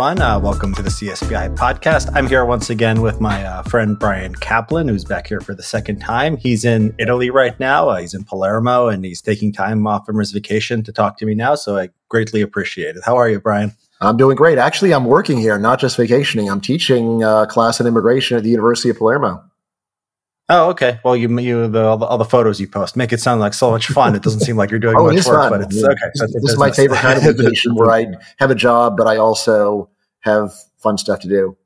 [0.00, 0.22] Everyone.
[0.22, 2.10] Uh, welcome to the CSPI podcast.
[2.14, 5.62] I'm here once again with my uh, friend Bryan Caplan, who's back here for the
[5.62, 6.38] second time.
[6.38, 7.90] He's in Italy right now.
[7.90, 11.26] Uh, he's in Palermo and he's taking time off from his vacation to talk to
[11.26, 11.54] me now.
[11.54, 13.02] So I greatly appreciate it.
[13.04, 13.74] How are you, Bryan?
[14.00, 14.56] I'm doing great.
[14.56, 16.48] Actually, I'm working here, not just vacationing.
[16.48, 19.44] I'm teaching uh, class in immigration at the University of Palermo.
[20.48, 20.98] Oh, okay.
[21.04, 23.52] Well, you, you the, all, the, all the photos you post make it sound like
[23.52, 24.16] so much fun.
[24.16, 25.52] It doesn't seem like you're doing oh, much work, fun.
[25.52, 25.88] but it's yeah.
[25.88, 26.10] okay.
[26.14, 28.06] This, this is my favorite kind of vacation where I
[28.38, 29.88] have a job, but I also
[30.20, 31.56] have fun stuff to do.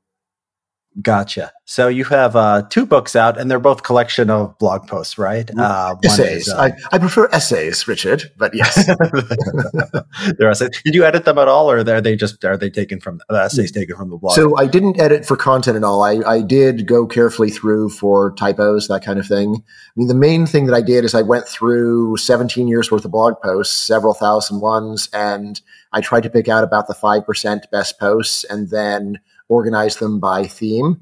[1.01, 1.51] Gotcha.
[1.65, 5.49] So you have uh, two books out, and they're both collection of blog posts, right?
[5.57, 6.47] Uh, essays.
[6.47, 8.75] Is, uh, I, I prefer essays, Richard, but yes,
[10.37, 10.69] they're essays.
[10.85, 13.35] Did you edit them at all, or are they just are they taken from the
[13.35, 14.35] essays taken from the blog?
[14.35, 16.01] So I didn't edit for content at all.
[16.01, 19.55] I, I did go carefully through for typos, that kind of thing.
[19.55, 23.03] I mean, the main thing that I did is I went through 17 years worth
[23.03, 25.59] of blog posts, several thousand ones, and
[25.91, 30.19] I tried to pick out about the five percent best posts, and then organize them
[30.19, 30.99] by theme.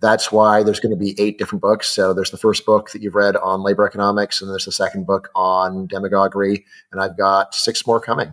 [0.00, 1.88] That's why there's going to be eight different books.
[1.88, 5.06] So there's the first book that you've read on labor economics, and there's the second
[5.06, 8.32] book on demagoguery, and I've got six more coming.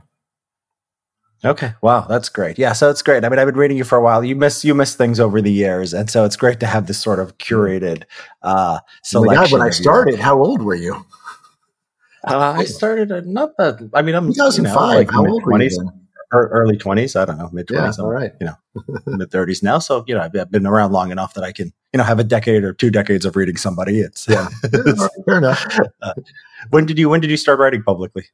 [1.45, 1.73] Okay.
[1.81, 2.57] Wow, that's great.
[2.57, 3.23] Yeah, so it's great.
[3.23, 4.23] I mean, I've been reading you for a while.
[4.23, 6.99] You miss you miss things over the years, and so it's great to have this
[6.99, 8.03] sort of curated
[8.41, 9.37] uh selection.
[9.37, 11.05] Oh God, when I started, how old were you?
[12.23, 13.89] Uh, I started uh, not that.
[13.93, 14.65] I mean, I'm 2005.
[14.65, 15.69] You know, like how old were you?
[15.69, 16.06] Then?
[16.31, 18.55] Early 20s i don't know mid 20s yeah, all right you know
[19.05, 19.79] mid 30s now.
[19.79, 22.23] So you know I've, been around long enough that i can you know have a
[22.23, 23.99] decade or two decades of reading somebody.
[23.99, 24.47] It's yeah.
[24.63, 25.79] it's, fair enough.
[26.01, 26.13] uh,
[26.69, 28.25] when did you when did you start writing publicly?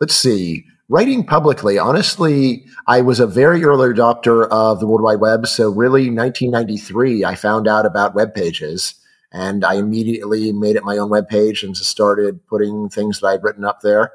[0.00, 0.64] Let's see.
[0.88, 5.46] Writing publicly honestly i was a very early adopter of the world wide web.
[5.46, 8.94] So really 1993 i found out about web pages
[9.32, 13.42] and i immediately made it my own web page and started putting things that i'd
[13.42, 14.12] written up there.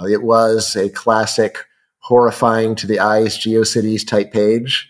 [0.00, 1.58] Uh, it was a classic
[2.02, 4.88] horrifying to the eyes GeoCities type page.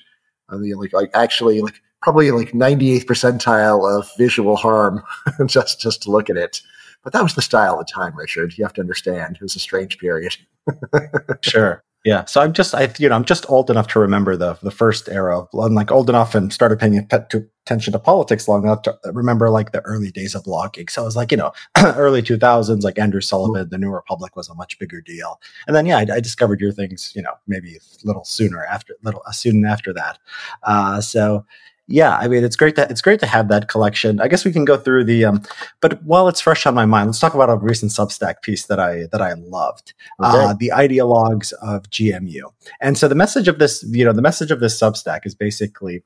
[0.49, 5.03] I mean, like, like actually, like probably like 98th percentile of visual harm
[5.47, 6.61] just just to look at it.
[7.05, 8.57] But that was the style of the time, Richard.
[8.57, 9.37] You have to understand.
[9.37, 10.37] It was a strange period.
[11.41, 11.83] sure.
[12.05, 12.25] Yeah.
[12.25, 15.09] So I'm just, I, you know, I'm just old enough to remember the the first
[15.09, 15.47] era.
[15.55, 19.71] I'm like old enough and started paying attention to politics long enough to remember like
[19.71, 20.91] the early days of blogging.
[20.91, 24.49] So I was like, you know, early 2000s, like Andrew Sullivan, the New Republic was
[24.49, 25.41] a much bigger deal.
[25.69, 28.95] And then, yeah, I, I discovered your things, you know, maybe a little sooner after,
[28.95, 30.19] a little uh, soon after that.
[30.65, 31.47] Uh, so
[31.93, 34.19] yeah, I mean, it's great that it's great to have that collection.
[34.19, 35.43] I guess we can go through the, um,
[35.83, 38.81] but while it's fresh on my mind, let's talk about a recent Substack piece that
[38.81, 40.39] I that I loved, okay.
[40.39, 42.51] uh, the ideologues of GMU.
[42.81, 46.03] And so the message of this, you know, the message of this Substack is basically,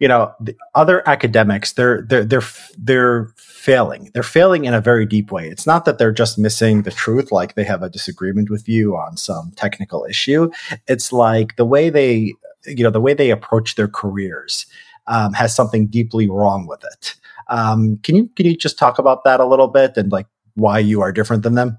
[0.00, 2.42] you know, the other academics they're they're they're
[2.76, 4.10] they're failing.
[4.14, 5.48] They're failing in a very deep way.
[5.48, 8.96] It's not that they're just missing the truth, like they have a disagreement with you
[8.96, 10.50] on some technical issue.
[10.88, 12.34] It's like the way they,
[12.66, 14.66] you know, the way they approach their careers
[15.06, 17.14] um, has something deeply wrong with it.
[17.48, 20.78] Um, can you can you just talk about that a little bit and like why
[20.78, 21.78] you are different than them?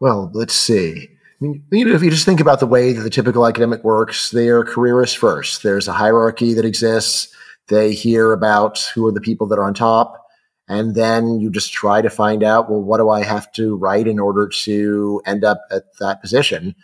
[0.00, 1.08] Well, let's see.
[1.40, 3.82] I mean, you know, if you just think about the way that the typical academic
[3.84, 5.62] works, they are careerists first.
[5.62, 7.34] There's a hierarchy that exists.
[7.68, 10.26] They hear about who are the people that are on top.
[10.68, 14.06] And then you just try to find out, well, what do I have to write
[14.06, 16.74] in order to end up at that position?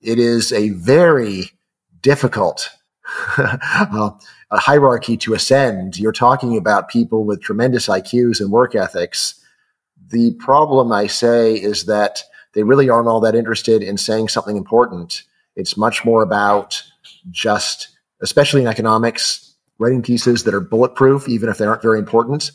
[0.00, 1.50] It is a very
[2.00, 2.70] difficult
[3.38, 4.10] uh,
[4.50, 5.98] a hierarchy to ascend.
[5.98, 9.40] You're talking about people with tremendous IQs and work ethics.
[10.10, 12.22] The problem, I say, is that
[12.52, 15.24] they really aren't all that interested in saying something important.
[15.56, 16.82] It's much more about
[17.30, 17.88] just,
[18.22, 22.52] especially in economics, writing pieces that are bulletproof, even if they aren't very important.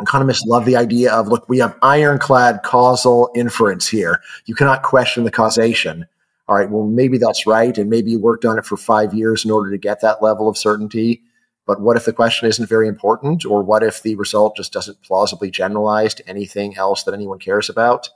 [0.00, 4.20] Economists love the idea of look, we have ironclad causal inference here.
[4.46, 6.06] You cannot question the causation
[6.46, 7.76] all right, well, maybe that's right.
[7.76, 10.48] And maybe you worked on it for five years in order to get that level
[10.48, 11.22] of certainty.
[11.66, 13.46] But what if the question isn't very important?
[13.46, 17.70] Or what if the result just doesn't plausibly generalize to anything else that anyone cares
[17.70, 18.10] about?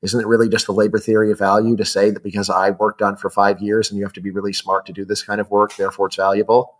[0.00, 3.02] Isn't it really just the labor theory of value to say that because I worked
[3.02, 5.40] on for five years and you have to be really smart to do this kind
[5.40, 6.76] of work, therefore it's valuable?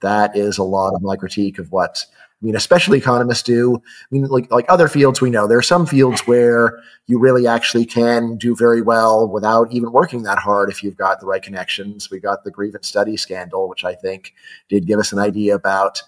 [0.00, 2.04] That is a lot of my critique of what
[2.42, 3.76] I mean, especially economists do.
[3.76, 7.46] I mean, like like other fields, we know there are some fields where you really
[7.46, 11.42] actually can do very well without even working that hard if you've got the right
[11.42, 12.10] connections.
[12.10, 14.34] We got the grievance study scandal, which I think
[14.68, 16.02] did give us an idea about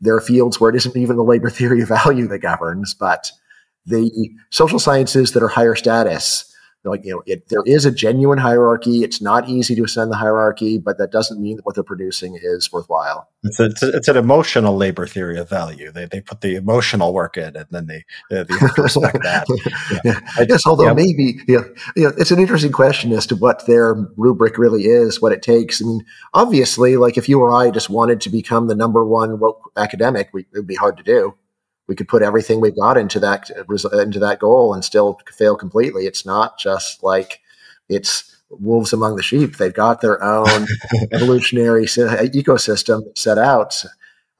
[0.00, 3.30] there are fields where it isn't even the labor theory of value that governs, but
[3.86, 6.52] the social sciences that are higher status,
[6.90, 10.16] like you know it, there is a genuine hierarchy it's not easy to ascend the
[10.16, 14.16] hierarchy but that doesn't mean that what they're producing is worthwhile it's, a, it's, an
[14.16, 18.04] emotional labor theory of value they, they put the emotional work in and then they,
[18.30, 19.46] they have to respect that
[19.92, 20.00] yeah.
[20.04, 20.20] yeah.
[20.38, 20.92] i guess although yeah.
[20.92, 24.84] maybe you know, you know, it's an interesting question as to what their rubric really
[24.84, 26.04] is what it takes i mean
[26.34, 29.38] obviously like if you or i just wanted to become the number one
[29.76, 31.34] academic we, it would be hard to do
[31.88, 35.20] we could put everything we've got into that uh, uh, into that goal and still
[35.32, 36.06] fail completely.
[36.06, 37.40] It's not just like
[37.88, 39.56] it's wolves among the sheep.
[39.56, 40.66] They've got their own
[41.12, 43.84] evolutionary uh, ecosystem set out.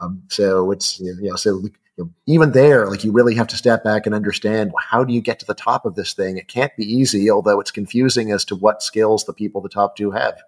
[0.00, 3.56] Um, so it's you know so you know, even there, like you really have to
[3.56, 6.36] step back and understand well, how do you get to the top of this thing.
[6.36, 9.74] It can't be easy, although it's confusing as to what skills the people at the
[9.74, 10.38] top do have.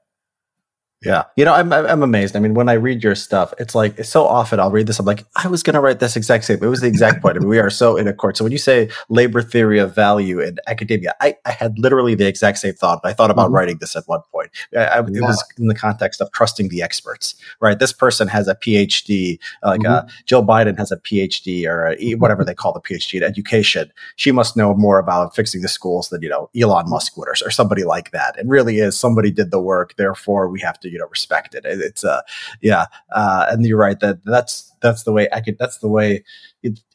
[1.04, 1.24] Yeah.
[1.36, 2.34] You know, I'm, I'm amazed.
[2.34, 4.98] I mean, when I read your stuff, it's like so often I'll read this.
[4.98, 6.58] I'm like, I was going to write this exact same.
[6.60, 7.36] It was the exact point.
[7.36, 8.36] I mean, we are so in accord.
[8.36, 12.26] So when you say labor theory of value in academia, I, I had literally the
[12.26, 13.00] exact same thought.
[13.04, 13.54] I thought about mm-hmm.
[13.54, 14.50] writing this at one point.
[14.76, 17.78] I, I, it was in the context of trusting the experts, right?
[17.78, 20.08] This person has a PhD, like uh, mm-hmm.
[20.08, 23.92] uh, Jill Biden has a PhD or a, whatever they call the PhD in education.
[24.16, 27.36] She must know more about fixing the schools than, you know, Elon Musk would or,
[27.44, 28.36] or somebody like that.
[28.36, 29.94] It really is somebody did the work.
[29.96, 31.64] Therefore, we have to, you know, respect it.
[31.64, 32.22] it it's uh,
[32.60, 36.24] yeah, uh, and you're right that that's that's the way I could, that's the way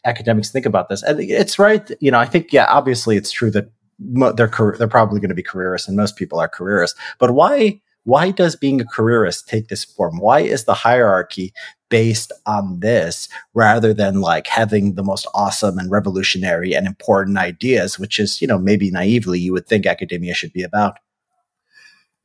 [0.06, 1.90] academics think about this, and it's right.
[2.00, 5.44] You know, I think yeah, obviously it's true that they're they're probably going to be
[5.44, 6.98] careerists, and most people are careerists.
[7.20, 10.20] But why why does being a careerist take this form?
[10.20, 11.54] Why is the hierarchy
[11.90, 17.98] based on this rather than like having the most awesome and revolutionary and important ideas,
[17.98, 20.98] which is, you know, maybe naively you would think academia should be about?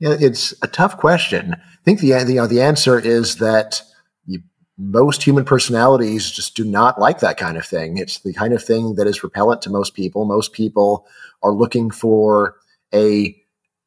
[0.01, 1.55] Yeah, it's a tough question.
[1.55, 3.83] I think the the, you know, the answer is that
[4.27, 4.43] you,
[4.77, 7.99] most human personalities just do not like that kind of thing.
[7.99, 10.25] It's the kind of thing that is repellent to most people.
[10.25, 11.07] Most people
[11.43, 12.57] are looking for
[12.95, 13.37] a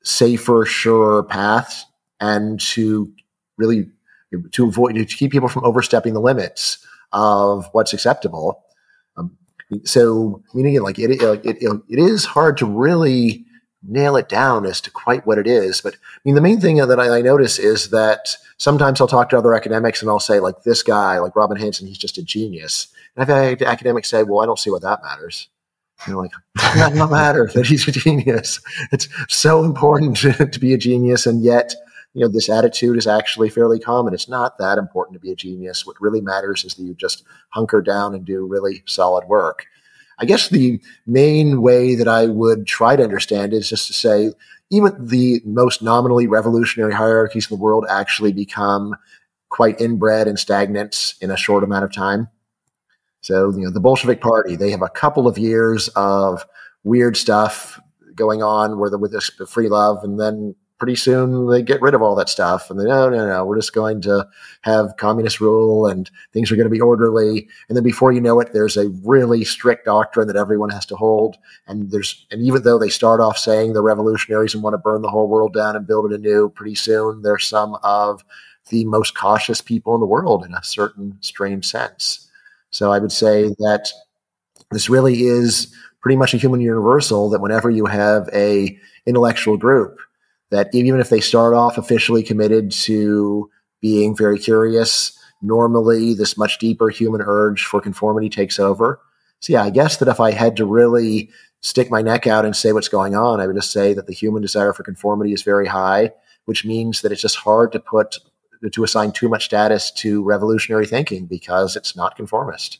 [0.03, 1.85] safer, surer path,
[2.19, 3.11] and to
[3.57, 3.89] really
[4.51, 8.63] to avoid to keep people from overstepping the limits of what's acceptable.
[9.17, 9.37] Um,
[9.83, 13.45] so, meaning like it, it, it, it is hard to really
[13.87, 15.81] nail it down as to quite what it is.
[15.81, 19.29] But I mean, the main thing that I, I, notice is that sometimes I'll talk
[19.29, 22.23] to other academics and I'll say, like, this guy, like Robin Hanson, he's just a
[22.23, 22.87] genius.
[23.15, 25.49] And I've had academics say, well, I don't see what that matters.
[26.05, 28.59] And like, it does not matter that he's a genius.
[28.91, 30.17] It's so important
[30.53, 31.25] to be a genius.
[31.25, 31.73] And yet,
[32.13, 34.13] you know, this attitude is actually fairly common.
[34.13, 35.85] It's not that important to be a genius.
[35.85, 39.65] What really matters is that you just hunker down and do really solid work.
[40.21, 44.31] I guess the main way that I would try to understand is just to say,
[44.69, 48.95] even the most nominally revolutionary hierarchies in the world actually become
[49.49, 52.29] quite inbred and stagnant in a short amount of time.
[53.21, 56.45] So, you know, the Bolshevik Party, they have a couple of years of
[56.83, 57.79] weird stuff
[58.15, 61.93] going on where the, with this free love, and then pretty soon they get rid
[61.93, 64.27] of all that stuff and they no no no we're just going to
[64.61, 67.47] have communist rule and things are going to be orderly.
[67.69, 70.95] And then before you know it there's a really strict doctrine that everyone has to
[70.95, 71.37] hold.
[71.67, 75.03] And there's and even though they start off saying the revolutionaries and want to burn
[75.03, 78.25] the whole world down and build it anew pretty soon there's some of
[78.69, 82.27] the most cautious people in the world in a certain strange sense.
[82.71, 83.91] So i would say that
[84.71, 88.75] this really is pretty much a human universal that whenever you have a
[89.05, 89.99] intellectual group
[90.51, 93.49] that even if they start off officially committed to
[93.81, 98.99] being very curious, normally this much deeper human urge for conformity takes over.
[99.39, 101.29] So, yeah, I guess that if I had to really
[101.61, 104.13] stick my neck out and say what's going on, I would just say that the
[104.13, 106.11] human desire for conformity is very high,
[106.45, 108.17] which means that it's just hard to put
[108.71, 112.79] to assign too much status to revolutionary thinking because it's not conformist.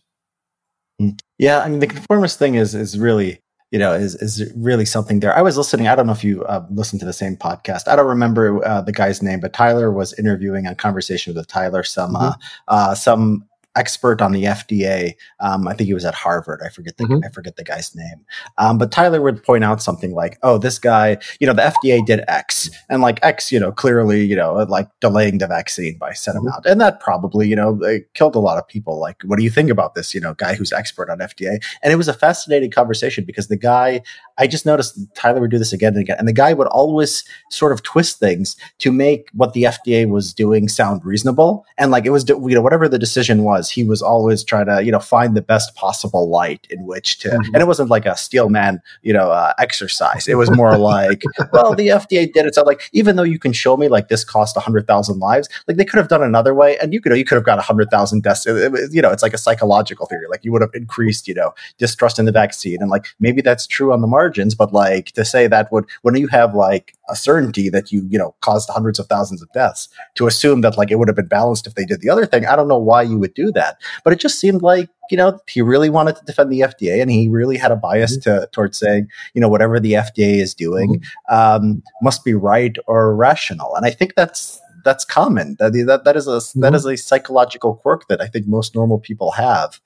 [1.00, 1.12] Hmm.
[1.40, 5.22] Yeah, I mean the conformist thing is is really you know, is is really something
[5.22, 5.36] there.
[5.36, 5.88] I was listening.
[5.88, 7.88] I don't know if you uh, listened to the same podcast.
[7.88, 11.84] I don't remember uh, the guy's name, but Tyler was interviewing a Conversation with Tyler
[11.84, 12.26] some mm-hmm.
[12.26, 12.34] uh,
[12.68, 15.14] uh some expert on the FDA.
[15.40, 16.62] Um, I think he was at Harvard.
[16.64, 17.26] I forget the mm-hmm.
[17.26, 18.26] I forget the guy's name.
[18.58, 22.06] Um, but Tyler would point out something like, "Oh, this guy, you know, the FDA
[22.06, 26.14] did X, and like X, you know, clearly, you know, like delaying the vaccine by
[26.14, 26.48] set mm-hmm.
[26.48, 27.80] amount, and that probably, you know,
[28.14, 29.00] killed a lot of people.
[29.00, 30.14] Like, what do you think about this?
[30.14, 33.58] You know, guy who's expert on FDA?" And it was a fascinating conversation because the
[33.58, 34.02] guy,
[34.38, 37.24] I just noticed Tyler would do this again and again, and the guy would always
[37.50, 42.06] sort of twist things to make what the FDA was doing sound reasonable, and like
[42.06, 44.92] it was, you know, whatever the decision was was, he was always trying to, you
[44.92, 47.46] know, find the best possible light in which to, Mhm.
[47.54, 50.28] and it wasn't like a steel man, you know, uh, exercise.
[50.28, 51.22] It was more like,
[51.54, 52.56] well, the FDA did it.
[52.56, 55.48] So like, even though you can show me like this cost a hundred thousand lives,
[55.68, 57.62] like they could have done another way, and you could, you could have got a
[57.70, 58.46] hundred thousand deaths.
[58.48, 60.28] It- it- you know, it's like a psychological theory.
[60.30, 63.68] Like you would have increased, you know, distrust in the vaccine, and like maybe that's
[63.68, 67.16] true on the margins, but like to say that would when you have like a
[67.16, 70.90] certainty that you, you know, caused hundreds of thousands of deaths, to assume that like
[70.92, 73.02] it would have been balanced if they did the other thing, I don't know why
[73.02, 73.78] you would do that.
[74.04, 77.12] But it just seemed like you know he really wanted to defend the FDA, and
[77.12, 81.04] he really had a bias to towards saying you know whatever the FDA is doing
[81.30, 85.56] um, must be right or rational, and I think that's that's common.
[85.60, 86.76] That that, that is a that Mhm.
[86.76, 89.80] is a psychological quirk that I think most normal people have.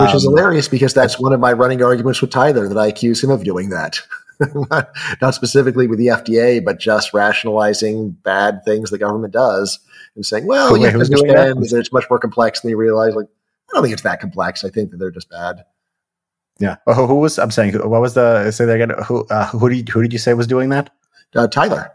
[0.00, 2.86] which is Um, hilarious because that's one of my running arguments with Tyler that I
[2.86, 3.98] accuse him of doing that.
[5.20, 9.78] not specifically with the FDA, but just rationalizing bad things the government does
[10.14, 11.70] and saying, well, you who's doing understand that?
[11.70, 13.14] that it's much more complex than you realize.
[13.14, 13.26] Like,
[13.70, 14.64] I don't think it's that complex.
[14.64, 15.64] I think that they're just bad.
[16.58, 16.76] Yeah.
[16.86, 17.38] Oh, who, who was?
[17.38, 17.74] I'm saying.
[17.74, 18.50] What was the?
[18.50, 18.92] Say that again.
[19.06, 19.26] Who?
[19.26, 19.88] Uh, who did?
[19.88, 20.90] You, who did you say was doing that?
[21.34, 21.90] Uh, Tyler.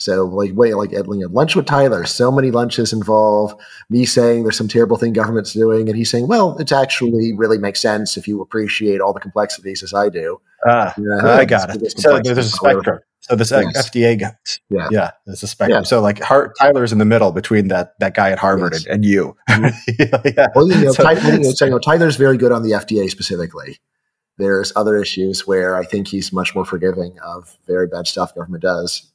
[0.00, 2.06] So like wait like at you know, lunch with Tyler.
[2.06, 3.54] So many lunches involve
[3.90, 7.58] me saying there's some terrible thing government's doing, and he's saying, well, it's actually really
[7.58, 10.40] makes sense if you appreciate all the complexities as I do.
[10.66, 11.98] Ah, Yeah, I got it.
[12.00, 13.00] So there's a spectrum.
[13.20, 13.90] So this Yes.
[13.90, 14.32] FDA guy.
[14.70, 14.88] Yeah.
[14.90, 15.10] Yeah.
[15.26, 15.80] There's a spectrum.
[15.80, 15.82] Yeah.
[15.84, 16.20] So like
[16.58, 18.84] Tyler's in the middle between that that guy at Harvard Yes.
[18.86, 19.36] and, and you.
[19.50, 20.34] Mhm.
[20.36, 20.46] yeah.
[20.54, 22.70] Well, you know, So- Ty- you know, so, you know, Tyler's very good on the
[22.72, 23.78] FDA specifically.
[24.38, 28.62] There's other issues where I think he's much more forgiving of very bad stuff government
[28.62, 29.10] does.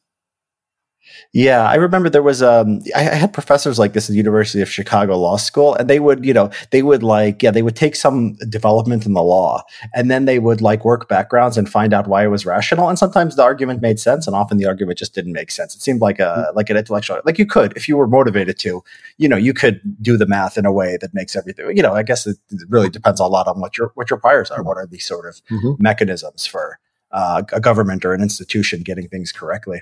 [1.33, 4.61] Yeah, I remember there was um I, I had professors like this at the University
[4.61, 7.75] of Chicago Law School, and they would, you know, they would like, yeah, they would
[7.75, 11.93] take some development in the law and then they would like work backgrounds and find
[11.93, 12.89] out why it was rational.
[12.89, 15.75] And sometimes the argument made sense, and often the argument just didn't make sense.
[15.75, 18.83] It seemed like a like an intellectual like you could, if you were motivated to,
[19.17, 21.93] you know, you could do the math in a way that makes everything, you know,
[21.93, 22.37] I guess it,
[22.69, 24.63] really depends a lot on what your what your priors are.
[24.63, 25.79] What are these sort of Mhm.
[25.79, 26.79] mechanisms for
[27.11, 29.81] uh, a government or an institution getting things correctly?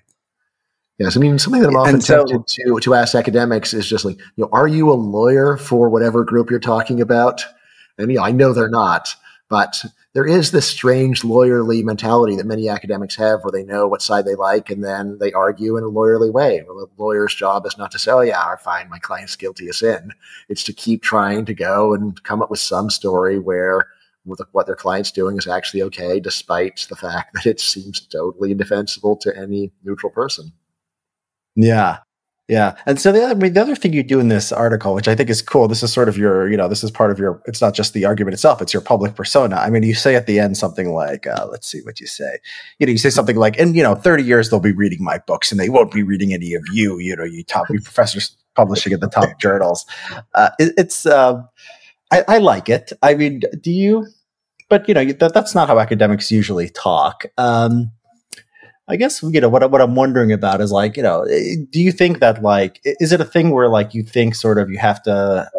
[0.98, 4.05] Yes, I mean something that I'm often so- tempted to to ask academics is just
[4.05, 7.43] like, you know, are you a lawyer for whatever group you're talking about?
[7.98, 9.15] And you know, I know they're not,
[9.50, 9.83] but
[10.13, 14.25] there is this strange lawyerly mentality that many academics have where they know what side
[14.25, 16.63] they like and then they argue in a lawyerly way.
[16.67, 19.75] Well, the lawyer's job is not to say, oh, yeah, find my client's guilty of
[19.75, 20.12] sin.
[20.50, 23.88] It's to keep trying to go and come up with some story where
[24.51, 29.15] what their client's doing is actually okay, despite the fact that it seems totally indefensible
[29.17, 30.51] to any neutral person.
[31.55, 32.00] Yeah.
[32.51, 32.75] Yeah.
[32.86, 35.15] And so the, I mean, the other thing you do in this article, which I
[35.15, 37.41] think is cool, this is sort of your, you know, this is part of your,
[37.46, 39.55] it's not just the argument itself, it's your public persona.
[39.55, 42.39] I mean, you say at the end something like, uh, let's see what you say.
[42.77, 45.17] You know, you say something like, in, you know, 30 years, they'll be reading my
[45.20, 48.36] books and they won't be reading any of you, you know, you top, you professors
[48.53, 49.86] publishing in the top journals.
[50.34, 51.48] Uh, it, it's, um,
[52.12, 52.91] I, I like it.
[53.01, 54.08] I mean, do you,
[54.67, 57.24] but you know, that, that's not how academics usually talk.
[57.38, 57.93] Um,
[58.91, 61.79] I guess you know what what I'm wondering about is like you know eh, do
[61.79, 64.77] you think that like is it a thing where like you think sort of you
[64.77, 65.50] have to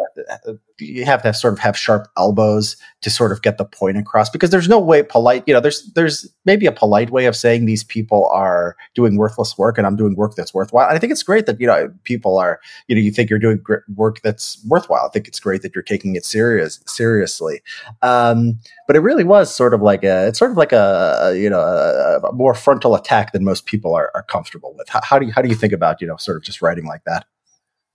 [0.83, 4.29] you have to sort of have sharp elbows to sort of get the point across
[4.29, 7.65] because there's no way polite you know there's there's maybe a polite way of saying
[7.65, 10.87] these people are doing worthless work and I'm doing work that's worthwhile.
[10.87, 13.39] And I think it's great that you know people are you know you think you're
[13.39, 13.63] doing
[13.95, 15.05] work that's worthwhile.
[15.05, 17.61] I think it's great that you're taking it serious seriously.
[18.01, 21.35] Um, but it really was sort of like a it's sort of like a, a,
[21.35, 24.89] you know a, a more frontal attack than most people are, are comfortable with.
[24.89, 26.85] How, how do you how do you think about you know sort of just writing
[26.85, 27.25] like that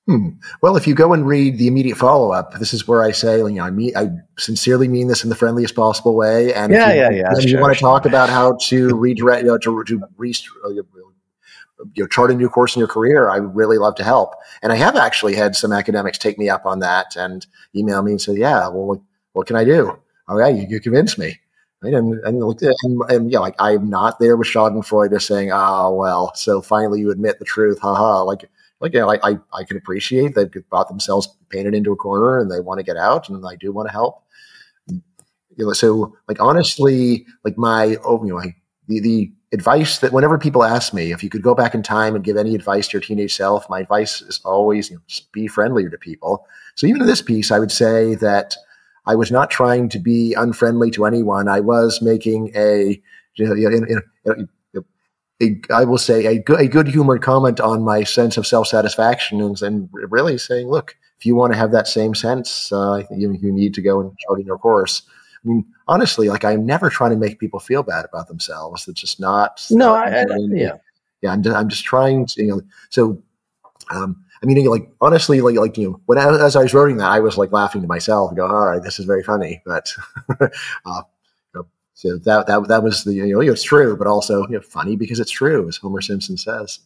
[0.09, 0.31] Hmm.
[0.63, 3.37] Well, if you go and read the immediate follow up, this is where I say,
[3.37, 6.55] you know, I mean, I sincerely mean this in the friendliest possible way.
[6.55, 7.91] And Yeah, if you, yeah, yeah, and if you want to sure.
[7.91, 10.35] talk about how to redirect, you know, to, to re,
[10.65, 10.85] uh, you
[11.99, 14.35] know, chart a new course in your career, I would really love to help.
[14.63, 17.47] And I have actually had some academics take me up on that and
[17.77, 19.01] email me and say, yeah, well, what,
[19.35, 19.99] what can I do?
[20.27, 21.39] Oh, yeah, you, you convinced me.
[21.83, 21.93] Right?
[21.93, 26.35] And, and, and, and yeah, like I'm not there with Schadenfreude just saying, oh, well,
[26.35, 27.79] so finally you admit the truth.
[27.79, 28.23] Haha.
[28.23, 28.49] Like,
[28.81, 32.39] like you know, I, I, I can appreciate they've got themselves painted into a corner
[32.39, 34.23] and they want to get out and I do want to help.
[34.87, 38.57] You know, so like honestly, like my oh, you know, like
[38.87, 42.15] the, the advice that whenever people ask me if you could go back in time
[42.15, 45.49] and give any advice to your teenage self, my advice is always you know, be
[45.49, 46.47] friendlier to people.
[46.77, 48.57] So even in this piece, I would say that
[49.07, 51.49] I was not trying to be unfriendly to anyone.
[51.49, 53.01] I was making a
[53.35, 54.49] you know, in, in,
[55.43, 58.69] a, I will say a good, a good humored comment on my sense of self
[58.69, 63.03] satisfaction and, and really saying, look, if you want to have that same sense, uh,
[63.11, 65.03] you, you need to go and chart in your course.
[65.45, 68.89] I mean, honestly, like I'm never trying to make people feel bad about themselves.
[68.89, 69.65] It's just not.
[69.71, 70.77] no uh, I, I, yeah
[71.23, 73.23] yeah, I'm just, I'm just trying to, you know, so
[73.91, 76.99] um, I mean, like honestly, like like you know, when I, as I was writing
[76.99, 79.93] that, I was like laughing to myself, going, "All right, this is very funny." But
[80.87, 81.03] uh,
[81.99, 84.95] so that that that was the you know it's true, but also you know, funny
[84.95, 86.79] because it's true, as Homer Simpson says.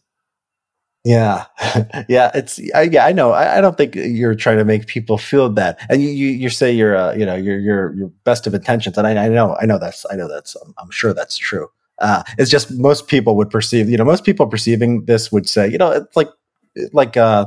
[1.03, 1.45] Yeah,
[2.09, 3.05] yeah, it's I, yeah.
[3.05, 3.31] I know.
[3.31, 6.49] I, I, don't think you're trying to make people feel bad, and you you, you
[6.49, 9.55] say you're uh, you know you're you're your best of intentions, and I, I know
[9.61, 11.67] I know that's I know that's um, I'm sure that's true.
[11.99, 15.69] Uh, it's just most people would perceive you know most people perceiving this would say
[15.69, 16.29] you know it's like
[16.91, 17.45] like uh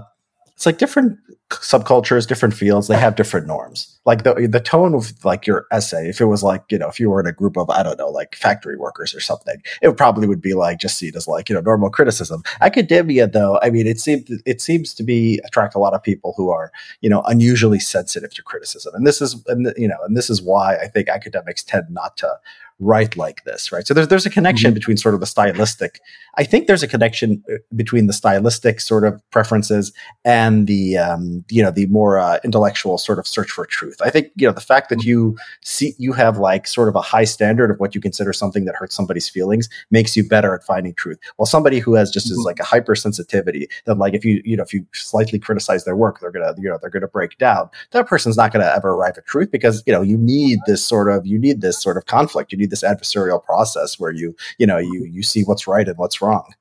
[0.54, 1.18] it's like different
[1.50, 3.98] subcultures, different fields, they have different norms.
[4.04, 6.98] Like the the tone of like your essay, if it was like, you know, if
[6.98, 9.96] you were in a group of, I don't know, like factory workers or something, it
[9.96, 12.42] probably would be like just seen as like, you know, normal criticism.
[12.60, 16.34] Academia though, I mean, it seems it seems to be attract a lot of people
[16.36, 18.94] who are, you know, unusually sensitive to criticism.
[18.94, 22.16] And this is and you know, and this is why I think academics tend not
[22.18, 22.38] to
[22.78, 23.87] write like this, right?
[23.87, 24.75] So there's there's a connection mm-hmm.
[24.75, 26.00] between sort of the stylistic.
[26.38, 29.92] I think there's a connection uh, between the stylistic sort of preferences
[30.25, 33.97] and the um, you know the more uh, intellectual sort of search for truth.
[34.02, 35.09] I think you know the fact that mm-hmm.
[35.09, 38.66] you see you have like sort of a high standard of what you consider something
[38.66, 41.18] that hurts somebody's feelings makes you better at finding truth.
[41.37, 42.40] While somebody who has just mm-hmm.
[42.40, 45.97] is like a hypersensitivity that like if you you know if you slightly criticize their
[45.97, 47.71] work, they're gonna you know they're gonna break down.
[47.92, 51.11] That person's not gonna ever arrive at truth because you know you need this sort
[51.11, 52.52] of you need this sort of conflict.
[52.52, 55.99] You need this adversarial process where you you know you you see what's right and
[55.99, 56.52] what's wrong.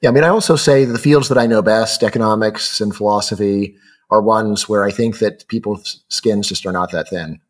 [0.00, 3.76] Yeah, I mean, I also say the fields that I know best, economics and philosophy,
[4.10, 7.40] are ones where I think that people's skins just are not that thin.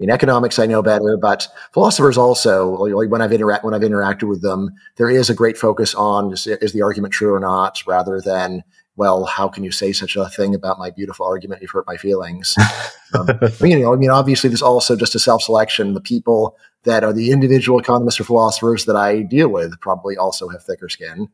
[0.00, 4.42] In economics, I know better, but philosophers also, when I've interact when I've interacted with
[4.42, 8.20] them, there is a great focus on is, is the argument true or not, rather
[8.20, 8.64] than
[8.96, 11.62] well, how can you say such a thing about my beautiful argument?
[11.62, 12.56] You've hurt my feelings.
[13.14, 13.28] um,
[13.60, 15.94] you know, I mean, obviously, there's also just a self selection.
[15.94, 20.48] The people that are the individual economists or philosophers that I deal with probably also
[20.48, 21.28] have thicker skin.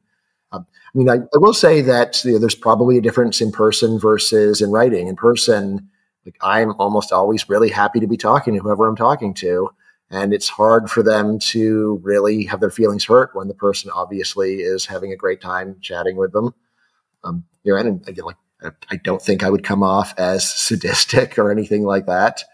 [0.53, 3.53] Um, I mean, I, I, will say that you know, there's probably a difference in
[3.53, 5.07] person versus in writing.
[5.07, 5.89] In person,
[6.25, 9.71] like I'm almost always really happy to be talking to whoever I'm talking to.
[10.11, 14.57] And it's hard for them to really have their feelings hurt when the person obviously
[14.57, 16.53] is having a great time chatting with them.
[17.23, 18.37] Um, you know, and again, like
[18.91, 22.45] I don't think I would come off as sadistic or anything like that.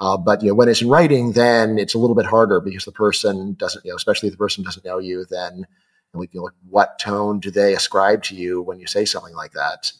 [0.00, 2.84] Uh, but you know, when it's in writing, then it's a little bit harder because
[2.84, 5.66] the person doesn't, you know, especially if the person doesn't know you, then
[6.14, 9.52] like, you know, what tone do they ascribe to you when you say something like
[9.52, 9.92] that?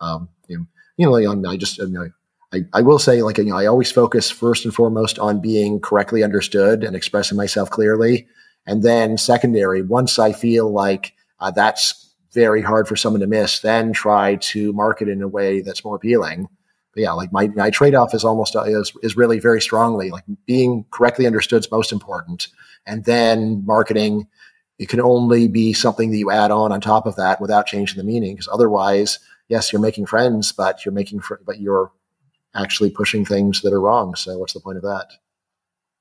[0.00, 0.58] Um, you
[0.98, 2.08] know, you know, I just, you know,
[2.52, 5.80] I, I will say, like, you know, I always focus first and foremost on being
[5.80, 8.28] correctly understood and expressing myself clearly.
[8.66, 13.60] And then secondary, once I feel like uh, that's very hard for someone to miss,
[13.60, 16.48] then try to market in a way that's more appealing.
[16.96, 20.24] Yeah, like my, my trade off is almost uh, is, is really very strongly like
[20.46, 22.48] being correctly understood is most important.
[22.86, 24.26] And then marketing,
[24.78, 27.98] it can only be something that you add on on top of that without changing
[27.98, 28.34] the meaning.
[28.34, 31.92] Because otherwise, yes, you're making friends, but you're making, fr- but you're
[32.54, 34.14] actually pushing things that are wrong.
[34.14, 35.08] So what's the point of that?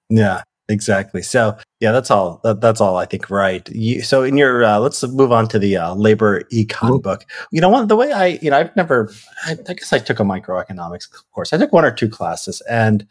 [0.09, 0.43] Yeah.
[0.67, 1.21] Exactly.
[1.21, 2.39] So yeah, that's all.
[2.43, 3.29] That, that's all I think.
[3.29, 3.67] Right.
[3.69, 6.97] You, so in your, uh, let's move on to the uh, labor econ mm-hmm.
[6.97, 7.25] book.
[7.51, 9.11] You know, one the way I, you know, I've never.
[9.45, 11.53] I, I guess I took a microeconomics course.
[11.53, 13.05] I took one or two classes, and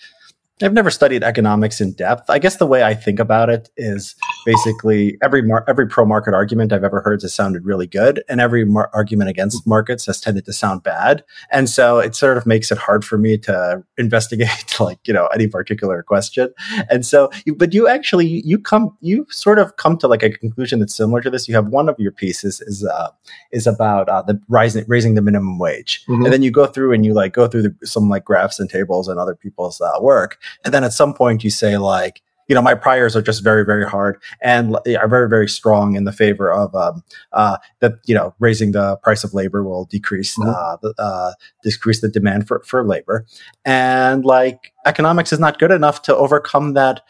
[0.63, 2.29] I've never studied economics in depth.
[2.29, 6.35] I guess the way I think about it is basically every mar- every pro market
[6.35, 10.21] argument I've ever heard has sounded really good, and every mar- argument against markets has
[10.21, 11.25] tended to sound bad.
[11.51, 14.49] And so it sort of makes it hard for me to investigate
[14.81, 16.53] like you know any particular question.
[16.91, 20.81] And so, but you actually you come you sort of come to like a conclusion
[20.81, 21.49] that's similar to this.
[21.49, 23.11] You have one of your pieces is uh,
[23.53, 26.25] is about uh, the rising raising the minimum wage, mm-hmm.
[26.25, 28.71] and then you go through and you like go through the, some like graphs and
[28.71, 32.55] tables and other people's uh, work and then at some point you say like, you
[32.55, 36.13] know, my priors are just very, very hard and are very, very strong in the
[36.13, 37.03] favor of um,
[37.33, 37.95] uh, that.
[38.05, 40.51] You know, raising the price of labor will decrease mm-hmm.
[40.51, 43.27] uh, the, uh, decrease the demand for for labor,
[43.65, 47.01] and like economics is not good enough to overcome that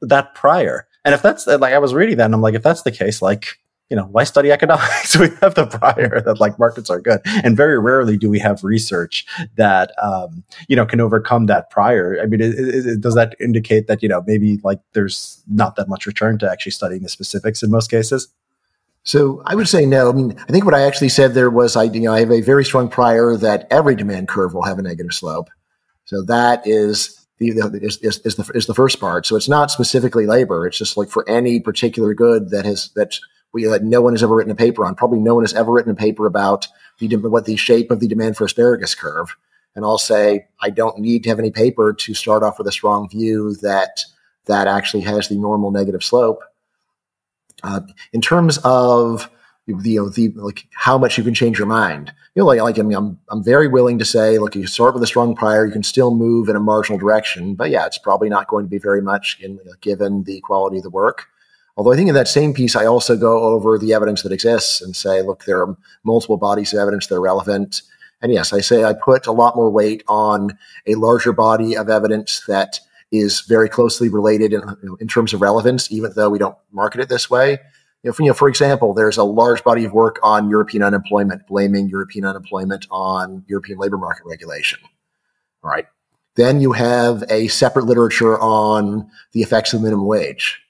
[0.00, 0.86] that prior.
[1.04, 3.22] And if that's like I was reading that, and I'm like, if that's the case,
[3.22, 3.58] like
[3.90, 5.16] you know, why study economics?
[5.18, 7.20] we have the prior that like markets are good.
[7.24, 12.18] And very rarely do we have research that, um, you know, can overcome that prior.
[12.20, 15.76] I mean, it, it, it, does that indicate that, you know, maybe like there's not
[15.76, 18.28] that much return to actually studying the specifics in most cases?
[19.04, 20.10] So I would say no.
[20.10, 22.30] I mean, I think what I actually said there was I, you know, I have
[22.30, 25.48] a very strong prior that every demand curve will have a negative slope.
[26.04, 29.24] So that is the, is, is, is the, is the first part.
[29.24, 30.66] So it's not specifically labor.
[30.66, 33.18] It's just like for any particular good that has, that
[33.52, 34.94] we, that no one has ever written a paper on.
[34.94, 38.08] Probably no one has ever written a paper about the, what the shape of the
[38.08, 39.36] demand for asparagus curve.
[39.74, 42.72] And I'll say I don't need to have any paper to start off with a
[42.72, 44.04] strong view that
[44.46, 46.42] that actually has the normal negative slope.
[47.62, 47.80] Uh,
[48.12, 49.30] in terms of
[49.66, 52.12] the, you know, the like how much you can change your mind.
[52.34, 54.94] You know, like like I mean, I'm I'm very willing to say, look, you start
[54.94, 57.98] with a strong prior, you can still move in a marginal direction, but yeah, it's
[57.98, 61.26] probably not going to be very much in, given the quality of the work.
[61.78, 64.82] Although I think in that same piece, I also go over the evidence that exists
[64.82, 67.82] and say, look, there are multiple bodies of evidence that are relevant.
[68.20, 71.88] And yes, I say I put a lot more weight on a larger body of
[71.88, 72.80] evidence that
[73.12, 74.62] is very closely related in,
[75.00, 77.60] in terms of relevance, even though we don't market it this way.
[78.02, 80.82] You know, for, you know, for example, there's a large body of work on European
[80.82, 84.80] unemployment, blaming European unemployment on European labor market regulation.
[85.62, 85.86] All right.
[86.34, 90.60] Then you have a separate literature on the effects of minimum wage.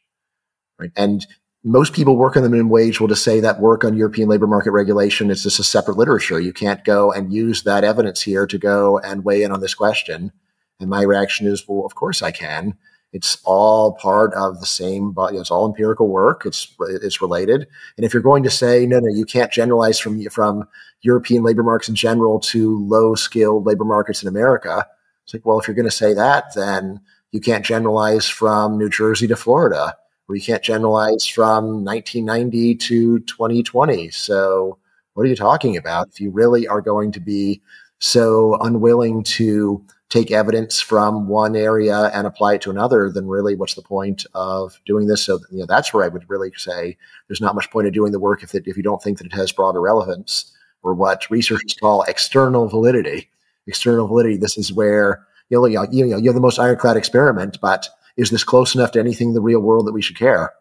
[0.78, 0.90] Right.
[0.96, 1.26] And
[1.64, 4.46] most people work on the minimum wage will just say that work on European labor
[4.46, 6.40] market regulation is just a separate literature.
[6.40, 9.74] You can't go and use that evidence here to go and weigh in on this
[9.74, 10.32] question.
[10.80, 12.76] And my reaction is, well, of course I can.
[13.12, 16.44] It's all part of the same, but it's all empirical work.
[16.44, 17.66] It's it's related.
[17.96, 20.68] And if you're going to say no, no, you can't generalize from from
[21.00, 24.86] European labor markets in general to low skilled labor markets in America,
[25.24, 27.00] it's like, well, if you're going to say that, then
[27.32, 29.96] you can't generalize from New Jersey to Florida
[30.28, 34.10] we can't generalize from 1990 to 2020.
[34.10, 34.78] So,
[35.14, 36.08] what are you talking about?
[36.08, 37.60] If you really are going to be
[37.98, 43.56] so unwilling to take evidence from one area and apply it to another, then really
[43.56, 45.24] what's the point of doing this?
[45.24, 48.12] So, you know, that's where I would really say there's not much point of doing
[48.12, 51.28] the work if, it, if you don't think that it has broader relevance or what
[51.30, 53.28] researchers call external validity.
[53.66, 57.58] External validity, this is where you know, you know, you have the most ironclad experiment,
[57.60, 60.52] but is this close enough to anything in the real world that we should care?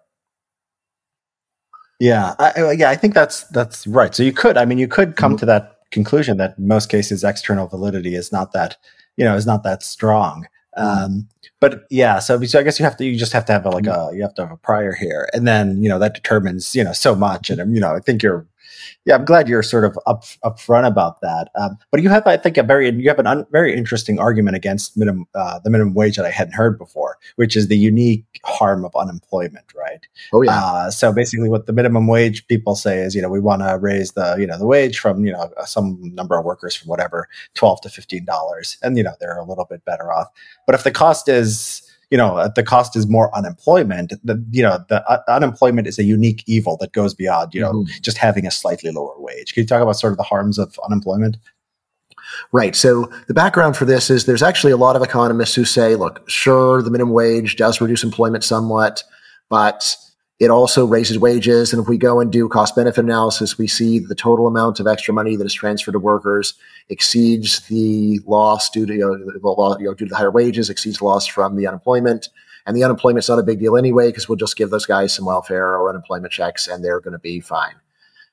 [2.00, 4.14] Yeah, I, yeah, I think that's that's right.
[4.14, 5.40] So you could, I mean, you could come mm-hmm.
[5.40, 8.78] to that conclusion that most cases external validity is not that,
[9.18, 10.46] you know, is not that strong.
[10.78, 11.06] Mm-hmm.
[11.06, 13.66] Um, but yeah, so, so I guess you have to, you just have to have
[13.66, 14.14] a, like mm-hmm.
[14.14, 16.84] a, you have to have a prior here, and then you know that determines you
[16.84, 18.46] know so much, and you know I think you're
[19.06, 21.50] yeah, I'm glad you're sort of up upfront about that.
[21.56, 24.56] Um, but you have, I think, a very you have a un, very interesting argument
[24.56, 28.26] against minimum uh, the minimum wage that I hadn't heard before, which is the unique
[28.44, 30.06] harm of unemployment, right?
[30.34, 30.60] Oh yeah.
[30.60, 33.78] Uh, so basically, what the minimum wage people say is, you know, we want to
[33.78, 37.28] raise the you know the wage from you know some number of workers from whatever
[37.54, 40.28] twelve to fifteen dollars, and you know they're a little bit better off.
[40.66, 44.80] But if the cost is you know the cost is more unemployment the you know
[44.90, 48.02] the uh, unemployment is a unique evil that goes beyond you know mm-hmm.
[48.02, 50.80] just having a slightly lower wage can you talk about sort of the harms of
[50.86, 51.38] unemployment
[52.52, 52.76] Right.
[52.76, 56.30] So the background for this is there's actually a lot of economists who say, look,
[56.30, 59.04] sure, the minimum wage does reduce employment somewhat,
[59.50, 59.96] but
[60.40, 61.74] it also raises wages.
[61.74, 64.86] And if we go and do cost benefit analysis, we see the total amount of
[64.86, 66.54] extra money that is transferred to workers
[66.90, 69.18] exceeds the loss due to, you know,
[69.94, 72.30] due to the higher wages, exceeds loss from the unemployment.
[72.68, 75.26] And the unemployment's not a big deal anyway, because we'll just give those guys some
[75.26, 77.76] welfare or unemployment checks and they're going to be fine.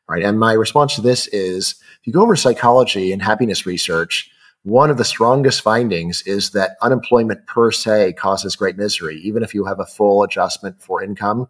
[0.06, 0.22] Right.
[0.22, 4.30] And my response to this is if you go over psychology and happiness research,
[4.64, 9.54] one of the strongest findings is that unemployment per se causes great misery, even if
[9.54, 11.48] you have a full adjustment for income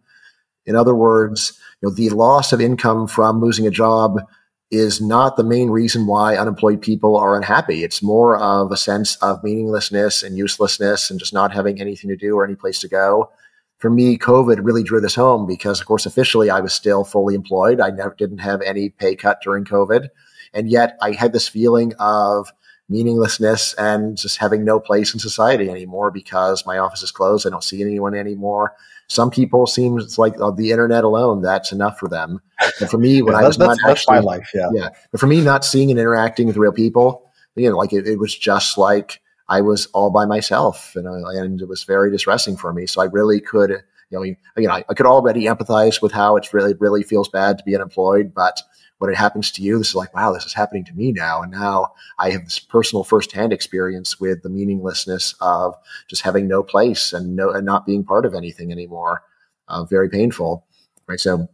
[0.66, 4.20] in other words, you know, the loss of income from losing a job
[4.70, 7.85] is not the main reason why unemployed people are unhappy.
[7.85, 12.16] It's more of a sense of meaninglessness and uselessness and just not having anything to
[12.16, 13.31] do or any place to go.
[13.79, 17.35] For me, COVID really drew this home because, of course, officially I was still fully
[17.35, 17.81] employed.
[17.81, 20.09] I never didn't have any pay cut during COVID.
[20.55, 22.50] And yet I had this feeling of
[22.88, 27.46] meaninglessness and just having no place in society anymore because my office is closed.
[27.46, 28.74] I don't see anyone anymore
[29.08, 32.40] some people seems like uh, the internet alone that's enough for them.
[32.80, 34.88] And for me, when yeah, I was not actually, my life, yeah, yeah.
[35.10, 38.18] But for me, not seeing and interacting with real people, you know, like it, it
[38.18, 42.72] was just like I was all by myself, and and it was very distressing for
[42.72, 42.86] me.
[42.86, 46.36] So I really could, you know, you know, I, I could already empathize with how
[46.36, 48.62] it's really really feels bad to be unemployed, but
[48.98, 51.42] when it happens to you, this is like, wow, this is happening to me now.
[51.42, 55.74] And now I have this personal firsthand experience with the meaninglessness of
[56.09, 59.22] just having no place and no and not being part of anything anymore.
[59.68, 60.66] Uh, very painful.
[61.07, 61.20] Right.
[61.20, 61.48] So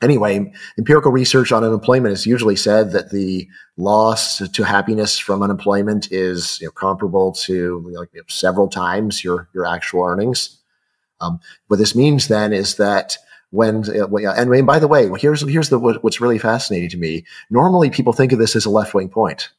[0.00, 6.10] anyway, empirical research on unemployment has usually said that the loss to happiness from unemployment
[6.10, 10.58] is you know, comparable to like, you know, several times your your actual earnings.
[11.20, 13.18] Um, what this means then is that
[13.50, 14.06] when uh,
[14.36, 17.24] and, and by the way, here's here's the what's really fascinating to me.
[17.50, 19.50] Normally, people think of this as a left wing point.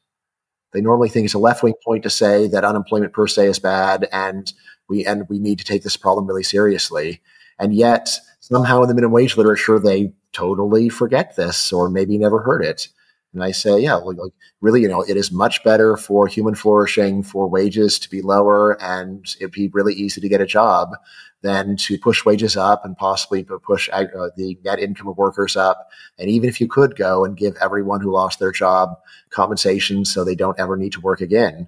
[0.74, 3.60] They normally think it's a left wing point to say that unemployment per se is
[3.60, 4.52] bad, and
[4.88, 7.22] we and we need to take this problem really seriously.
[7.58, 12.42] And yet, somehow in the minimum wage literature, they totally forget this, or maybe never
[12.42, 12.88] heard it.
[13.34, 16.56] And I say, yeah, like, like, really, you know, it is much better for human
[16.56, 20.96] flourishing for wages to be lower and it'd be really easy to get a job
[21.42, 25.90] than to push wages up and possibly push uh, the net income of workers up.
[26.18, 28.98] And even if you could go and give everyone who lost their job
[29.30, 31.68] compensation so they don't ever need to work again,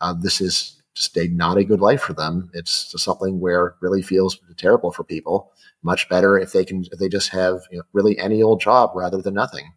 [0.00, 2.50] uh, this is just a not a good life for them.
[2.52, 5.52] It's something where it really feels terrible for people.
[5.82, 8.90] Much better if they can if they just have you know, really any old job
[8.94, 9.72] rather than nothing.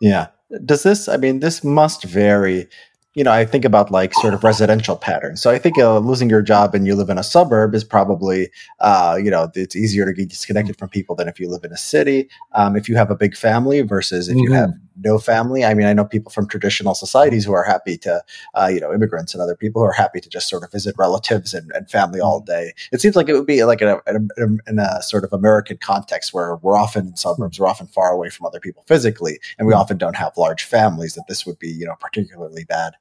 [0.00, 0.28] Yeah.
[0.64, 1.08] Does this?
[1.08, 2.68] I mean, this must vary
[3.14, 5.42] you know, I think about like sort of residential patterns.
[5.42, 8.50] So I think uh, losing your job and you live in a suburb is probably,
[8.78, 11.72] uh, you know, it's easier to get disconnected from people than if you live in
[11.72, 12.28] a city.
[12.52, 14.44] Um, if you have a big family versus if mm-hmm.
[14.44, 14.70] you have
[15.02, 15.64] no family.
[15.64, 18.22] I mean, I know people from traditional societies who are happy to,
[18.54, 20.94] uh, you know, immigrants and other people who are happy to just sort of visit
[20.98, 22.52] relatives and, and family all mm-hmm.
[22.52, 22.74] day.
[22.92, 25.32] It seems like it would be like in a, in a, in a sort of
[25.32, 29.40] American context where we're often in suburbs, we're often far away from other people physically,
[29.58, 29.80] and we mm-hmm.
[29.80, 31.14] often don't have large families.
[31.14, 32.94] That this would be, you know, particularly bad.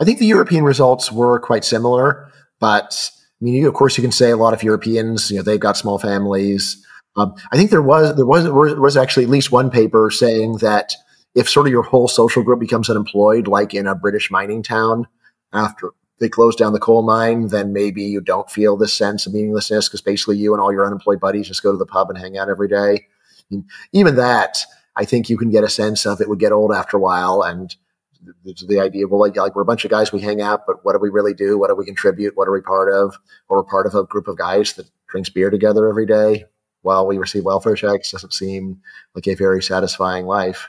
[0.00, 2.30] I think the European results were quite similar,
[2.60, 5.60] but I mean, of course, you can say a lot of Europeans, you know, they've
[5.60, 6.84] got small families.
[7.16, 10.94] Um, I think there was there was was actually at least one paper saying that
[11.34, 15.06] if sort of your whole social group becomes unemployed, like in a British mining town,
[15.52, 19.34] after they close down the coal mine, then maybe you don't feel this sense of
[19.34, 22.18] meaninglessness because basically you and all your unemployed buddies just go to the pub and
[22.18, 22.94] hang out every day.
[22.94, 24.64] I mean, even that,
[24.96, 27.42] I think you can get a sense of it would get old after a while,
[27.42, 27.74] and
[28.44, 30.84] the, the idea, well, like, like we're a bunch of guys, we hang out, but
[30.84, 31.58] what do we really do?
[31.58, 32.36] What do we contribute?
[32.36, 33.16] What are we part of?
[33.48, 36.44] Or we're part of a group of guys that drinks beer together every day
[36.82, 38.10] while we receive welfare checks.
[38.10, 38.80] Doesn't seem
[39.14, 40.68] like a very satisfying life.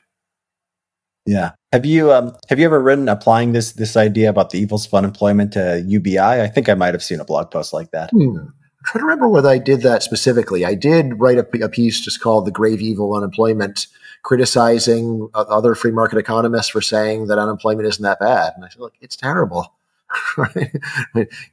[1.25, 1.51] Yeah.
[1.71, 4.93] Have you um have you ever written applying this this idea about the evils of
[4.93, 6.19] unemployment to UBI?
[6.19, 8.11] I think I might have seen a blog post like that.
[8.11, 8.37] Hmm.
[8.37, 8.53] I'm
[8.85, 10.63] trying to remember whether I did that specifically.
[10.63, 13.87] I did write a, a piece just called "The Grave Evil Unemployment,"
[14.25, 18.53] criticizing other free market economists for saying that unemployment isn't that bad.
[18.55, 19.71] And I said, look, it's terrible.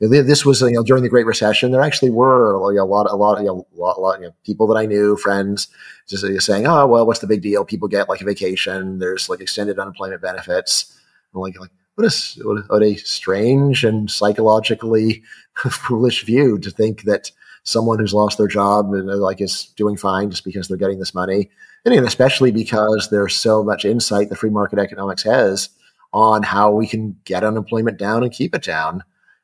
[0.00, 1.70] this was you know during the Great Recession.
[1.70, 4.34] There actually were a lot, a lot, you know, a lot, a lot you know,
[4.44, 5.68] people that I knew, friends,
[6.06, 7.64] just saying, "Oh, well, what's the big deal?
[7.64, 8.98] People get like a vacation.
[8.98, 10.98] There's like extended unemployment benefits."
[11.32, 15.22] Like, like what a what a strange and psychologically
[15.56, 17.32] foolish view to think that
[17.64, 20.98] someone who's lost their job and uh, like is doing fine just because they're getting
[20.98, 21.50] this money
[21.84, 25.68] and especially because there's so much insight the free market economics has
[26.12, 29.02] on how we can get unemployment down and keep it down.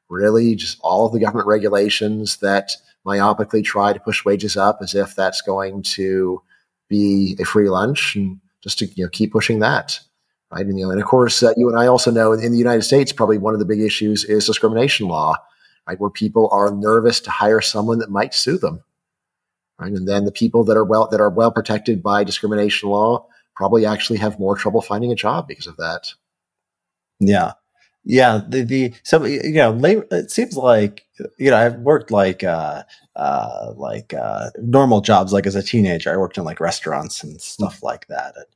[0.09, 2.73] Really, just all of the government regulations that
[3.05, 6.41] myopically try to push wages up as if that's going to
[6.89, 10.01] be a free lunch, and just to you know keep pushing that,
[10.51, 10.65] right?
[10.65, 12.83] And you know, and of course, uh, you and I also know in the United
[12.83, 15.37] States, probably one of the big issues is discrimination law,
[15.87, 16.01] right?
[16.01, 18.83] Where people are nervous to hire someone that might sue them
[19.79, 19.93] right?
[19.93, 23.87] And then the people that are well that are well protected by discrimination law probably
[23.87, 26.13] actually have more trouble finding a job because of that.
[27.21, 27.53] Yeah.
[28.05, 31.05] Yeah, the, the so you know, labor, it seems like
[31.37, 32.85] you know I've worked like uh,
[33.17, 35.33] uh, like uh, normal jobs.
[35.33, 38.35] Like as a teenager, I worked in like restaurants and stuff like that.
[38.37, 38.47] And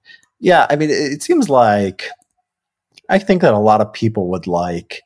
[0.41, 2.05] yeah, I mean, it, it seems like
[3.11, 5.03] I think that a lot of people would like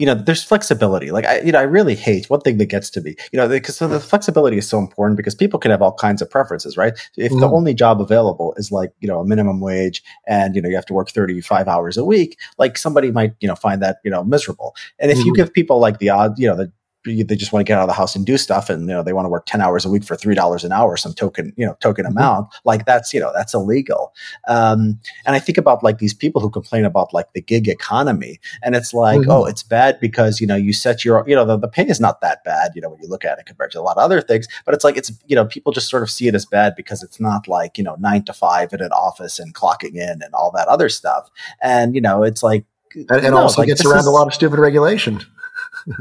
[0.00, 1.10] you know, there's flexibility.
[1.10, 3.46] Like I, you know, I really hate one thing that gets to me, you know,
[3.46, 6.78] because so the flexibility is so important because people can have all kinds of preferences,
[6.78, 6.94] right?
[7.18, 7.40] If mm-hmm.
[7.40, 10.74] the only job available is like, you know, a minimum wage and, you know, you
[10.74, 14.10] have to work 35 hours a week, like somebody might, you know, find that, you
[14.10, 14.74] know, miserable.
[14.98, 15.26] And if mm-hmm.
[15.26, 16.72] you give people like the odd, you know, the
[17.04, 19.02] they just want to get out of the house and do stuff and you know
[19.02, 21.52] they want to work 10 hours a week for three dollars an hour some token
[21.56, 22.16] you know token mm-hmm.
[22.16, 24.12] amount like that's you know that's illegal
[24.48, 28.38] um, and i think about like these people who complain about like the gig economy
[28.62, 29.30] and it's like mm-hmm.
[29.30, 32.00] oh it's bad because you know you set your you know the, the pay is
[32.00, 34.02] not that bad you know when you look at it compared to a lot of
[34.02, 36.44] other things but it's like it's you know people just sort of see it as
[36.44, 39.94] bad because it's not like you know nine to five in an office and clocking
[39.94, 41.30] in and all that other stuff
[41.62, 44.26] and you know it's like and, and no, also like, gets around is, a lot
[44.26, 45.24] of stupid regulation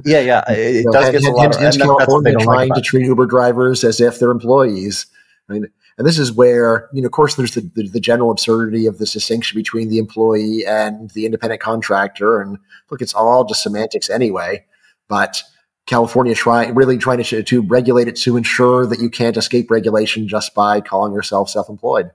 [0.06, 1.56] yeah, yeah, it, does get a lot.
[1.56, 5.06] Hence, California trying to treat Uber drivers as if they're employees.
[5.50, 8.32] I mean, and this is where, you know, of course, there's the, the, the, general
[8.32, 12.40] absurdity of this distinction between the employee and the independent contractor.
[12.40, 12.58] And
[12.90, 14.64] look, it's all just semantics anyway.
[15.10, 15.44] But
[15.88, 20.28] California trying really trying to to regulate it to ensure that you can't escape regulation
[20.28, 22.12] just by calling yourself self-employed.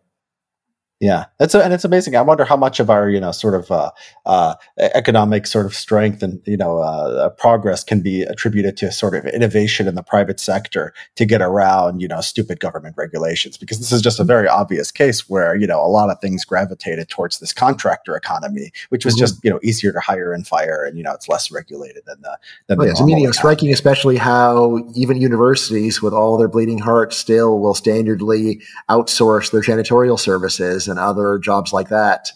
[1.04, 2.16] Yeah, it's a, and it's amazing.
[2.16, 3.90] I wonder how much of our you know sort of uh,
[4.24, 9.14] uh, economic sort of strength and you know uh, progress can be attributed to sort
[9.14, 13.58] of innovation in the private sector to get around you know stupid government regulations.
[13.58, 16.42] Because this is just a very obvious case where you know a lot of things
[16.42, 19.24] gravitated towards this contractor economy, which was mm-hmm.
[19.24, 22.22] just you know easier to hire and fire, and you know it's less regulated than
[22.22, 22.38] the.
[22.68, 26.48] Than oh, the I mean, you know, striking especially how even universities, with all their
[26.48, 32.30] bleeding hearts, still will standardly outsource their janitorial services and other jobs like that.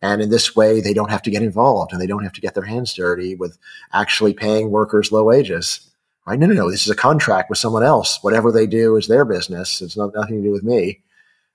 [0.00, 2.40] And in this way, they don't have to get involved and they don't have to
[2.40, 3.58] get their hands dirty with
[3.92, 5.90] actually paying workers low wages.
[6.26, 6.38] Right?
[6.38, 6.70] No, no, no.
[6.70, 8.18] This is a contract with someone else.
[8.22, 9.82] Whatever they do is their business.
[9.82, 11.02] It's not nothing to do with me.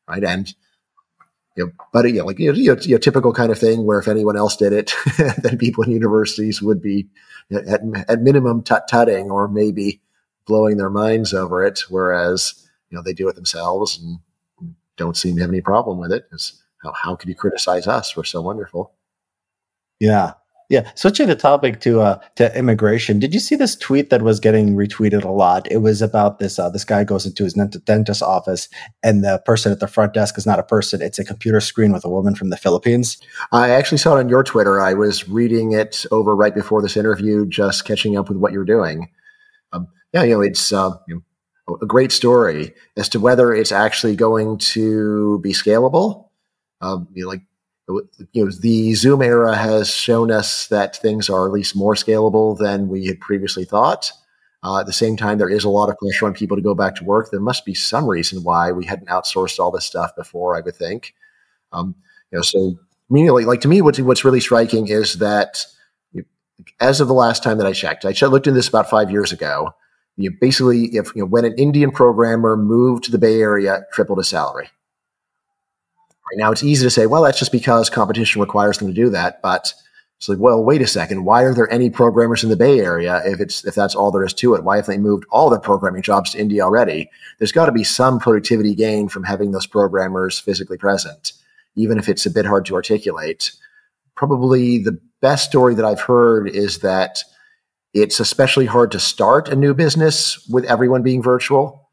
[0.07, 0.23] Right?
[0.23, 0.53] And
[1.55, 3.99] you know, but you know, like you know, you know, typical kind of thing where
[3.99, 4.93] if anyone else did it,
[5.37, 7.07] then people in universities would be
[7.51, 10.01] at, at minimum tut tutting or maybe
[10.45, 14.17] blowing their minds over it, whereas you know they do it themselves and
[14.97, 16.25] don't seem to have any problem with it.
[16.29, 18.15] Because how, how could you criticize us?
[18.15, 18.93] We're so wonderful.
[19.99, 20.33] Yeah,
[20.73, 23.19] yeah, switching the topic to uh, to immigration.
[23.19, 25.71] Did you see this tweet that was getting retweeted a lot?
[25.71, 28.69] It was about this uh, this guy goes into his dentist's office,
[29.03, 31.91] and the person at the front desk is not a person; it's a computer screen
[31.91, 33.17] with a woman from the Philippines.
[33.51, 34.81] I actually saw it on your Twitter.
[34.81, 38.65] I was reading it over right before this interview, just catching up with what you're
[38.65, 39.09] doing.
[39.73, 41.21] Um, yeah, you know, it's uh, you know,
[41.81, 46.29] a great story as to whether it's actually going to be scalable.
[46.81, 47.41] Um, you know, like
[47.87, 52.57] you know, the Zoom era has shown us that things are at least more scalable
[52.57, 54.11] than we had previously thought.
[54.63, 56.73] Uh, at the same time, there is a lot of pressure on people to go
[56.73, 57.29] back to work.
[57.29, 60.55] There must be some reason why we hadn't outsourced all this stuff before.
[60.55, 61.13] I would think.
[61.73, 61.95] Um,
[62.31, 62.77] you know, so
[63.09, 65.65] immediately, like to me, what's what's really striking is that
[66.79, 69.31] as of the last time that I checked, I looked into this about five years
[69.31, 69.73] ago.
[70.15, 74.19] You basically, if you know, when an Indian programmer moved to the Bay Area, tripled
[74.19, 74.69] his salary.
[76.31, 79.09] Right now, it's easy to say, well, that's just because competition requires them to do
[79.09, 79.41] that.
[79.41, 79.73] But
[80.23, 81.25] it's like, well, wait a second.
[81.25, 84.23] Why are there any programmers in the Bay Area if it's if that's all there
[84.23, 84.63] is to it?
[84.63, 87.09] Why have they moved all their programming jobs to India already?
[87.39, 91.33] There's got to be some productivity gain from having those programmers physically present,
[91.75, 93.51] even if it's a bit hard to articulate.
[94.15, 97.23] Probably the best story that I've heard is that
[97.93, 101.83] it's especially hard to start a new business with everyone being virtual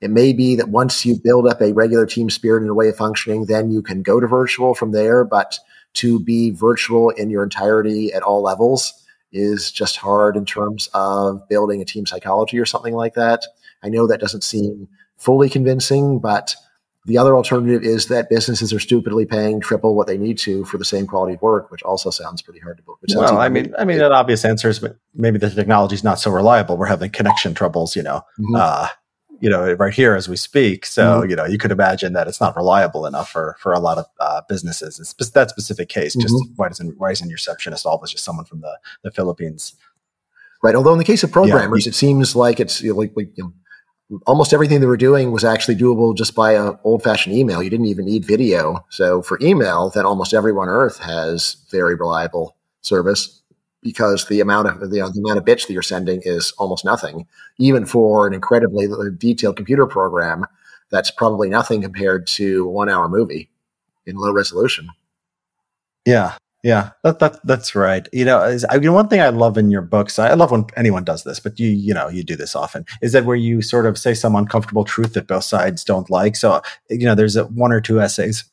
[0.00, 2.88] it may be that once you build up a regular team spirit and a way
[2.88, 5.24] of functioning, then you can go to virtual from there.
[5.24, 5.58] But
[5.94, 8.94] to be virtual in your entirety at all levels
[9.32, 13.44] is just hard in terms of building a team psychology or something like that.
[13.82, 16.54] I know that doesn't seem fully convincing, but
[17.06, 20.76] the other alternative is that businesses are stupidly paying triple what they need to for
[20.76, 22.98] the same quality of work, which also sounds pretty hard to book.
[23.14, 24.84] Well, I mean, I mean, an obvious answer is
[25.14, 26.76] maybe the technology is not so reliable.
[26.76, 28.22] We're having connection troubles, you know.
[28.38, 28.54] Mm-hmm.
[28.54, 28.88] Uh,
[29.40, 30.84] you know, right here as we speak.
[30.84, 31.30] So, mm-hmm.
[31.30, 34.04] you know, you could imagine that it's not reliable enough for, for a lot of
[34.20, 35.00] uh, businesses.
[35.00, 36.14] It's that specific case.
[36.14, 36.20] Mm-hmm.
[36.20, 39.74] Just why doesn't, why isn't your receptionist always just someone from the, the Philippines?
[40.62, 40.74] Right.
[40.74, 41.90] Although in the case of programmers, yeah.
[41.90, 43.52] it seems like it's you know, like, like you know,
[44.26, 47.62] almost everything they were doing was actually doable just by an old fashioned email.
[47.62, 48.84] You didn't even need video.
[48.90, 53.40] So for email, then almost everyone on earth has very reliable service
[53.82, 57.26] because the amount of the, the, amount of bits that you're sending is almost nothing,
[57.58, 60.44] even for an incredibly detailed computer program.
[60.90, 63.48] That's probably nothing compared to one hour movie
[64.06, 64.88] in low resolution.
[66.04, 68.06] Yeah, yeah, that, that that's right.
[68.12, 70.66] You know, is, I mean, one thing I love in your books, I love when
[70.76, 73.62] anyone does this, but you you know you do this often, is that where you
[73.62, 76.36] sort of say some uncomfortable truth that both sides don't like.
[76.36, 78.44] So you know, there's a, one or two essays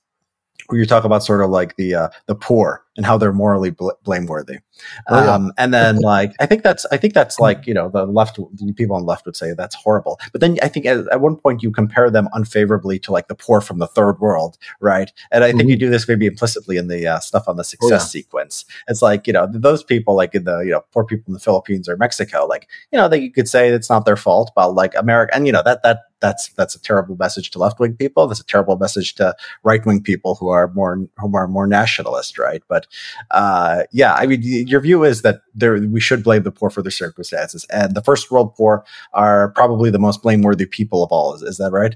[0.68, 3.72] where you talk about sort of like the uh, the poor and how they're morally
[3.72, 4.60] bl- blameworthy.
[5.10, 5.34] Oh, yeah.
[5.34, 8.40] um, and then like I think that's I think that's like you know the left
[8.76, 10.20] people on the left would say that's horrible.
[10.32, 13.36] But then I think at, at, one point you compare them unfavorably to like the
[13.36, 15.12] poor from the third world, right?
[15.32, 15.70] And I think mm-hmm.
[15.70, 18.00] you do this maybe implicitly in the uh, stuff on the success oh, yeah.
[18.00, 18.66] sequence.
[18.88, 21.40] It's like you know those people like in the you know poor people in the
[21.40, 24.74] Philippines or Mexico, like you know that you could say it's not their fault, but
[24.74, 27.96] like America and you know that that that's that's a terrible message to left wing
[27.96, 28.28] people.
[28.28, 32.40] That's a terrible message to right wing people who are more who are more nationalist,
[32.40, 32.64] right?
[32.68, 32.88] But
[33.32, 36.82] uh, yeah, I mean, your view is that there we should blame the poor for
[36.82, 41.34] their circumstances, and the first world poor are probably the most blameworthy people of all.
[41.34, 41.96] Is, is that right?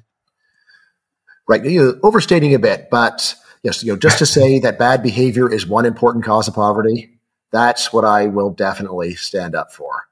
[1.48, 5.52] Right, you're overstating a bit, but yes, you know, just to say that bad behavior
[5.52, 7.20] is one important cause of poverty.
[7.52, 10.04] That's what I will definitely stand up for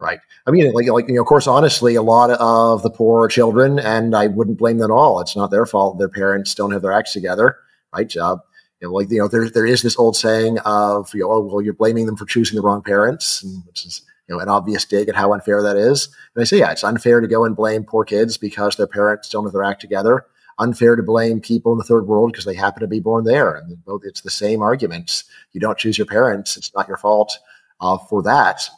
[0.00, 0.20] right?
[0.46, 3.78] I mean, like, like you know, of course, honestly, a lot of the poor children,
[3.78, 5.20] and I wouldn't blame them all.
[5.20, 5.98] It's not their fault.
[5.98, 7.56] Their parents don't have their acts together,
[7.94, 8.14] right?
[8.16, 8.38] Uh,
[8.80, 11.40] you know, like you know, there there is this old saying of you know, oh
[11.40, 14.84] well, you're blaming them for choosing the wrong parents, which is you know an obvious
[14.84, 16.08] dig at how unfair that is.
[16.34, 19.28] And I say, yeah, it's unfair to go and blame poor kids because their parents
[19.28, 20.26] don't have their act together.
[20.58, 23.56] Unfair to blame people in the third world because they happen to be born there.
[23.56, 25.24] And it's the same arguments.
[25.52, 27.38] You don't choose your parents; it's not your fault
[27.80, 28.68] uh, for that.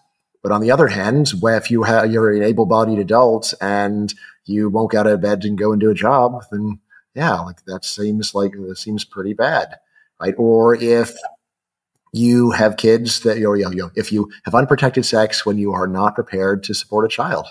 [0.42, 4.12] But on the other hand, if you have, you're an able-bodied adult and
[4.44, 6.80] you won't get out of bed and go and do a job, then
[7.14, 9.78] yeah, like that seems like it seems pretty bad,
[10.22, 10.35] right?
[10.38, 11.14] Or if
[12.12, 16.14] you have kids that you know, if you have unprotected sex when you are not
[16.14, 17.46] prepared to support a child,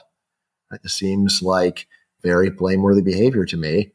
[0.71, 0.79] right?
[0.83, 1.87] It seems like
[2.23, 3.91] very blameworthy behavior to me.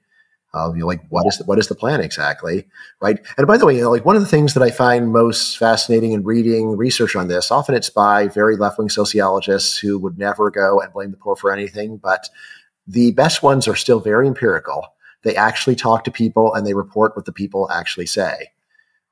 [0.54, 2.64] You know, like what is the, what is the plan exactly,
[3.02, 3.18] right?
[3.36, 5.58] And by the way, you know, like one of the things that I find most
[5.58, 10.18] fascinating in reading research on this, often it's by very left wing sociologists who would
[10.18, 12.30] never go and blame the poor for anything, but
[12.86, 14.86] the best ones are still very empirical.
[15.24, 18.52] They actually talk to people and they report what the people actually say.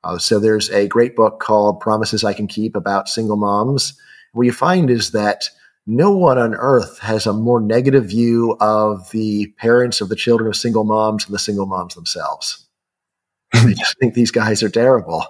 [0.05, 3.99] Uh, so there's a great book called Promises I Can Keep about single moms.
[4.33, 5.49] What you find is that
[5.87, 10.47] no one on earth has a more negative view of the parents of the children
[10.47, 12.67] of single moms than the single moms themselves.
[13.53, 15.25] they just think these guys are terrible,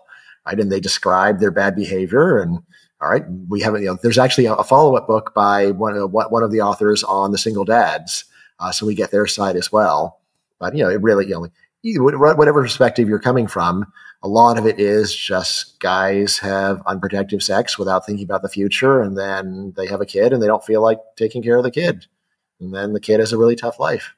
[0.46, 0.60] right?
[0.60, 2.40] And they describe their bad behavior.
[2.40, 2.60] And
[3.02, 3.82] all right, we haven't.
[3.82, 7.04] You know, there's actually a, follow up book by one of one of the authors
[7.04, 8.26] on the single dads,
[8.60, 10.20] uh, so we get their side as well.
[10.60, 11.48] But you know, it really, you know,
[11.86, 13.92] whatever perspective you're coming from,
[14.24, 19.02] a lot of it is just guys have unprotected sex without thinking about the future,
[19.02, 21.72] and then they have a kid and they don't feel like taking care of the
[21.72, 22.08] kid,
[22.60, 24.14] and then the kid has a really tough life.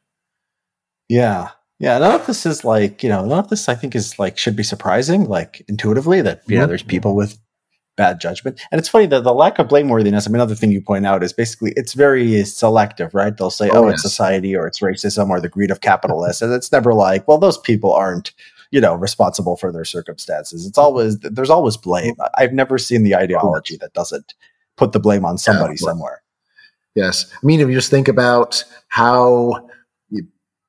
[1.09, 1.49] Yeah,
[1.79, 1.97] yeah.
[1.97, 4.55] None of this is like you know, none of this I think is like should
[4.55, 6.61] be surprising, like intuitively that you mm-hmm.
[6.61, 7.37] know there's people with
[7.97, 8.61] bad judgment.
[8.71, 10.27] And it's funny that the lack of blameworthiness.
[10.27, 13.35] I mean, another thing you point out is basically it's very selective, right?
[13.35, 13.95] They'll say, "Oh, oh yes.
[13.95, 17.39] it's society," or "It's racism," or "the greed of capitalists," and it's never like, "Well,
[17.39, 18.31] those people aren't."
[18.69, 22.33] you know responsible for their circumstances it's always there's always blame mm-hmm.
[22.37, 24.33] i've never seen the ideology that doesn't
[24.75, 26.21] put the blame on somebody yeah, somewhere
[26.93, 29.69] yes i mean if you just think about how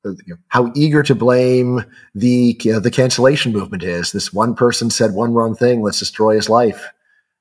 [0.04, 0.12] uh,
[0.46, 4.12] how eager to blame the you know, the cancellation movement is.
[4.12, 6.88] This one person said one wrong thing, let's destroy his life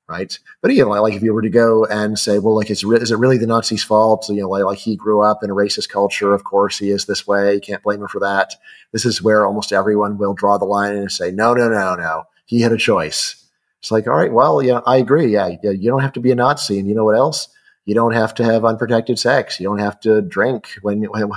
[0.08, 0.38] right?
[0.62, 3.10] But you know, like if you were to go and say, well, like, is, is
[3.10, 4.24] it really the Nazis' fault?
[4.24, 6.32] So, you know, like, like, he grew up in a racist culture.
[6.34, 7.54] Of course, he is this way.
[7.54, 8.54] You can't blame him for that.
[8.92, 12.24] This is where almost everyone will draw the line and say, no, no, no, no.
[12.46, 13.44] He had a choice.
[13.80, 15.32] It's like, all right, well, yeah, I agree.
[15.32, 17.48] Yeah, you don't have to be a Nazi, and you know what else?
[17.84, 19.58] You don't have to have unprotected sex.
[19.60, 21.30] You don't have to drink when, when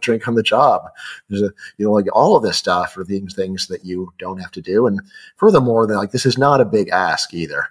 [0.00, 0.82] drink on the job.
[1.28, 4.38] There's a, you know, like all of this stuff are things things that you don't
[4.38, 4.86] have to do.
[4.86, 5.00] And
[5.36, 7.68] furthermore, like this is not a big ask either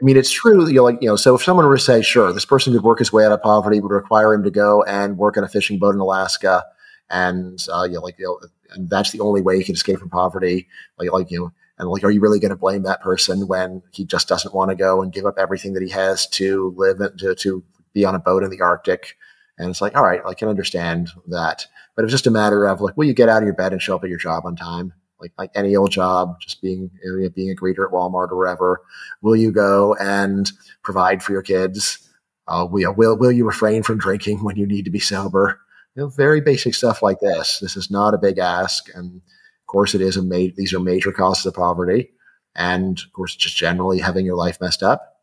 [0.00, 0.64] I mean, it's true.
[0.64, 2.82] that You like you know, so if someone were to say, "Sure, this person could
[2.82, 5.48] work his way out of poverty," would require him to go and work on a
[5.48, 6.64] fishing boat in Alaska,
[7.10, 8.40] and uh, you know, like you know,
[8.74, 10.68] and that's the only way he can escape from poverty.
[10.98, 13.82] Like, like you know, and like, are you really going to blame that person when
[13.90, 17.00] he just doesn't want to go and give up everything that he has to live
[17.00, 19.16] in, to to be on a boat in the Arctic?
[19.58, 22.80] And it's like, all right, I can understand that, but it's just a matter of
[22.80, 24.54] like, will you get out of your bed and show up at your job on
[24.54, 24.92] time?
[25.20, 26.90] Like like any old job, just being
[27.34, 28.82] being a greeter at Walmart or wherever?
[29.22, 30.50] Will you go and
[30.82, 32.08] provide for your kids?
[32.46, 35.60] Uh, will, will will you refrain from drinking when you need to be sober?
[35.94, 37.58] You know, very basic stuff like this.
[37.60, 40.80] This is not a big ask, and of course, it is a ma- these are
[40.80, 42.10] major causes of poverty,
[42.54, 45.14] and of course, just generally having your life messed up.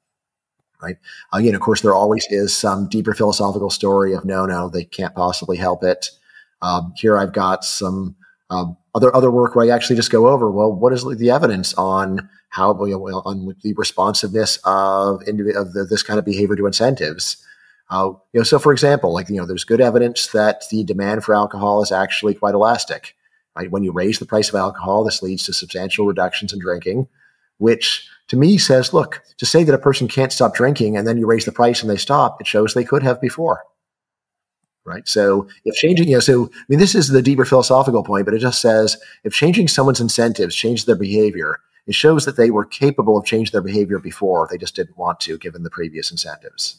[0.82, 0.98] Right.
[1.34, 5.16] Again, of course, there always is some deeper philosophical story of no, no, they can't
[5.16, 6.10] possibly help it.
[6.62, 8.16] Um, here, I've got some
[8.50, 11.74] um, other other work where I actually just go over well, what is the evidence
[11.76, 17.38] on how on the responsiveness of of the, this kind of behavior to incentives.
[17.90, 21.24] Uh, you know, so for example, like you know, there's good evidence that the demand
[21.24, 23.16] for alcohol is actually quite elastic.
[23.56, 27.08] Right, when you raise the price of alcohol, this leads to substantial reductions in drinking,
[27.58, 31.18] which to me says, look, to say that a person can't stop drinking and then
[31.18, 33.64] you raise the price and they stop, it shows they could have before
[34.86, 35.08] right?
[35.08, 38.34] So if changing, you know, so I mean, this is the deeper philosophical point, but
[38.34, 42.66] it just says if changing someone's incentives changes their behavior, it shows that they were
[42.66, 44.48] capable of changing their behavior before.
[44.50, 46.78] They just didn't want to, given the previous incentives.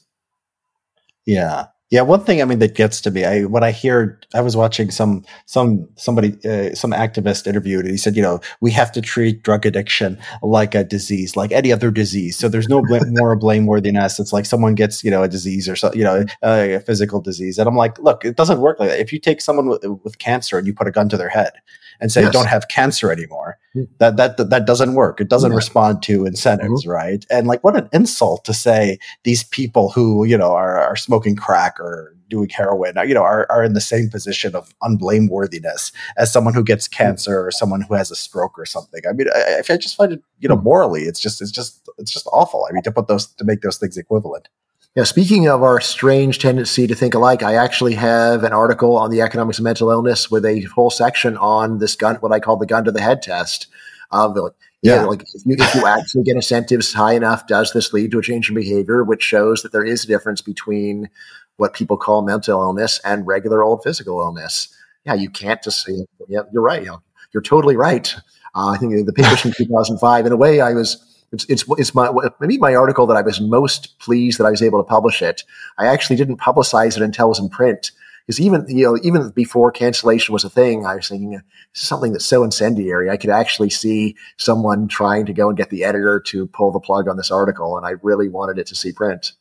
[1.25, 4.41] Yeah, yeah, one thing I mean that gets to me, I when I hear, I
[4.41, 8.73] was watching some some somebody uh, some activist interviewed, and he said, you know, we
[8.73, 12.37] have to treat drug addiction like a disease, like any other disease.
[12.37, 14.19] So there's no more blameworthiness.
[14.19, 17.21] It's like someone gets you know a disease or so, you know uh, a physical
[17.21, 19.01] disease, and I'm like, look, it doesn't work like that.
[19.01, 21.53] If you take someone with, with cancer and you put a gun to their head,
[22.01, 22.33] and say yes.
[22.33, 23.59] don't have cancer anymore.
[23.75, 23.93] Mm-hmm.
[23.99, 25.21] That, that that doesn't work.
[25.21, 25.57] It doesn't yeah.
[25.57, 26.91] respond to incentives, mm-hmm.
[26.91, 27.27] right?
[27.31, 31.37] And like what an insult to say these people who, you know, are are smoking
[31.37, 36.33] crack or doing heroin, you know, are, are in the same position of unblameworthiness as
[36.33, 36.95] someone who gets hmm.
[36.95, 39.01] cancer or someone who has a stroke or something.
[39.09, 40.65] I mean, I, I just find it, you know, hmm.
[40.65, 42.67] morally, it's just, it's just, it's just awful.
[42.69, 44.49] I mean, to put those, to make those things equivalent.
[44.97, 49.11] Yeah, speaking of our strange tendency to think alike, I actually have an article on
[49.11, 52.57] the economics of mental illness with a whole section on this gun, what I call
[52.57, 53.67] the gun to the head test.
[54.11, 54.49] Of uh,
[54.81, 58.21] yeah, like if you, if you actually get incentives high enough, does this lead to
[58.21, 61.11] a change in behavior, which shows that there is a difference between
[61.59, 64.75] what people call mental illness and regular old physical illness.
[65.05, 66.81] Yeah, you can't just say, yeah, you're right.
[66.81, 67.03] You know,
[67.35, 68.15] you're totally right.
[68.55, 71.95] Uh, I think the paper from 2005, in a way, I was it's it's it's
[71.95, 72.11] my
[72.41, 75.45] maybe my article that I was most pleased that I was able to publish it.
[75.79, 77.93] I actually didn't publicize it until it was in print
[78.27, 81.41] because even you know even before cancellation was a thing, I was thinking
[81.73, 83.11] something that's so incendiary.
[83.11, 86.81] I could actually see someone trying to go and get the editor to pull the
[86.81, 89.33] plug on this article, and I really wanted it to see print.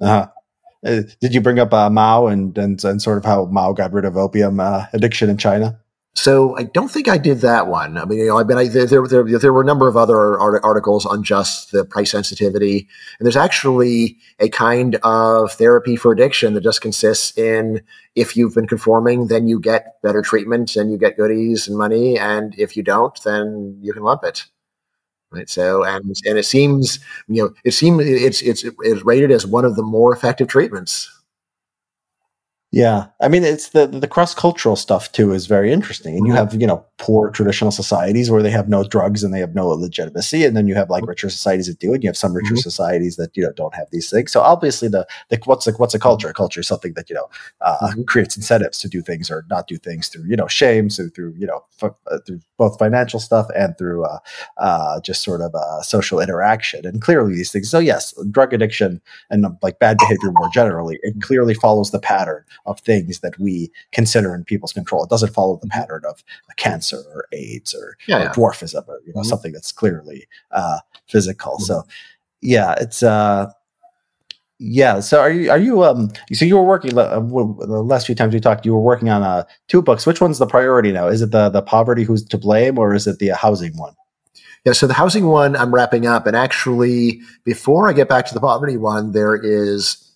[0.00, 0.28] Uh-huh.
[0.84, 3.92] Uh, did you bring up uh, Mao and, and, and sort of how Mao got
[3.92, 5.78] rid of opium uh, addiction in China?
[6.14, 7.96] So I don't think I did that one.
[7.96, 10.38] I mean, you know, I mean, I, there, there, there were a number of other
[10.38, 12.88] articles on just the price sensitivity,
[13.18, 17.80] and there's actually a kind of therapy for addiction that just consists in
[18.16, 22.18] if you've been conforming, then you get better treatment and you get goodies and money,
[22.18, 24.46] and if you don't, then you can lump it.
[25.30, 25.48] Right.
[25.48, 26.98] So, and and it seems,
[27.28, 31.08] you know, it seems it's it's it's rated as one of the more effective treatments
[32.72, 36.34] yeah, I mean it's the the cross cultural stuff too is very interesting, and you
[36.34, 36.38] mm-hmm.
[36.38, 39.66] have you know poor traditional societies where they have no drugs and they have no
[39.70, 41.08] legitimacy, and then you have like mm-hmm.
[41.08, 42.60] richer societies that do, and you have some richer mm-hmm.
[42.60, 44.30] societies that you know don't have these things.
[44.30, 46.28] So obviously, the, the what's a, what's a culture?
[46.28, 47.28] A culture is something that you know
[47.60, 48.02] uh, mm-hmm.
[48.04, 51.34] creates incentives to do things or not do things through you know shame, so through
[51.36, 54.18] you know f- uh, through both financial stuff and through uh,
[54.58, 57.68] uh, just sort of uh, social interaction, and clearly these things.
[57.68, 62.44] So yes, drug addiction and like bad behavior more generally, it clearly follows the pattern
[62.66, 65.04] of things that we consider in people's control.
[65.04, 65.80] It doesn't follow the mm-hmm.
[65.80, 66.22] pattern of
[66.56, 68.32] cancer or AIDS or, yeah, or yeah.
[68.32, 69.28] dwarfism or you know mm-hmm.
[69.28, 71.54] something that's clearly uh, physical.
[71.54, 71.64] Mm-hmm.
[71.64, 71.82] So
[72.40, 73.52] yeah, it's uh,
[74.58, 75.00] yeah.
[75.00, 76.10] So are you are you um?
[76.32, 78.66] So you were working uh, the last few times we talked.
[78.66, 80.06] You were working on uh, two books.
[80.06, 81.08] Which one's the priority now?
[81.08, 83.94] Is it the the poverty who's to blame, or is it the housing one?
[84.66, 88.34] Yeah, so the housing one I'm wrapping up, and actually, before I get back to
[88.34, 90.09] the poverty one, there is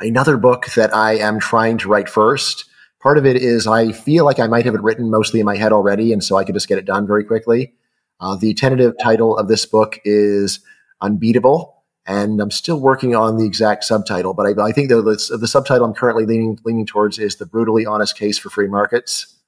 [0.00, 2.64] another book that I am trying to write first.
[3.00, 5.56] Part of it is I feel like I might have it written mostly in my
[5.56, 7.74] head already, and so I could just get it done very quickly.
[8.20, 10.60] Uh, the tentative title of this book is
[11.00, 15.36] Unbeatable, and I'm still working on the exact subtitle, but I, I think the, the,
[15.36, 19.38] the, subtitle I'm currently leaning, leaning towards is The Brutally Honest Case for Free Markets.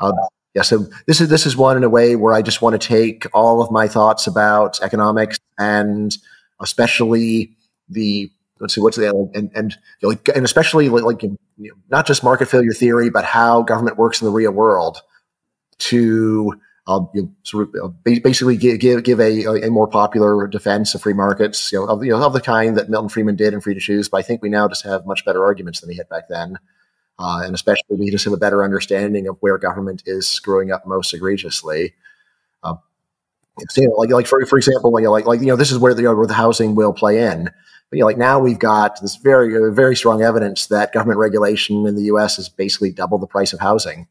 [0.00, 0.12] Uh,
[0.54, 2.88] yeah, so this is this is one in a way where I just want to
[2.88, 6.16] take all of my thoughts about economics and
[6.60, 7.52] especially
[7.88, 12.06] the let's see what's the and and like, and especially like, like you know, not
[12.06, 14.98] just market failure theory, but how government works in the real world
[15.78, 16.54] to
[16.86, 20.94] uh, you know, sort of uh, basically give give, give a, a more popular defense
[20.94, 23.54] of free markets, you know, of, you know, of the kind that Milton Friedman did
[23.54, 24.08] in Free to Choose.
[24.08, 26.58] But I think we now just have much better arguments than we had back then.
[27.18, 30.86] Uh, and especially we just have a better understanding of where government is screwing up
[30.86, 31.94] most egregiously.
[33.76, 36.04] You know, like, like for, for example, like, like, you know, this is where the,
[36.14, 37.50] where the housing will play in
[37.92, 41.96] you know, like now we've got this very, very strong evidence that government regulation in
[41.96, 42.36] the U.S.
[42.36, 44.06] has basically doubled the price of housing,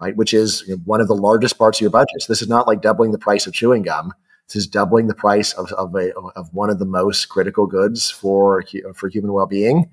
[0.00, 0.16] right?
[0.16, 2.22] Which is one of the largest parts of your budget.
[2.22, 4.14] So this is not like doubling the price of chewing gum.
[4.46, 8.10] This is doubling the price of of, a, of one of the most critical goods
[8.10, 8.64] for
[8.94, 9.90] for human well being.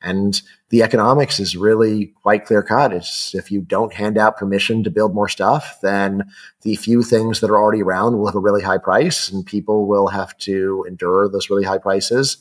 [0.00, 2.92] And the economics is really quite clear cut.
[2.92, 6.30] It's if you don't hand out permission to build more stuff, then
[6.62, 9.86] the few things that are already around will have a really high price and people
[9.86, 12.36] will have to endure those really high prices.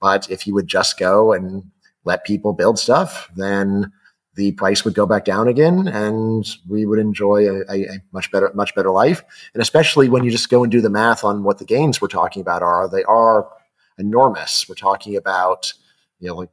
[0.00, 1.64] But if you would just go and
[2.04, 3.92] let people build stuff, then
[4.34, 8.50] the price would go back down again and we would enjoy a, a, much better
[8.54, 9.22] much better life
[9.54, 12.08] and especially when you just go and do the math on what the gains we're
[12.08, 13.48] talking about are they are
[13.98, 15.72] enormous we're talking about
[16.20, 16.48] you know like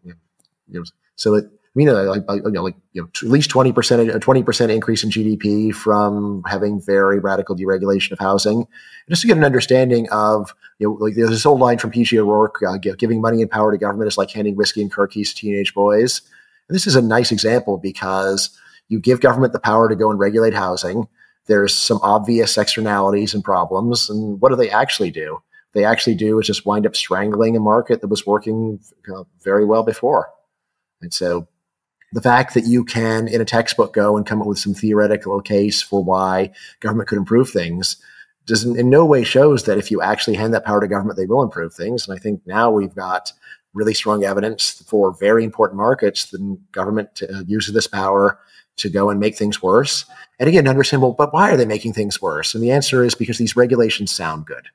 [0.69, 1.45] you know, so it
[1.77, 4.71] you know, like, you know, like you know, at least twenty percent, a twenty percent
[4.71, 8.57] increase in GDP from having very radical deregulation of housing.
[8.57, 8.67] And
[9.09, 12.17] just to get an understanding of, you know, like there's this old line from P.J.
[12.17, 15.33] O'Rourke: uh, "Giving money and power to government is like handing whiskey and car keys
[15.33, 16.21] to teenage boys."
[16.67, 18.49] And this is a nice example because
[18.87, 21.07] you give government the power to go and regulate housing.
[21.45, 25.43] There's some obvious externalities and problems, and what do they actually do?
[25.73, 28.79] They actually do is just wind up strangling a market that was working
[29.15, 30.29] uh, very well before.
[31.01, 31.47] And so
[32.13, 35.41] the fact that you can in a textbook go and come up with some theoretical
[35.41, 37.97] case for why government could improve things
[38.45, 41.25] doesn't in no way shows that if you actually hand that power to government they
[41.25, 42.07] will improve things.
[42.07, 43.31] And i think now we've got
[43.73, 48.39] really strong evidence for very important markets the government uh, uses this power
[48.77, 50.05] to go and make things worse.
[50.39, 52.55] And again understand well but why are they making things worse?
[52.55, 54.67] And the answer is because these regulations sound good.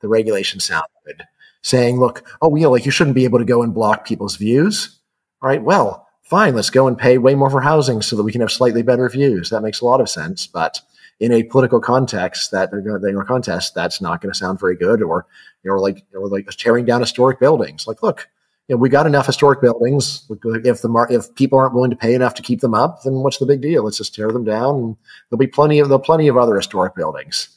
[0.00, 1.24] The regulations sound good.
[1.62, 4.36] Saying look oh you know like you shouldn't be able to go and block people's
[4.36, 4.97] views
[5.42, 8.32] all right well fine, let's go and pay way more for housing so that we
[8.32, 9.48] can have slightly better views.
[9.48, 10.46] That makes a lot of sense.
[10.46, 10.80] But
[11.20, 15.02] in a political context, that or contest, that's not going to sound very good.
[15.02, 15.26] Or
[15.62, 17.86] you know, like like tearing down historic buildings.
[17.86, 18.28] Like, look,
[18.68, 20.30] you know, we got enough historic buildings.
[20.44, 23.14] If the mar- if people aren't willing to pay enough to keep them up, then
[23.14, 23.84] what's the big deal?
[23.84, 24.76] Let's just tear them down.
[24.76, 24.96] And
[25.30, 27.56] there'll be plenty of there'll plenty of other historic buildings.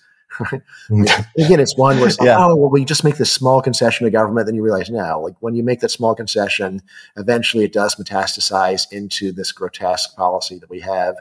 [1.37, 2.37] Again, it's one where it's like, yeah.
[2.39, 4.45] oh, well, we just make this small concession to government.
[4.45, 6.81] Then you realize, no, like when you make that small concession,
[7.17, 11.15] eventually it does metastasize into this grotesque policy that we have,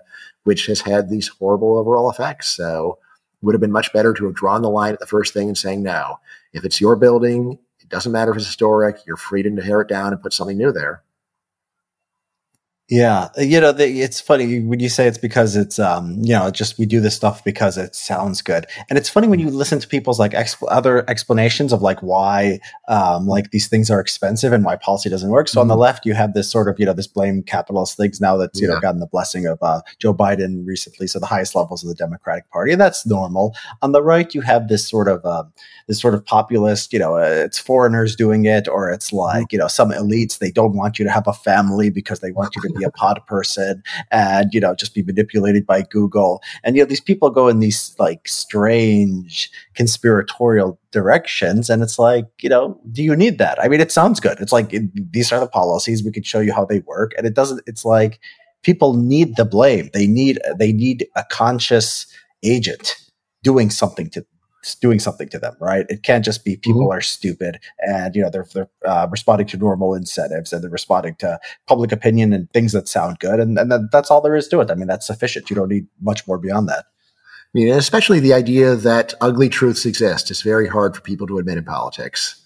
[0.44, 2.48] which has had these horrible overall effects.
[2.48, 2.98] So
[3.42, 5.48] it would have been much better to have drawn the line at the first thing
[5.48, 6.18] and saying, no,
[6.52, 9.88] if it's your building, it doesn't matter if it's historic, you're free to tear it
[9.88, 11.02] down and put something new there.
[12.90, 16.50] Yeah, you know, the, it's funny when you say it's because it's, um, you know,
[16.50, 19.78] just we do this stuff because it sounds good, and it's funny when you listen
[19.78, 24.52] to people's like exp- other explanations of like why, um, like these things are expensive
[24.52, 25.46] and why policy doesn't work.
[25.46, 25.60] So mm-hmm.
[25.60, 25.82] on the mm-hmm.
[25.82, 28.66] left, you have this sort of, you know, this blame capitalist things now that's you
[28.66, 28.74] yeah.
[28.74, 31.94] know gotten the blessing of uh, Joe Biden recently, so the highest levels of the
[31.94, 33.54] Democratic Party, and that's normal.
[33.82, 35.44] On the right, you have this sort of, uh,
[35.86, 39.52] this sort of populist, you know, uh, it's foreigners doing it, or it's like, mm-hmm.
[39.52, 42.56] you know, some elites they don't want you to have a family because they want
[42.56, 46.42] you to be a pod person and, you know, just be manipulated by Google.
[46.64, 51.70] And, you know, these people go in these like strange conspiratorial directions.
[51.70, 53.62] And it's like, you know, do you need that?
[53.62, 54.40] I mean, it sounds good.
[54.40, 56.02] It's like, it, these are the policies.
[56.02, 57.12] We could show you how they work.
[57.16, 58.20] And it doesn't, it's like,
[58.62, 59.90] people need the blame.
[59.92, 62.06] They need, they need a conscious
[62.42, 62.96] agent
[63.42, 64.24] doing something to
[64.80, 65.86] doing something to them, right?
[65.88, 66.98] It can't just be people mm-hmm.
[66.98, 71.14] are stupid and you know they're they're uh, responding to normal incentives and they're responding
[71.16, 74.60] to public opinion and things that sound good, and and that's all there is to
[74.60, 74.70] it.
[74.70, 75.50] I mean, that's sufficient.
[75.50, 76.86] You don't need much more beyond that.
[76.88, 81.38] I mean, especially the idea that ugly truths exist is very hard for people to
[81.38, 82.40] admit in politics.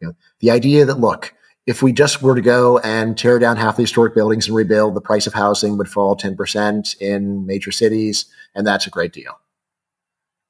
[0.00, 1.34] You know, the idea that look,
[1.66, 4.94] if we just were to go and tear down half the historic buildings and rebuild,
[4.94, 9.12] the price of housing would fall ten percent in major cities, and that's a great
[9.12, 9.38] deal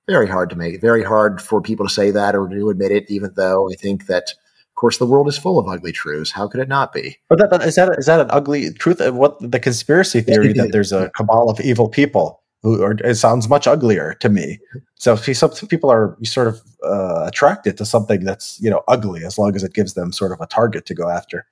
[0.07, 3.11] very hard to make, very hard for people to say that or to admit it,
[3.11, 6.31] even though I think that, of course, the world is full of ugly truths.
[6.31, 7.19] How could it not be?
[7.29, 9.01] But that, is that is that an ugly truth?
[9.01, 13.49] What the conspiracy theory that there's a cabal of evil people who, or it sounds
[13.49, 14.59] much uglier to me.
[14.95, 19.39] So some people are sort of uh, attracted to something that's you know ugly as
[19.39, 21.47] long as it gives them sort of a target to go after.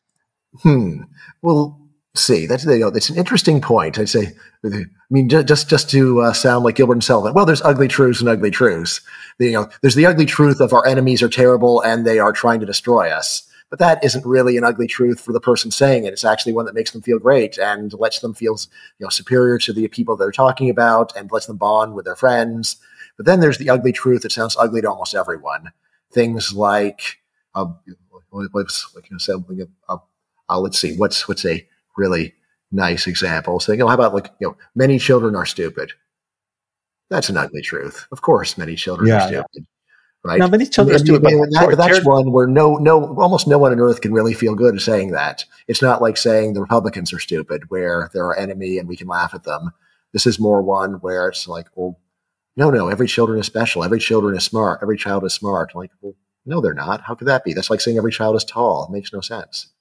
[0.62, 1.02] Hmm.
[1.42, 1.80] Well,
[2.16, 2.46] see.
[2.46, 4.32] That's you know that's an interesting point I'd say.
[4.64, 7.34] I mean just just to uh, sound like gilbert and sullivan.
[7.34, 9.00] Well there's ugly truths and ugly truths.
[9.38, 12.60] You know there's the ugly truth of our enemies are terrible and they are trying
[12.60, 13.48] to destroy us.
[13.70, 16.12] But that isn't really an ugly truth for the person saying it.
[16.12, 18.56] It's actually one that makes them feel great and lets them feel
[18.98, 22.16] you know superior to the people they're talking about and lets them bond with their
[22.16, 22.76] friends.
[23.16, 25.72] But then there's the ugly truth that sounds ugly to almost everyone.
[26.12, 27.18] Things like
[27.54, 27.66] uh,
[28.32, 29.98] like, you know, uh,
[30.48, 32.34] uh, let's see what's what's a really
[32.72, 35.92] nice example saying, know, how about like, you know, many children are stupid.
[37.10, 38.06] That's an ugly truth.
[38.10, 39.46] Of course, many children yeah, are stupid.
[39.54, 39.62] Yeah.
[40.26, 40.38] Right.
[40.38, 41.22] Now, many children are stupid.
[41.22, 44.80] That, that's one where no, no, almost no one on earth can really feel good
[44.80, 45.44] saying that.
[45.68, 49.06] It's not like saying the Republicans are stupid, where they're our enemy and we can
[49.06, 49.70] laugh at them.
[50.14, 52.00] This is more one where it's like, well,
[52.56, 53.84] no, no, every children is special.
[53.84, 54.78] Every children is smart.
[54.80, 55.74] Every child is smart.
[55.74, 56.14] Like, well,
[56.46, 57.02] no, they're not.
[57.02, 57.52] How could that be?
[57.52, 58.86] That's like saying every child is tall.
[58.86, 59.73] It makes no sense.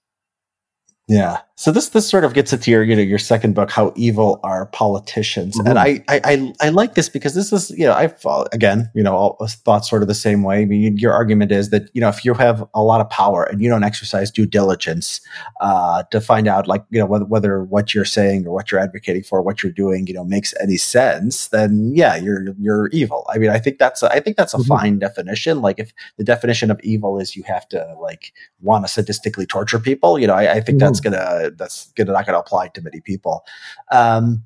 [1.08, 1.42] Yeah.
[1.56, 4.40] So this this sort of gets into your you know your second book, how evil
[4.44, 5.68] are politicians, mm-hmm.
[5.68, 8.16] and I, I, I I like this because this is you know I've
[8.52, 10.62] again you know thought sort of the same way.
[10.62, 13.44] I mean, your argument is that you know if you have a lot of power
[13.44, 15.22] and you don't exercise due diligence
[15.62, 18.82] uh, to find out like you know whether whether what you're saying or what you're
[18.82, 23.28] advocating for, what you're doing, you know makes any sense, then yeah, you're you're evil.
[23.30, 24.68] I mean, I think that's a, I think that's a mm-hmm.
[24.68, 25.62] fine definition.
[25.62, 29.80] Like if the definition of evil is you have to like want to sadistically torture
[29.80, 30.93] people, you know, I, I think mm-hmm.
[30.94, 33.44] That's gonna that's gonna not gonna apply to many people.
[33.92, 34.44] Um,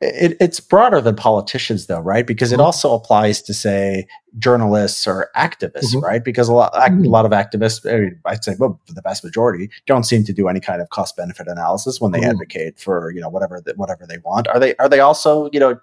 [0.00, 2.26] it, it's broader than politicians, though, right?
[2.26, 2.66] Because it mm-hmm.
[2.66, 4.06] also applies to, say,
[4.38, 6.04] journalists or activists, mm-hmm.
[6.04, 6.22] right?
[6.22, 7.06] Because a lot, mm-hmm.
[7.06, 10.34] a lot of activists, I mean, I'd say, well, the vast majority, don't seem to
[10.34, 12.30] do any kind of cost benefit analysis when they mm-hmm.
[12.30, 14.48] advocate for, you know, whatever whatever they want.
[14.48, 15.80] Are they are they also, you know,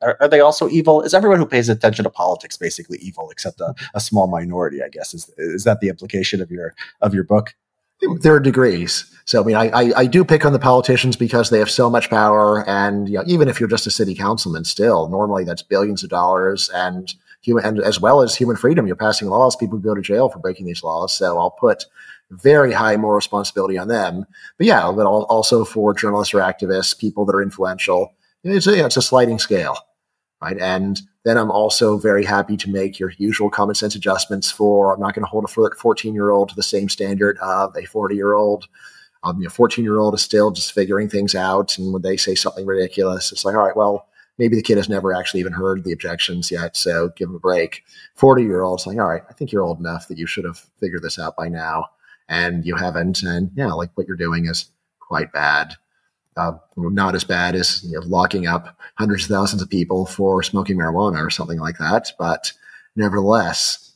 [0.00, 1.02] are, are, they also evil?
[1.02, 4.80] Is everyone who pays attention to politics basically evil, except a, a small minority?
[4.80, 7.56] I guess is is that the implication of your of your book?
[8.20, 9.12] There are degrees.
[9.24, 11.90] So, I mean, I, I, I, do pick on the politicians because they have so
[11.90, 12.68] much power.
[12.68, 16.10] And, you know, even if you're just a city councilman still, normally that's billions of
[16.10, 18.86] dollars and human, and as well as human freedom.
[18.86, 19.56] You're passing laws.
[19.56, 21.12] People go to jail for breaking these laws.
[21.16, 21.86] So I'll put
[22.30, 24.26] very high moral responsibility on them.
[24.58, 28.76] But yeah, but also for journalists or activists, people that are influential, it's a, you
[28.78, 29.76] know, it's a sliding scale
[30.40, 30.58] right?
[30.58, 35.00] And then I'm also very happy to make your usual common sense adjustments for I'm
[35.00, 38.14] not going to hold a 14 year old to the same standard of a 40
[38.14, 38.68] year old.
[39.24, 41.76] Um, a 14 year old is still just figuring things out.
[41.78, 44.06] And when they say something ridiculous, it's like, all right, well,
[44.38, 46.76] maybe the kid has never actually even heard the objections yet.
[46.76, 47.82] So give him a break.
[48.14, 50.58] 40 year olds like, all right, I think you're old enough that you should have
[50.78, 51.86] figured this out by now.
[52.28, 53.24] And you haven't.
[53.24, 54.66] And yeah, like what you're doing is
[55.00, 55.74] quite bad.
[56.36, 60.42] Uh, not as bad as you know, locking up hundreds of thousands of people for
[60.42, 62.12] smoking marijuana or something like that.
[62.18, 62.52] But
[62.94, 63.94] nevertheless,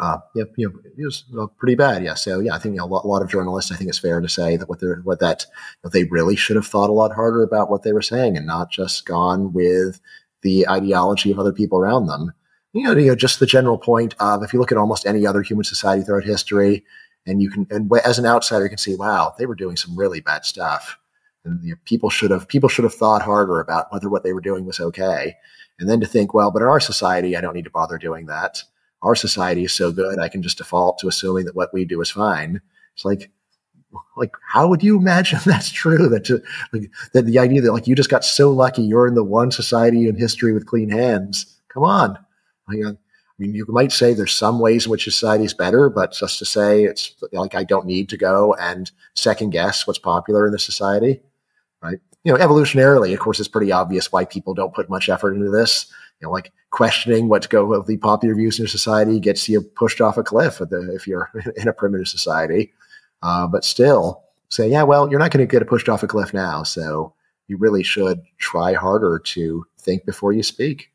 [0.00, 2.04] uh, you know, it was uh, pretty bad.
[2.04, 2.14] Yeah.
[2.14, 3.72] So yeah, I think a, lot, a, lot, of journalists.
[3.72, 5.46] I think it's fair to say that what they're what that
[5.92, 8.70] they really should have thought a lot harder about what they were saying and not
[8.70, 10.00] just gone with
[10.42, 12.32] the ideology of other people around them.
[12.72, 15.26] You know, you know, just the general point of if you look at almost any
[15.26, 16.84] other human society throughout history,
[17.26, 19.98] and you can, and as an outsider, you can see, wow, they were doing some
[19.98, 20.98] really bad stuff
[21.62, 24.40] you know, people should have people should have thought harder about whether what they were
[24.40, 25.36] doing was okay.
[25.78, 28.26] And then to think, well, but in our society, I don't need to bother doing
[28.26, 28.62] that.
[29.02, 32.00] Our society is so good, I can just default to assuming that what we do
[32.00, 32.60] is fine.
[32.94, 33.30] It's like,
[34.16, 36.08] like how would you imagine that's true?
[36.08, 36.42] That to,
[36.72, 39.50] like that the idea that like you just got so lucky, you're in the one
[39.50, 41.54] society in history with clean hands.
[41.68, 42.18] Come on,
[42.68, 42.96] I
[43.38, 46.44] mean, you might say there's some ways in which society is better, but just to
[46.44, 50.58] say it's like I don't need to go and second guess what's popular in the
[50.58, 51.20] society
[51.82, 51.98] right?
[52.24, 55.50] You know, evolutionarily, of course, it's pretty obvious why people don't put much effort into
[55.50, 55.90] this.
[56.20, 59.62] You know, like questioning what go of the popular views in your society gets you
[59.62, 62.72] pushed off a cliff if you're in a primitive society.
[63.22, 66.34] Uh, but still, say, yeah, well, you're not going to get pushed off a cliff
[66.34, 67.14] now, so
[67.46, 70.90] you really should try harder to think before you speak.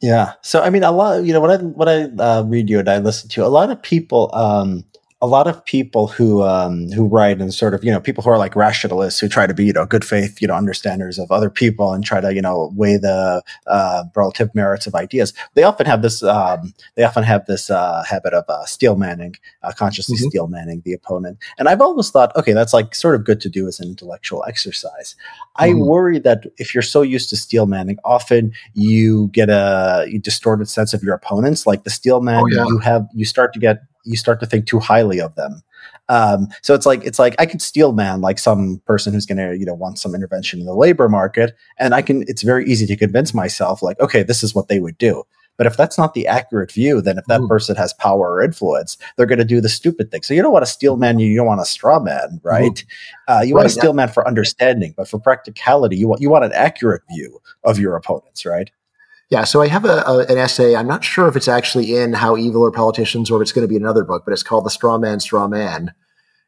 [0.00, 0.32] Yeah.
[0.42, 1.24] So I mean, a lot.
[1.24, 3.70] You know, when I when I uh, read you and I listen to a lot
[3.70, 4.30] of people.
[4.34, 4.84] Um,
[5.22, 8.28] a lot of people who um, who write and sort of you know people who
[8.28, 11.30] are like rationalists who try to be you know good faith you know understanders of
[11.30, 15.32] other people and try to you know weigh the uh, relative merits of ideas.
[15.54, 19.36] They often have this um, they often have this uh, habit of uh, steel manning,
[19.62, 20.28] uh, consciously mm-hmm.
[20.28, 21.38] steel manning the opponent.
[21.58, 24.44] And I've always thought, okay, that's like sort of good to do as an intellectual
[24.46, 25.16] exercise.
[25.58, 25.64] Mm-hmm.
[25.64, 30.68] I worry that if you're so used to steel manning, often you get a distorted
[30.68, 31.66] sense of your opponents.
[31.66, 32.64] Like the steel man, oh, yeah.
[32.66, 35.62] you have you start to get you start to think too highly of them.
[36.08, 39.38] Um, so it's like it's like I could steel man like some person who's going
[39.38, 42.22] to you know want some intervention in the labor market, and I can.
[42.28, 45.24] It's very easy to convince myself like, okay, this is what they would do.
[45.56, 47.48] But if that's not the accurate view, then if that Ooh.
[47.48, 50.22] person has power or influence, they're going to do the stupid thing.
[50.22, 52.84] So you don't want a steel man, you don't want a straw man, right?
[53.28, 56.30] Uh, you right, want a steel man for understanding, but for practicality, you want you
[56.30, 58.70] want an accurate view of your opponents, right?
[59.28, 60.76] Yeah, so I have a, a, an essay.
[60.76, 63.66] I'm not sure if it's actually in How Evil Are Politicians or if it's going
[63.66, 65.92] to be another book, but it's called The Straw Man, Straw Man.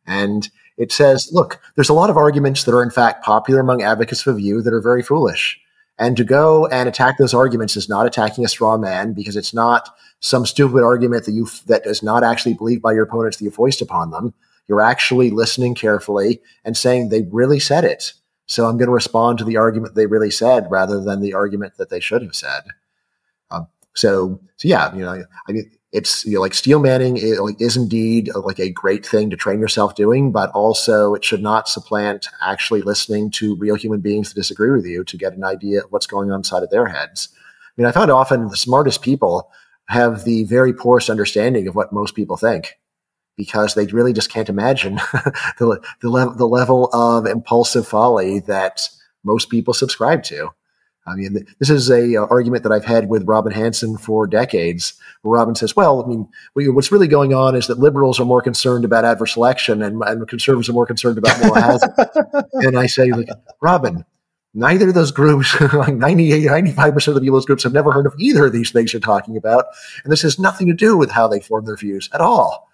[0.07, 3.83] And it says, look, there's a lot of arguments that are in fact popular among
[3.83, 5.61] advocates of a view that are very foolish.
[5.99, 9.53] And to go and attack those arguments is not attacking a straw man because it's
[9.53, 13.45] not some stupid argument that you that is not actually believed by your opponents that
[13.45, 14.33] you foist upon them.
[14.69, 18.13] You're actually listening carefully and saying they really said it.
[18.49, 21.77] So I'm going to respond to the argument they really said rather than the argument
[21.77, 22.63] that they should have said.
[23.51, 27.39] Um, so, so yeah, you know, I mean, it's you know, like steel manning is,
[27.41, 31.25] like, is indeed a, like a great thing to train yourself doing, but also it
[31.25, 35.35] should not supplant actually listening to real human beings that disagree with you to get
[35.35, 37.29] an idea of what's going on inside of their heads.
[37.35, 39.51] I mean, I find often the smartest people
[39.89, 42.79] have the very poorest understanding of what most people think
[43.39, 44.97] because they really just can't imagine
[45.59, 48.87] the, the, le- the level of impulsive folly that
[49.25, 50.51] most people subscribe to.
[51.07, 54.93] I mean, this is a uh, argument that I've had with Robin Hanson for decades.
[55.23, 56.29] Where Robin says, "Well, I mean,
[56.75, 60.29] what's really going on is that liberals are more concerned about adverse selection, and, and
[60.29, 61.95] conservatives are more concerned about moral hazard."
[62.53, 63.31] and I say, like,
[63.63, 64.05] Robin,
[64.53, 67.91] neither of those groups, like 98, 95 percent of the people those groups, have never
[67.91, 69.65] heard of either of these things you're talking about,
[70.05, 72.68] and this has nothing to do with how they form their views at all.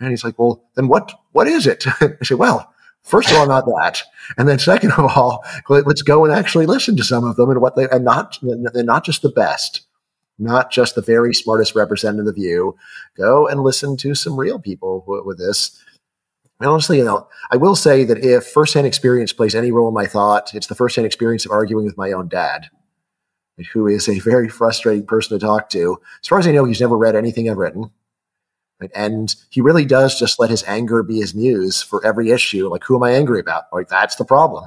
[0.00, 1.84] And he's like, well, then what, what is it?
[2.00, 2.72] I say, well,
[3.02, 4.02] first of all, not that.
[4.38, 7.60] And then second of all, let's go and actually listen to some of them and
[7.60, 9.82] what they, and not, and not just the best,
[10.38, 12.76] not just the very smartest representative of the view.
[13.16, 15.78] Go and listen to some real people with, with this.
[16.60, 19.94] And honestly, you know, I will say that if firsthand experience plays any role in
[19.94, 22.68] my thought, it's the firsthand experience of arguing with my own dad,
[23.72, 25.98] who is a very frustrating person to talk to.
[26.22, 27.90] As far as I know, he's never read anything I've written.
[28.80, 28.90] Right?
[28.94, 32.68] And he really does just let his anger be his muse for every issue.
[32.68, 33.64] Like, who am I angry about?
[33.72, 34.66] Like, that's the problem.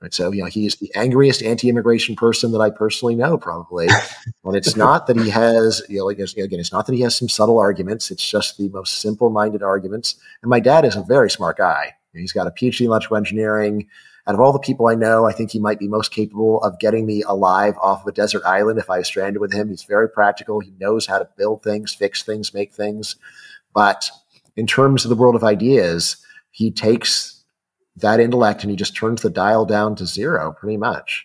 [0.00, 0.14] Right.
[0.14, 3.88] So, you know, he's the angriest anti-immigration person that I personally know, probably.
[4.44, 7.16] and it's not that he has, you know, like, again, it's not that he has
[7.16, 8.12] some subtle arguments.
[8.12, 10.14] It's just the most simple-minded arguments.
[10.42, 11.94] And my dad is a very smart guy.
[12.14, 13.88] He's got a PhD in electrical engineering
[14.28, 16.78] out of all the people I know, I think he might be most capable of
[16.78, 19.70] getting me alive off of a desert island if I was stranded with him.
[19.70, 20.60] He's very practical.
[20.60, 23.16] He knows how to build things, fix things, make things.
[23.72, 24.10] But
[24.54, 26.18] in terms of the world of ideas,
[26.50, 27.42] he takes
[27.96, 31.24] that intellect and he just turns the dial down to zero pretty much.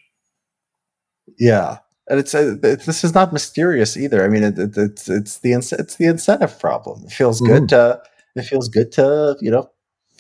[1.38, 1.80] Yeah.
[2.08, 4.24] And it's, uh, this is not mysterious either.
[4.24, 7.04] I mean, it, it, it's it's the it's the incentive problem.
[7.06, 7.54] It feels mm-hmm.
[7.54, 8.02] good to
[8.36, 9.70] it feels good to you know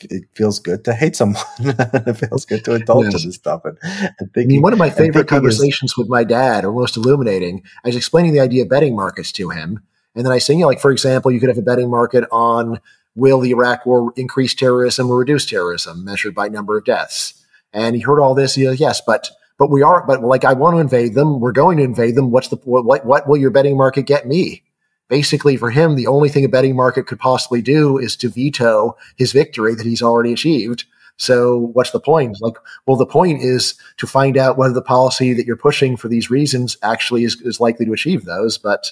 [0.06, 1.44] it feels good to hate someone.
[1.60, 3.24] it feels good to indulge yes.
[3.24, 3.66] in this stuff.
[3.66, 3.78] And,
[4.20, 6.98] and thinking, I mean, one of my favorite conversations is, with my dad, or most
[6.98, 9.82] illuminating, I was explaining the idea of betting markets to him.
[10.16, 12.26] And then I say, you know, like, for example, you could have a betting market
[12.32, 12.80] on
[13.16, 17.46] will the Iraq war increase terrorism or reduce terrorism measured by number of deaths?
[17.72, 18.56] And he heard all this.
[18.56, 21.40] He goes, yes, but but we are, but like I want to invade them.
[21.40, 22.32] We're going to invade them.
[22.32, 23.06] What's the what?
[23.06, 24.64] What will your betting market get me?
[25.10, 28.96] Basically, for him, the only thing a betting market could possibly do is to veto
[29.18, 30.86] his victory that he's already achieved.
[31.18, 32.38] So, what's the point?
[32.42, 32.56] Like,
[32.88, 36.30] well, the point is to find out whether the policy that you're pushing for these
[36.30, 38.58] reasons actually is, is likely to achieve those.
[38.58, 38.92] But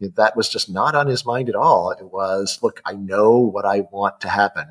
[0.00, 1.90] that was just not on his mind at all.
[1.92, 4.66] It was, look, I know what I want to happen.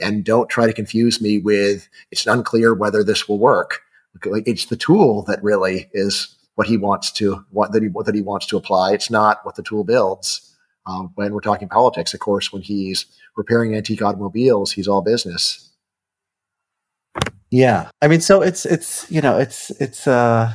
[0.00, 3.82] And don't try to confuse me with it's unclear whether this will work.
[4.24, 8.14] It's the tool that really is what he wants to what that he what that
[8.14, 8.92] he wants to apply.
[8.92, 10.42] It's not what the tool builds.
[10.86, 15.70] Um, when we're talking politics, of course, when he's repairing antique automobiles, he's all business.
[17.50, 20.52] Yeah, I mean, so it's it's you know it's it's uh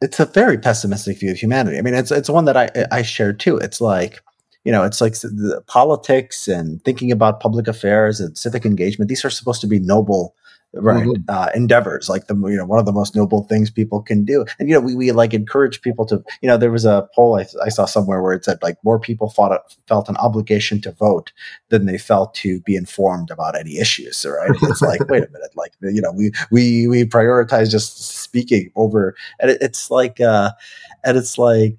[0.00, 1.78] it's a very pessimistic view of humanity.
[1.78, 3.58] I mean, it's it's one that I I share too.
[3.58, 4.22] It's like
[4.64, 9.08] you know, it's like the politics and thinking about public affairs and civic engagement.
[9.08, 10.34] These are supposed to be noble
[10.74, 11.06] right.
[11.06, 11.22] Mm-hmm.
[11.28, 14.44] uh, endeavors like the you know one of the most noble things people can do.
[14.58, 17.38] And you know we, we like encourage people to you know there was a poll
[17.38, 20.92] I, I saw somewhere where it said like more people fought, felt an obligation to
[20.92, 21.32] vote
[21.68, 24.50] than they felt to be informed about any issues right?
[24.62, 29.14] It's like wait a minute like you know we we we prioritize just speaking over
[29.40, 30.52] and it, it's like uh
[31.04, 31.76] and it's like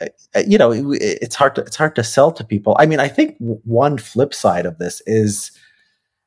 [0.00, 2.76] uh, uh, you know it's hard to it's hard to sell to people.
[2.78, 5.52] I mean i think one flip side of this is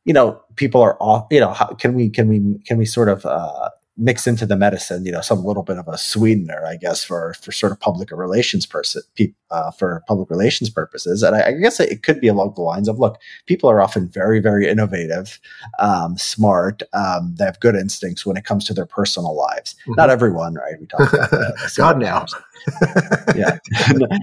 [0.05, 3.09] you know, people are off, you know, how, can we, can we, can we sort
[3.09, 6.77] of, uh, mix into the medicine, you know, some little bit of a sweetener, I
[6.77, 9.03] guess, for for sort of public relations person,
[9.51, 11.21] uh, for public relations purposes.
[11.21, 14.09] And I, I, guess it could be along the lines of, look, people are often
[14.09, 15.39] very, very innovative,
[15.77, 16.81] um, smart.
[16.93, 19.75] Um, they have good instincts when it comes to their personal lives.
[19.81, 19.93] Mm-hmm.
[19.95, 20.73] Not everyone, right?
[20.79, 21.73] We talk about that.
[21.77, 22.25] God now.
[23.35, 23.57] yeah,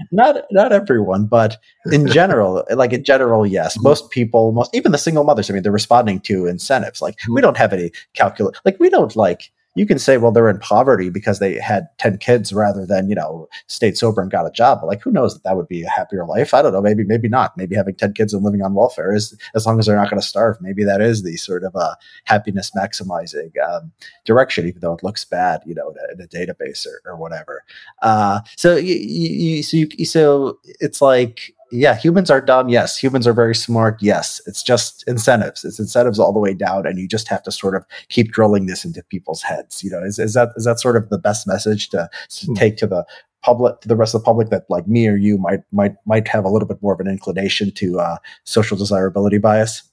[0.11, 1.57] not not everyone, but
[1.91, 3.87] in general, like in general, yes, mm-hmm.
[3.87, 5.49] most people, most even the single mothers.
[5.49, 7.01] I mean, they're responding to incentives.
[7.01, 7.43] Like we mm-hmm.
[7.43, 8.55] don't have any calculate.
[8.65, 12.17] Like we don't like you can say, well, they're in poverty because they had 10
[12.17, 14.79] kids rather than, you know, stayed sober and got a job.
[14.81, 16.53] But like, who knows that that would be a happier life?
[16.53, 16.81] I don't know.
[16.81, 17.55] Maybe, maybe not.
[17.55, 20.19] Maybe having 10 kids and living on welfare is, as long as they're not going
[20.19, 23.93] to starve, maybe that is the sort of a happiness maximizing um,
[24.25, 27.63] direction, even though it looks bad, you know, in a, database or, or whatever.
[28.01, 32.69] Uh, so you, you, so, you, so it's like, yeah, humans are dumb.
[32.69, 34.01] Yes, humans are very smart.
[34.01, 35.63] Yes, it's just incentives.
[35.63, 38.65] It's incentives all the way down, and you just have to sort of keep drilling
[38.65, 39.83] this into people's heads.
[39.83, 42.53] You know, is, is that is that sort of the best message to, to hmm.
[42.53, 43.05] take to the
[43.41, 46.27] public to the rest of the public that like me or you might might might
[46.27, 49.83] have a little bit more of an inclination to uh, social desirability bias?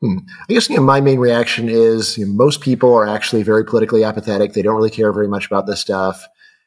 [0.00, 0.18] Hmm.
[0.50, 3.64] I guess you know, my main reaction is you know, most people are actually very
[3.64, 4.52] politically apathetic.
[4.52, 6.26] They don't really care very much about this stuff.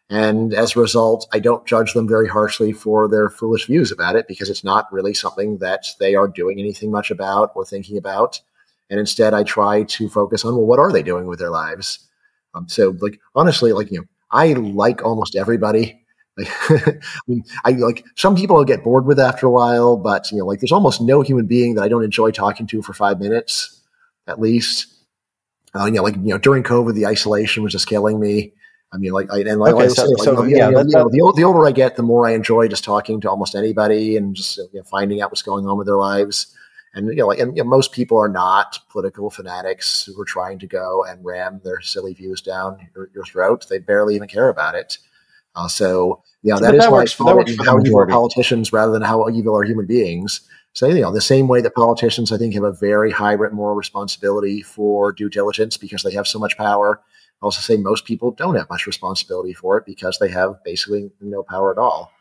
[0.09, 4.15] And as a result, I don't judge them very harshly for their foolish views about
[4.15, 7.97] it because it's not really something that they are doing anything much about or thinking
[7.97, 8.39] about.
[8.89, 11.99] And instead, I try to focus on, well, what are they doing with their lives?
[12.53, 16.01] Um, so, like, honestly, like, you know, I like almost everybody.
[16.37, 20.31] Like, I mean, I like some people I get bored with after a while, but,
[20.31, 22.93] you know, like, there's almost no human being that I don't enjoy talking to for
[22.93, 23.81] five minutes,
[24.25, 24.87] at least.
[25.75, 28.53] Uh, you know, like, you know, during COVID, the isolation was just killing me.
[28.93, 31.09] I mean, like, I, and like, okay, so, like, so you know, yeah, you know,
[31.09, 34.33] the, the older I get, the more I enjoy just talking to almost anybody and
[34.35, 36.55] just you know, finding out what's going on with their lives.
[36.93, 40.25] And you know, like, and you know, most people are not political fanatics who are
[40.25, 43.65] trying to go and ram their silly views down your, your throat.
[43.69, 44.97] They barely even care about it.
[45.55, 48.91] Uh, so, yeah, so that is that why works, that how evil are politicians rather
[48.93, 50.41] than how evil are human beings.
[50.73, 53.75] So, you know, the same way that politicians, I think, have a very high moral
[53.75, 57.01] responsibility for due diligence because they have so much power
[57.41, 61.43] also say most people don't have much responsibility for it because they have basically no
[61.43, 62.11] power at all.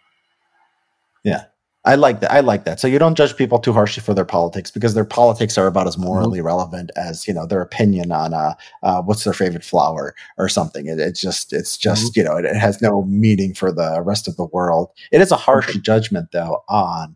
[1.24, 1.44] Yeah.
[1.86, 2.32] I like that.
[2.32, 2.80] I like that.
[2.80, 5.86] So you don't judge people too harshly for their politics because their politics are about
[5.86, 6.46] as morally mm-hmm.
[6.48, 10.88] relevant as you know their opinion on uh, uh what's their favorite flower or something.
[10.88, 12.20] It, it's just it's just mm-hmm.
[12.20, 14.90] you know it, it, has no meaning for the rest of the world.
[15.12, 15.82] It is a harsh mm-hmm.
[15.82, 17.15] judgment though on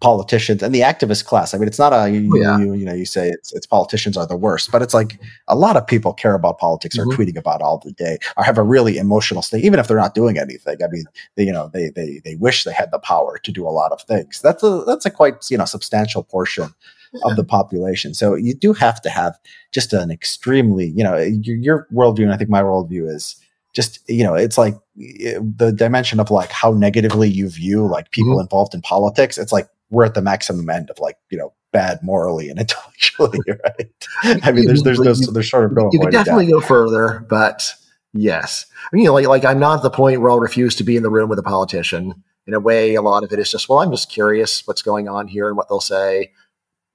[0.00, 1.54] politicians and the activist class.
[1.54, 2.58] I mean, it's not a you, yeah.
[2.58, 5.18] you, you, know you say it's it's politicians are the worst, but it's like
[5.48, 7.10] a lot of people care about politics mm-hmm.
[7.10, 9.96] or tweeting about all the day or have a really emotional state, even if they're
[9.96, 10.76] not doing anything.
[10.82, 11.04] I mean,
[11.36, 13.92] they, you know, they they they wish they had the power to do a lot
[13.92, 14.40] of things.
[14.42, 16.74] That's a that's a quite you know substantial portion
[17.22, 18.12] of the population.
[18.12, 19.38] So you do have to have
[19.72, 23.36] just an extremely you know your, your worldview, and I think my worldview is
[23.74, 28.10] just you know it's like eh, the dimension of like how negatively you view like
[28.12, 28.42] people mm-hmm.
[28.42, 31.98] involved in politics it's like we're at the maximum end of like you know bad
[32.02, 34.42] morally and intellectually, right?
[34.42, 35.90] I mean, there's there's no there's sort of no.
[35.92, 37.74] You could definitely go further, but
[38.12, 40.74] yes, I mean, you know, like like I'm not at the point where I'll refuse
[40.76, 42.24] to be in the room with a politician.
[42.46, 45.08] In a way, a lot of it is just, well, I'm just curious what's going
[45.08, 46.30] on here and what they'll say.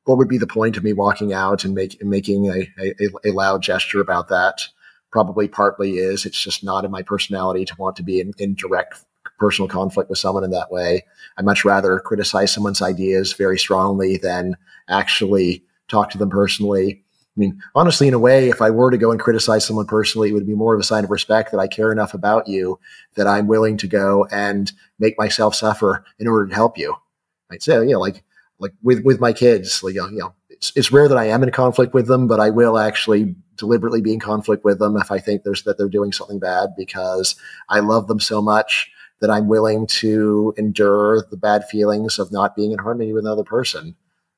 [0.03, 3.31] What would be the point of me walking out and make, making a, a, a
[3.31, 4.67] loud gesture about that?
[5.11, 8.53] Probably partly is it's just not in my personality to want to be in, in
[8.53, 9.03] direct
[9.39, 11.05] personal conflict with someone in that way.
[11.37, 14.55] I much rather criticize someone's ideas very strongly than
[14.89, 17.03] actually talk to them personally.
[17.35, 20.29] I mean, honestly, in a way, if I were to go and criticize someone personally,
[20.29, 22.79] it would be more of a sign of respect that I care enough about you
[23.15, 26.95] that I'm willing to go and make myself suffer in order to help you.
[27.51, 28.23] I'd say, you know, like
[28.59, 31.51] like with with my kids, like you know, it's it's rare that I am in
[31.51, 35.19] conflict with them, but I will actually deliberately be in conflict with them if I
[35.19, 37.35] think there's that they're doing something bad because
[37.69, 38.91] I love them so much
[39.21, 43.43] that I'm willing to endure the bad feelings of not being in harmony with another
[43.43, 43.95] person.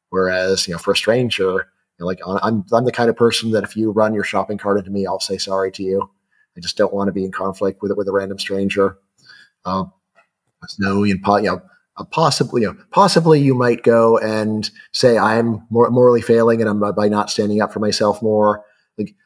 [0.09, 1.65] Whereas, you know, for a stranger, you
[1.99, 4.77] know, like I'm, I'm the kind of person that if you run your shopping cart
[4.77, 6.09] into me, I'll say sorry to you.
[6.57, 8.97] I just don't want to be in conflict with it with a random stranger.
[9.63, 9.93] Um,
[10.79, 11.61] no, you know,
[12.11, 17.07] possibly, you know, possibly you might go and say I'm morally failing and I'm by
[17.07, 18.65] not standing up for myself more.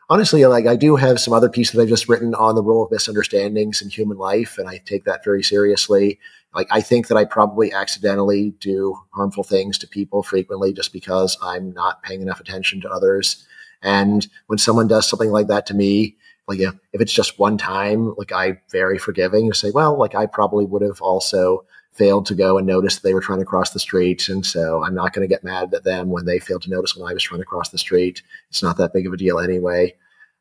[0.08, 2.84] Honestly, like I do have some other pieces that I've just written on the role
[2.86, 6.20] of misunderstandings in human life, and I take that very seriously.
[6.54, 11.38] Like I think that I probably accidentally do harmful things to people frequently just because
[11.42, 13.48] I'm not paying enough attention to others.
[13.82, 18.14] And when someone does something like that to me, like if it's just one time,
[18.16, 21.66] like I'm very forgiving and say, well, like I probably would have also
[21.96, 24.28] failed to go and notice that they were trying to cross the street.
[24.28, 26.96] And so I'm not going to get mad at them when they failed to notice
[26.96, 28.22] when I was trying to cross the street.
[28.50, 29.96] It's not that big of a deal anyway.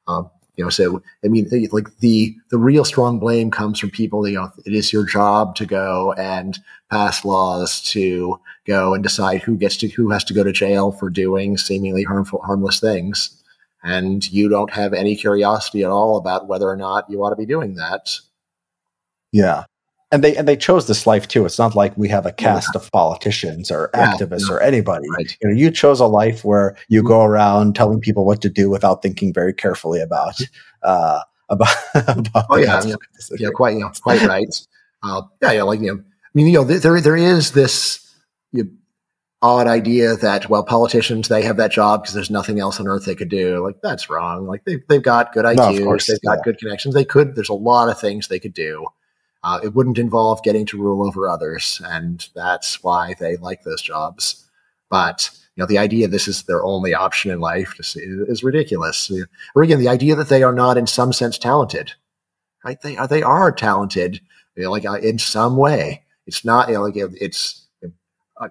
[0.07, 4.27] Um, you know, so I mean, like the the real strong blame comes from people.
[4.29, 6.59] You know, it is your job to go and
[6.91, 10.93] pass laws to go and decide who gets to who has to go to jail
[10.93, 13.43] for doing seemingly harmful, harmless things,
[13.83, 17.37] and you don't have any curiosity at all about whether or not you ought to
[17.37, 18.21] be doing that.
[19.33, 19.65] Yeah,
[20.15, 21.45] and they and they chose this life too.
[21.45, 22.81] It's not like we have a caste yeah.
[22.81, 25.09] of politicians or yeah, activists or anybody.
[25.11, 25.37] Right.
[25.43, 27.09] You know, you chose a life where you mm-hmm.
[27.09, 30.41] go around telling people what to do without thinking very carefully about
[30.85, 31.75] uh, about.
[31.95, 32.95] about oh yeah, yeah,
[33.39, 34.55] yeah, quite, you know, quite right.
[35.03, 38.15] Uh, yeah, yeah, like you know, I mean, you know, there there is this
[38.53, 38.71] you know,
[39.43, 43.05] odd idea that well, politicians they have that job because there's nothing else on earth
[43.05, 43.65] they could do.
[43.65, 44.47] Like that's wrong.
[44.47, 46.95] Like they they've got good IQs, no, course, they've got good connections.
[46.95, 47.35] They could.
[47.35, 48.87] There's a lot of things they could do.
[49.45, 53.83] Uh, it wouldn't involve getting to rule over others, and that's why they like those
[53.83, 54.49] jobs.
[54.89, 59.13] But you know, the idea this is their only option in life is, is ridiculous.
[59.55, 61.93] Or again, the idea that they are not, in some sense, talented.
[62.65, 62.81] Right?
[62.81, 63.07] They are.
[63.07, 64.19] They are talented,
[64.57, 66.03] you know, like uh, in some way.
[66.27, 67.67] It's not you know, like it's.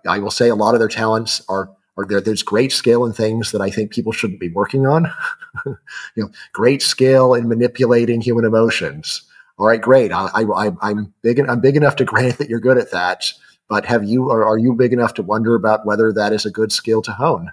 [0.08, 2.22] I will say a lot of their talents are are there.
[2.22, 5.12] There's great skill in things that I think people shouldn't be working on.
[5.66, 5.76] you
[6.18, 9.24] know, great skill in manipulating human emotions
[9.58, 10.12] all right, great.
[10.12, 11.39] I, I, I'm big.
[11.39, 13.32] I'm big enough to grant that you're good at that.
[13.70, 16.51] But have you, or are you big enough to wonder about whether that is a
[16.51, 17.51] good skill to hone?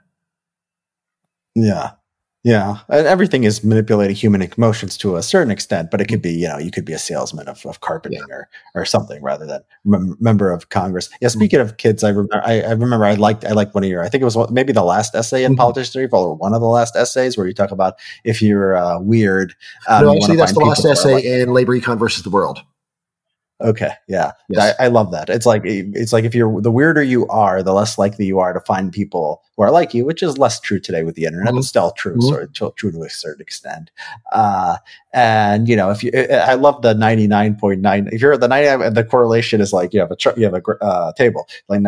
[1.54, 1.92] Yeah,
[2.42, 6.32] yeah, and everything is manipulating human emotions to a certain extent, but it could be,
[6.32, 8.34] you know, you could be a salesman of, of carpeting yeah.
[8.34, 11.10] or or something rather than mem- member of Congress.
[11.20, 11.28] Yeah.
[11.28, 11.38] Mm-hmm.
[11.38, 11.68] Speaking mm-hmm.
[11.68, 14.08] of kids, I remember, I, I, remember I liked I liked one of your, I
[14.08, 15.58] think it was maybe the last essay in mm-hmm.
[15.58, 18.98] Politics Evil or one of the last essays where you talk about if you're uh,
[19.00, 19.54] weird.
[19.86, 22.60] Um, no, actually, that's the last essay like, in Labor Econ versus the World.
[23.62, 24.74] Okay, yeah, yes.
[24.78, 25.28] I, I, love that.
[25.28, 28.54] It's like it's like if you're the weirder you are, the less likely you are
[28.54, 31.48] to find people who are like you, which is less true today with the internet,
[31.48, 31.56] mm-hmm.
[31.56, 32.28] but still true, mm-hmm.
[32.28, 33.90] sort of, true to a certain extent.
[34.32, 34.76] Uh,
[35.12, 38.08] and you know, if you, I love the ninety nine point nine.
[38.12, 41.12] If you're the ninety, the correlation is like you have a you have a uh,
[41.14, 41.82] table like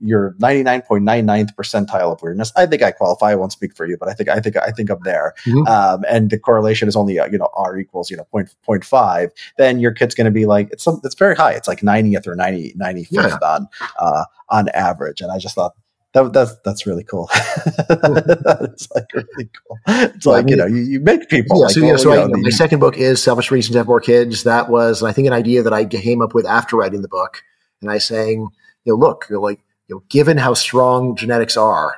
[0.00, 2.52] your ninety nine point nine ninth percentile of weirdness.
[2.56, 3.32] I think I qualify.
[3.32, 5.34] I won't speak for you, but I think I think I think I'm there.
[5.46, 5.66] Mm-hmm.
[5.66, 8.84] Um, and the correlation is only uh, you know r equals you know point point
[8.84, 9.30] five.
[9.58, 11.52] Then your kid's going to be like it's some, it's very high.
[11.52, 13.38] It's like 90th or 90, 95th yeah.
[13.42, 15.20] on uh, on average.
[15.20, 15.74] And I just thought
[16.12, 17.28] that, that's that's really cool.
[17.34, 19.78] it's like really cool.
[19.86, 21.58] It's like you know you, you make people.
[21.58, 23.86] Yeah, like, so, yeah, oh, so I, my second book is Selfish Reasons to Have
[23.86, 24.44] More Kids.
[24.44, 27.42] That was I think an idea that I came up with after writing the book,
[27.82, 28.48] and I saying,
[28.84, 31.96] you know, look, you're like you know, given how strong genetics are,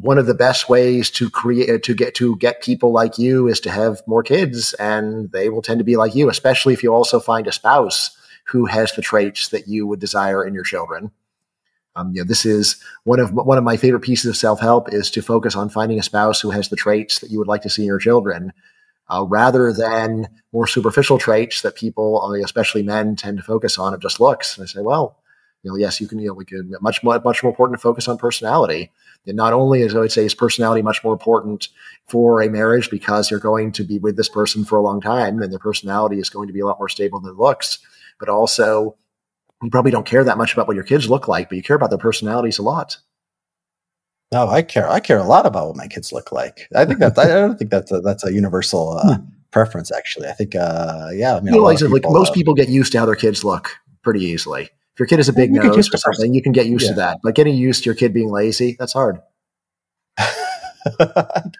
[0.00, 3.48] one of the best ways to create uh, to get to get people like you
[3.48, 6.82] is to have more kids and they will tend to be like you especially if
[6.82, 8.16] you also find a spouse
[8.46, 11.10] who has the traits that you would desire in your children
[11.94, 14.92] um, you know, this is one of one of my favorite pieces of self help
[14.92, 17.62] is to focus on finding a spouse who has the traits that you would like
[17.62, 18.52] to see in your children,
[19.08, 24.00] uh, rather than more superficial traits that people, especially men, tend to focus on of
[24.00, 24.56] just looks.
[24.56, 25.18] And I say, well,
[25.62, 27.82] you know, yes, you can, you know, we could much more, much more important to
[27.82, 28.90] focus on personality.
[29.26, 31.68] And not only as I would say, is personality much more important
[32.08, 35.40] for a marriage because you're going to be with this person for a long time
[35.40, 37.78] and their personality is going to be a lot more stable than looks,
[38.18, 38.96] but also
[39.62, 41.76] you probably don't care that much about what your kids look like, but you care
[41.76, 42.98] about their personalities a lot.
[44.32, 44.88] No, I care.
[44.88, 46.68] I care a lot about what my kids look like.
[46.74, 49.24] I think that I don't think that's a, that's a universal uh, hmm.
[49.50, 49.92] preference.
[49.92, 51.36] Actually, I think uh, yeah.
[51.36, 53.76] I mean, like, people, like most uh, people get used to how their kids look
[54.02, 54.62] pretty easily.
[54.62, 56.90] If your kid is a big nose or something, you can get used yeah.
[56.90, 57.18] to that.
[57.22, 59.20] But getting used to your kid being lazy, that's hard.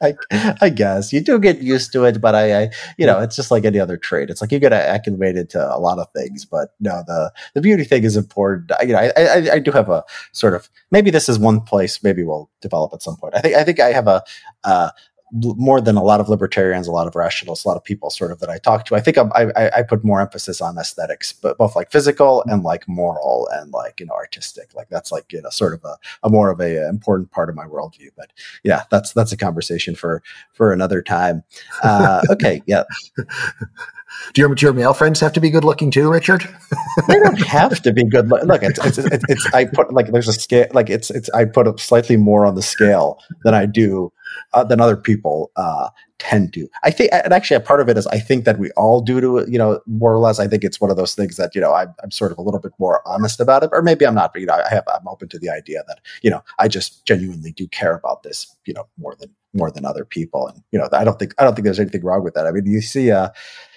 [0.03, 0.15] I,
[0.61, 3.51] I, guess you do get used to it, but I, I, you know, it's just
[3.51, 4.31] like any other trade.
[4.31, 7.85] It's like you get acclimated to a lot of things, but no, the the beauty
[7.85, 8.73] thing is important.
[8.73, 11.61] I, you know, I, I, I do have a sort of maybe this is one
[11.61, 13.35] place maybe we'll develop at some point.
[13.35, 14.23] I think I think I have a
[14.65, 14.91] uh,
[15.33, 18.31] more than a lot of libertarians, a lot of rationalists, a lot of people sort
[18.31, 18.95] of that I talk to.
[18.95, 22.87] I think I, I, put more emphasis on aesthetics, but both like physical and like
[22.87, 24.75] moral and like you know artistic.
[24.75, 27.49] Like that's like you know sort of a, a more of a, a important part
[27.49, 28.11] of my worldview.
[28.15, 28.31] But
[28.63, 30.23] yeah, that's that's a conversation for
[30.53, 31.43] for another time.
[31.83, 32.85] Uh, okay, yeah.
[34.33, 36.43] Do your, do your male friends have to be good looking too, Richard?
[37.09, 38.29] they don't have to be good.
[38.29, 41.29] Look, look it's, it's, it's, it's, I put like there's a scale, like it's, it's,
[41.31, 44.13] I put up slightly more on the scale than I do
[44.53, 45.89] uh, than other people uh,
[46.19, 46.69] tend to.
[46.83, 49.21] I think, and actually, a part of it is I think that we all do
[49.21, 50.39] to you know more or less.
[50.39, 52.43] I think it's one of those things that you know I'm, I'm sort of a
[52.43, 54.33] little bit more honest about it, or maybe I'm not.
[54.33, 57.05] But you know, I have I'm open to the idea that you know I just
[57.07, 60.79] genuinely do care about this you know more than more than other people, and you
[60.79, 62.47] know I don't think I don't think there's anything wrong with that.
[62.47, 63.31] I mean, you see, uh,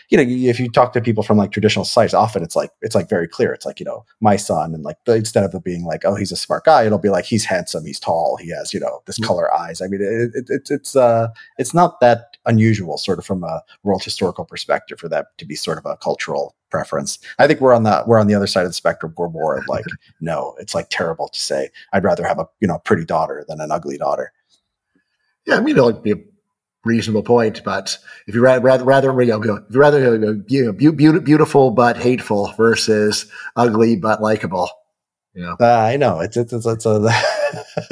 [0.09, 2.95] you know, if you talk to people from like traditional sites, often it's like it's
[2.95, 3.53] like very clear.
[3.53, 6.31] It's like you know, my son, and like instead of it being like, oh, he's
[6.31, 9.17] a smart guy, it'll be like he's handsome, he's tall, he has you know this
[9.17, 9.27] mm-hmm.
[9.27, 9.81] color eyes.
[9.81, 13.61] I mean, it, it, it's it's uh it's not that unusual, sort of from a
[13.83, 17.19] world historical perspective, for that to be sort of a cultural preference.
[17.39, 19.13] I think we're on the we're on the other side of the spectrum.
[19.17, 19.85] We're more like,
[20.21, 21.69] no, it's like terrible to say.
[21.93, 24.31] I'd rather have a you know pretty daughter than an ugly daughter.
[25.45, 26.15] Yeah, I mean, like be
[26.85, 27.63] reasonable point.
[27.63, 30.15] But if you rather rather rather you know, rather
[30.47, 34.69] you know, be- beautiful but hateful versus ugly but likable.
[35.33, 36.91] Yeah, uh, I know it's it's it's, it's a.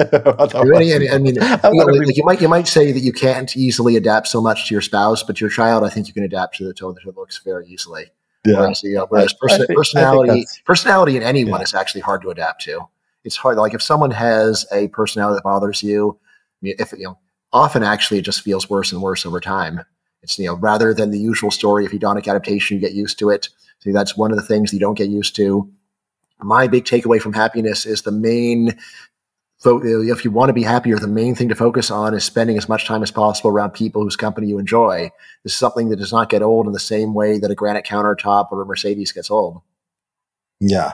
[0.00, 1.34] I mean, I mean
[2.04, 4.80] like you might you might say that you can't easily adapt so much to your
[4.80, 7.16] spouse, but to your child, I think you can adapt to the tone that it
[7.16, 8.06] looks very easily.
[8.46, 8.60] Yeah.
[8.60, 11.64] Whereas, you know, whereas I, I think, personality personality in anyone yeah.
[11.64, 12.80] is actually hard to adapt to.
[13.24, 13.56] It's hard.
[13.58, 16.18] Like if someone has a personality that bothers you,
[16.62, 17.18] if you know
[17.54, 19.80] often actually it just feels worse and worse over time.
[20.22, 23.30] It's, you know, rather than the usual story of hedonic adaptation, you get used to
[23.30, 23.48] it.
[23.78, 25.70] See, that's one of the things you don't get used to.
[26.40, 28.76] My big takeaway from happiness is the main
[29.66, 32.68] if you want to be happier, the main thing to focus on is spending as
[32.68, 35.10] much time as possible around people whose company you enjoy.
[35.42, 37.86] This is something that does not get old in the same way that a granite
[37.86, 39.62] countertop or a Mercedes gets old.
[40.60, 40.92] Yeah.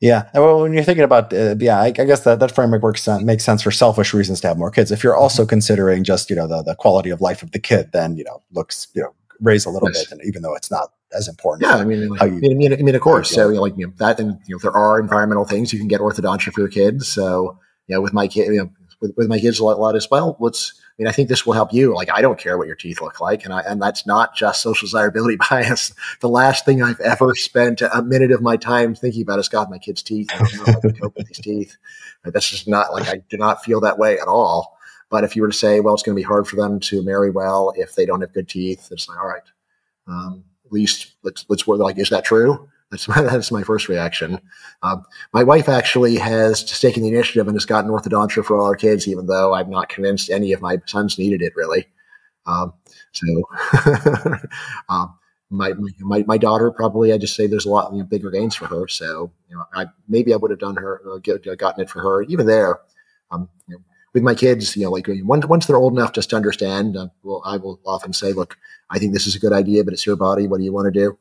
[0.00, 0.30] Yeah.
[0.32, 3.20] Well, when you're thinking about, uh, yeah, I, I, guess that, that framework works uh,
[3.20, 4.90] makes sense for selfish reasons to have more kids.
[4.90, 5.50] If you're also mm-hmm.
[5.50, 8.42] considering just, you know, the, the quality of life of the kid, then, you know,
[8.52, 10.04] looks, you know, raise a little yes.
[10.04, 10.12] bit.
[10.12, 11.68] And even though it's not as important.
[11.68, 11.76] Yeah.
[11.76, 13.30] I mean, like, you, I, mean, I mean, of course.
[13.30, 15.78] So, you know, like, you know, that, and, you know, there are environmental things you
[15.78, 17.06] can get orthodontia for your kids.
[17.06, 18.70] So, you know, with my kid, you know,
[19.02, 21.46] with, with my kids a lot, a lot as well, let's, mean, I think this
[21.46, 21.94] will help you.
[21.94, 24.60] Like, I don't care what your teeth look like, and I and that's not just
[24.60, 25.94] social desirability bias.
[26.20, 29.70] The last thing I've ever spent a minute of my time thinking about is God,
[29.70, 30.28] my kid's teeth.
[30.32, 31.76] I don't know how to cope with these teeth.
[32.24, 34.76] That's just not like I do not feel that way at all.
[35.08, 37.02] But if you were to say, well, it's going to be hard for them to
[37.02, 39.42] marry well if they don't have good teeth, it's like, all right,
[40.06, 41.80] um, at least let's let's work.
[41.80, 42.68] like, is that true?
[42.90, 44.38] That's my, that's my first reaction.
[44.82, 48.76] Um, my wife actually has taken the initiative and has gotten orthodontia for all our
[48.76, 51.86] kids, even though I'm not convinced any of my sons needed it really.
[52.46, 52.74] Um,
[53.12, 53.26] so,
[54.88, 55.14] um,
[55.50, 58.54] my, my, my daughter probably, I just say there's a lot you know, bigger gains
[58.54, 58.88] for her.
[58.88, 61.90] So, you know, I, maybe I would have done her, uh, get, uh, gotten it
[61.90, 62.80] for her even there.
[63.32, 63.82] Um, you know,
[64.14, 67.08] with my kids, you know, like once, once they're old enough just to understand, uh,
[67.22, 68.58] well, I will often say, look,
[68.90, 70.48] I think this is a good idea, but it's your body.
[70.48, 71.18] What do you want to do?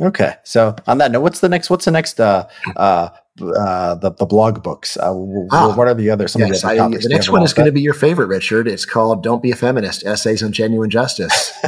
[0.00, 1.70] Okay, so on that note, what's the next?
[1.70, 2.20] What's the next?
[2.20, 2.46] Uh,
[2.76, 3.08] uh,
[3.40, 4.96] uh, the the blog books.
[4.96, 5.12] Uh,
[5.50, 6.28] ah, what are the other?
[6.28, 8.26] Some yes, of the, other I, the next one is going to be your favorite,
[8.26, 8.68] Richard.
[8.68, 11.52] It's called "Don't Be a Feminist: Essays on Genuine Justice."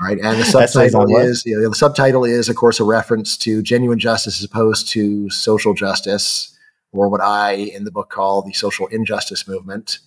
[0.00, 3.62] right, and the subtitle is you know, the subtitle is, of course, a reference to
[3.62, 6.56] genuine justice as opposed to social justice,
[6.92, 9.98] or what I in the book call the social injustice movement.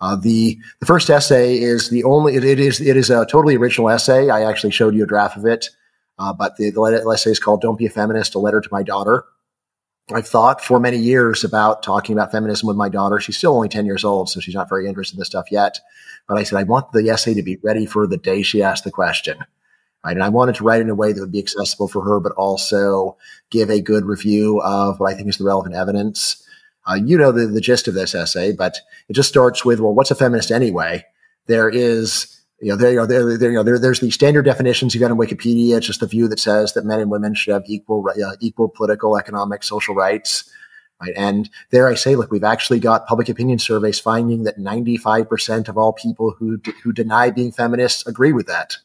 [0.00, 3.56] Uh, the the first essay is the only it, it is it is a totally
[3.56, 4.30] original essay.
[4.30, 5.70] I actually showed you a draft of it.
[6.18, 8.82] Uh, but the, the essay is called Don't Be a Feminist, a letter to my
[8.82, 9.24] daughter.
[10.12, 13.20] I've thought for many years about talking about feminism with my daughter.
[13.20, 15.78] She's still only 10 years old, so she's not very interested in this stuff yet.
[16.28, 18.84] But I said, I want the essay to be ready for the day she asks
[18.84, 19.38] the question.
[20.04, 20.16] right?
[20.16, 22.32] And I wanted to write in a way that would be accessible for her, but
[22.32, 23.16] also
[23.50, 26.46] give a good review of what I think is the relevant evidence.
[26.84, 29.94] Uh, you know the, the gist of this essay, but it just starts with, well,
[29.94, 31.04] what's a feminist anyway?
[31.46, 34.44] There is, you know, there, you know, there, there, you know, there, there's the standard
[34.44, 35.76] definitions you got on Wikipedia.
[35.76, 38.68] It's just the view that says that men and women should have equal, uh, equal
[38.68, 40.48] political, economic, social rights.
[41.00, 41.12] Right.
[41.16, 45.76] And there I say, look, we've actually got public opinion surveys finding that 95% of
[45.76, 48.76] all people who, d- who deny being feminists agree with that.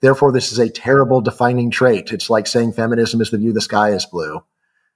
[0.00, 2.12] Therefore, this is a terrible defining trait.
[2.12, 4.40] It's like saying feminism is the view the sky is blue.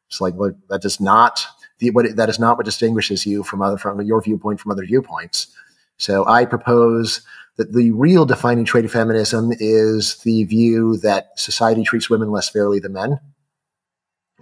[0.06, 1.44] It's like, well, that does not,
[1.80, 4.84] the, what, that is not what distinguishes you from other, from your viewpoint from other
[4.84, 5.48] viewpoints.
[5.96, 7.22] So I propose
[7.56, 12.48] that the real defining trait of feminism is the view that society treats women less
[12.48, 13.20] fairly than men.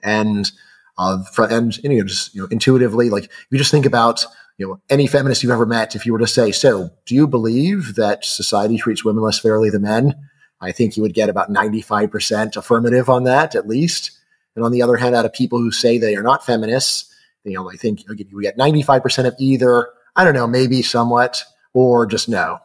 [0.02, 0.50] And
[0.98, 4.24] uh, and you know, just you know, intuitively, like if you just think about
[4.58, 7.26] you know any feminist you've ever met, if you were to say, "So, do you
[7.26, 10.14] believe that society treats women less fairly than men?"
[10.60, 14.10] I think you would get about ninety-five percent affirmative on that, at least.
[14.56, 17.14] And on the other hand, out of people who say they are not feminists,
[17.44, 19.88] you know, I think you get ninety-five percent of either.
[20.16, 21.44] I don't know, maybe somewhat,
[21.74, 22.58] or just no.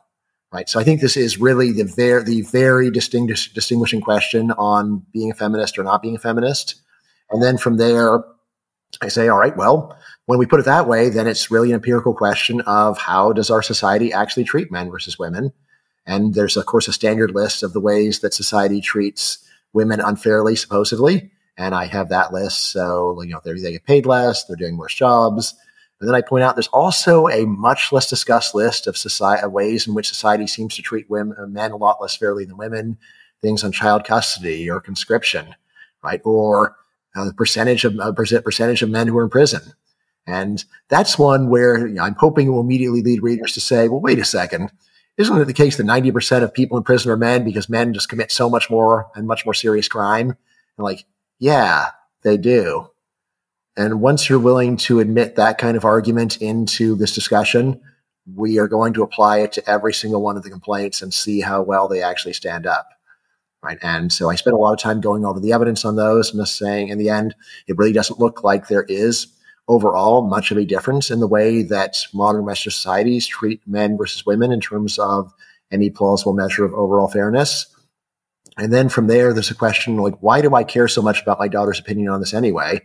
[0.54, 0.70] Right.
[0.70, 5.32] So I think this is really the very the very distinguish, distinguishing question on being
[5.32, 6.76] a feminist or not being a feminist.
[7.32, 8.24] And then from there,
[9.02, 9.98] I say, all right, well,
[10.28, 13.50] when we put it that way, then it's really an empirical question of how does
[13.50, 15.52] our society actually treat men versus women?
[16.06, 19.40] And there's, of course, a standard list of the ways that society treats
[19.74, 21.32] women unfairly, supposedly.
[21.58, 22.72] And I have that list.
[22.72, 25.56] So, you know, they get paid less, they're doing worse jobs.
[26.04, 29.88] And then I point out there's also a much less discussed list of society, ways
[29.88, 32.98] in which society seems to treat women, men a lot less fairly than women.
[33.42, 35.56] Things on child custody or conscription,
[36.04, 36.20] right?
[36.26, 36.76] Or
[37.16, 39.62] uh, the percentage of uh, percentage of men who are in prison.
[40.28, 43.88] And that's one where you know, I'm hoping it will immediately lead readers to say,
[43.88, 44.74] well, wait a second.
[45.16, 48.10] Isn't it the case that 90% of people in prison are men because men just
[48.10, 50.32] commit so much more and much more serious crime?
[50.78, 51.06] And like,
[51.40, 51.92] yeah,
[52.24, 52.90] they do.
[53.76, 57.82] And once you're willing to admit that kind of argument into this discussion,
[58.36, 61.42] we are going to apply it to every single one of the complaints and see
[61.42, 62.88] how well they actually stand up
[63.64, 63.80] right?
[63.82, 66.42] And so I spent a lot of time going over the evidence on those and
[66.42, 67.34] just saying, in the end,
[67.68, 69.28] it really doesn't look like there is
[69.70, 74.26] overall much of a difference in the way that modern Western societies treat men versus
[74.26, 75.34] women in terms of
[75.72, 77.68] any plausible measure of overall fairness.
[78.58, 81.40] And then from there, there's a question like, why do I care so much about
[81.40, 82.82] my daughter's opinion on this anyway?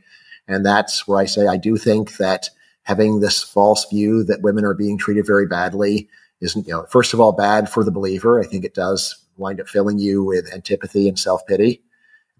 [0.48, 2.50] And that's where I say I do think that
[2.82, 6.08] having this false view that women are being treated very badly
[6.40, 8.40] isn't, you know, first of all, bad for the believer.
[8.40, 11.82] I think it does wind up filling you with antipathy and self pity.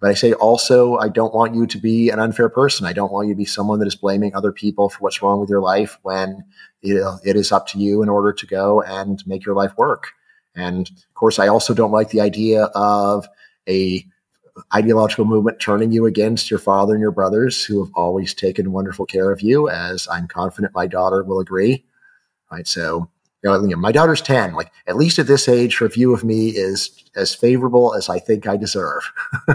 [0.01, 2.87] But I say also, I don't want you to be an unfair person.
[2.87, 5.41] I don't want you to be someone that is blaming other people for what's wrong
[5.41, 6.45] with your life when
[6.83, 10.13] it, it is up to you in order to go and make your life work.
[10.55, 13.29] And of course, I also don't like the idea of
[13.69, 14.07] a
[14.75, 19.07] ideological movement turning you against your father and your brothers who have always taken wonderful
[19.07, 21.85] care of you, as I'm confident my daughter will agree.
[22.51, 22.67] Right.
[22.67, 23.09] So
[23.45, 24.55] you know, my daughter's 10.
[24.55, 28.19] Like, at least at this age, her view of me is as favorable as I
[28.19, 29.11] think I deserve.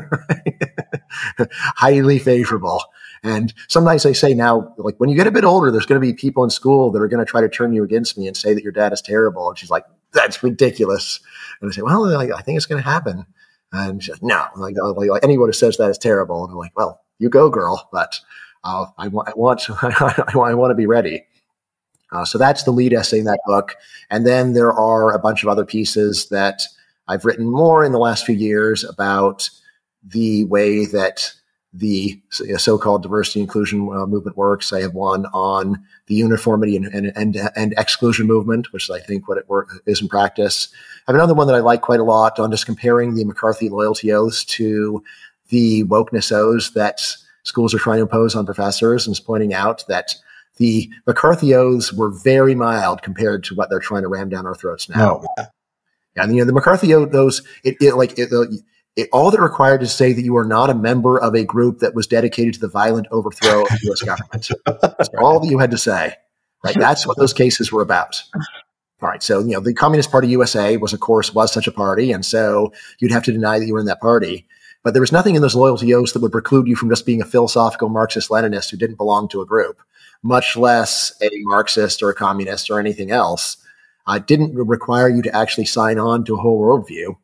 [1.49, 2.81] Highly favorable.
[3.23, 6.05] And sometimes I say now, like, when you get a bit older, there's going to
[6.05, 8.35] be people in school that are going to try to turn you against me and
[8.35, 9.49] say that your dad is terrible.
[9.49, 11.19] And she's like, that's ridiculous.
[11.61, 13.25] And I say, well, like, I think it's going to happen.
[13.73, 16.43] And she's like, no, like, like, anyone who says that is terrible.
[16.43, 17.89] And I'm like, well, you go, girl.
[17.91, 18.19] But
[18.63, 21.25] uh, I, I want, I want to be ready.
[22.11, 23.75] Uh, so that's the lead essay in that book.
[24.11, 26.61] And then there are a bunch of other pieces that
[27.07, 29.49] I've written more in the last few years about
[30.03, 31.33] the way that
[31.73, 34.71] the so-called diversity inclusion uh, movement works.
[34.71, 38.99] I have one on the uniformity and, and, and, and, exclusion movement, which is, I
[38.99, 40.67] think what it work, is in practice.
[41.07, 43.69] I have another one that I like quite a lot on just comparing the McCarthy
[43.69, 45.03] loyalty oaths to
[45.49, 47.01] the wokeness oaths that
[47.41, 50.15] schools are trying to impose on professors and is pointing out that
[50.57, 54.55] the McCarthy oaths were very mild compared to what they're trying to ram down our
[54.55, 55.23] throats now.
[55.37, 55.45] No.
[56.15, 58.29] And you know, the McCarthy oath, those, it, it like, it,
[58.95, 61.79] it, all they're required to say that you are not a member of a group
[61.79, 64.01] that was dedicated to the violent overthrow of the U.S.
[64.03, 64.49] government.
[64.65, 66.15] That's all that you had to say.
[66.63, 66.75] Right?
[66.77, 68.21] That's what those cases were about.
[69.01, 69.21] All right.
[69.21, 72.11] So, you know, the Communist Party USA was, of course, was such a party.
[72.11, 74.47] And so you'd have to deny that you were in that party.
[74.83, 77.21] But there was nothing in those loyalty oaths that would preclude you from just being
[77.21, 79.81] a philosophical Marxist Leninist who didn't belong to a group
[80.23, 83.57] much less a Marxist or a communist or anything else.
[84.07, 87.15] Uh, didn't require you to actually sign on to a whole worldview.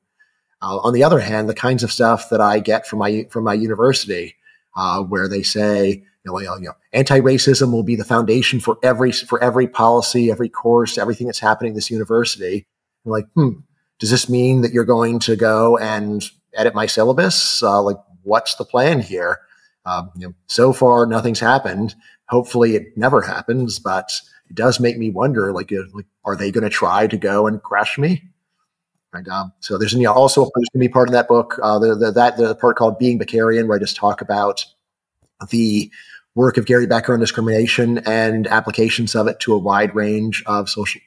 [0.61, 3.45] Uh, on the other hand, the kinds of stuff that I get from my from
[3.45, 4.35] my university,
[4.75, 9.11] uh, where they say, you know, you know, anti-racism will be the foundation for every
[9.11, 12.65] for every policy, every course, everything that's happening at this university.
[13.05, 13.59] I'm like, hmm,
[13.99, 16.23] does this mean that you're going to go and
[16.53, 17.63] edit my syllabus?
[17.63, 19.39] Uh, like, what's the plan here?
[19.85, 21.95] Um, you know, so far nothing's happened.
[22.27, 24.19] Hopefully, it never happens, but
[24.49, 25.53] it does make me wonder.
[25.53, 28.23] Like, like are they going to try to go and crush me?
[29.11, 29.27] Right.
[29.27, 31.79] Um, so there's you know, also there's going to be part of that book, uh,
[31.79, 34.63] the, the, that the part called "Being Beckerian," where I just talk about
[35.49, 35.91] the
[36.35, 40.69] work of Gary Becker on discrimination and applications of it to a wide range of
[40.69, 41.01] social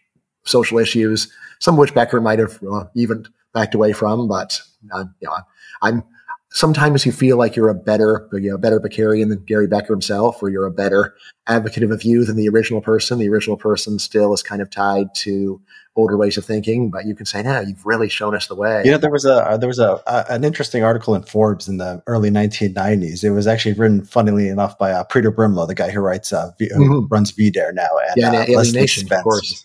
[0.45, 3.25] social issues, some of which Becker might have uh, even
[3.55, 4.27] backed away from.
[4.27, 4.61] But
[4.93, 5.37] uh, you know,
[5.81, 6.03] I'm
[6.51, 10.43] sometimes you feel like you're a better, you know, better Beckerian than Gary Becker himself,
[10.43, 11.15] or you're a better
[11.47, 13.19] advocate of a view than the original person.
[13.19, 15.61] The original person still is kind of tied to
[15.97, 18.83] older ways of thinking, but you can say, "No, you've really shown us the way."
[18.85, 21.69] You know, there was a uh, there was a, a, an interesting article in Forbes
[21.69, 23.25] in the early 1990s.
[23.25, 26.53] It was actually written, funnily enough, by uh, Peter Brimelow, the guy who writes uh,
[26.59, 27.07] v, who mm-hmm.
[27.09, 29.65] runs VDare now, and yeah, uh, Alien Nation, of course.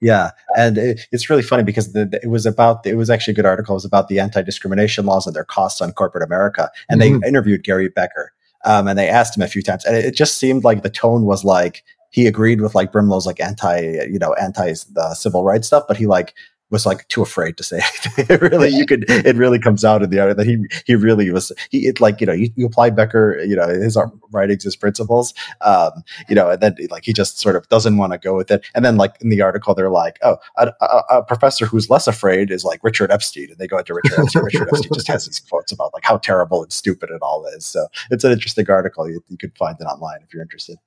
[0.00, 3.32] Yeah, and it, it's really funny because the, the, it was about it was actually
[3.32, 3.74] a good article.
[3.74, 7.20] It was about the anti-discrimination laws and their costs on corporate America, and mm-hmm.
[7.20, 8.32] they interviewed Gary Becker,
[8.64, 10.90] um, and they asked him a few times, and it, it, just seemed like the
[10.90, 15.42] tone was like he agreed with like Brimelow's like anti, you know, anti the civil
[15.42, 16.34] rights stuff, but he like
[16.70, 17.76] was like too afraid to say
[18.06, 18.26] anything.
[18.28, 21.30] it really, you could, it really comes out in the other that he, he really
[21.30, 23.96] was, he, it like, you know, you, you apply Becker, you know, his
[24.30, 28.12] writings, his principles, um, you know, and then like he just sort of doesn't want
[28.12, 28.64] to go with it.
[28.74, 32.06] And then like in the article, they're like, oh, a, a, a professor who's less
[32.06, 33.50] afraid is like Richard Epstein.
[33.50, 34.44] And they go into Richard Epstein.
[34.44, 37.66] Richard Epstein just has these quotes about like how terrible and stupid it all is.
[37.66, 39.08] So it's an interesting article.
[39.08, 40.78] You, you could find it online if you're interested.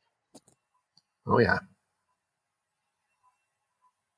[1.27, 1.59] Oh yeah.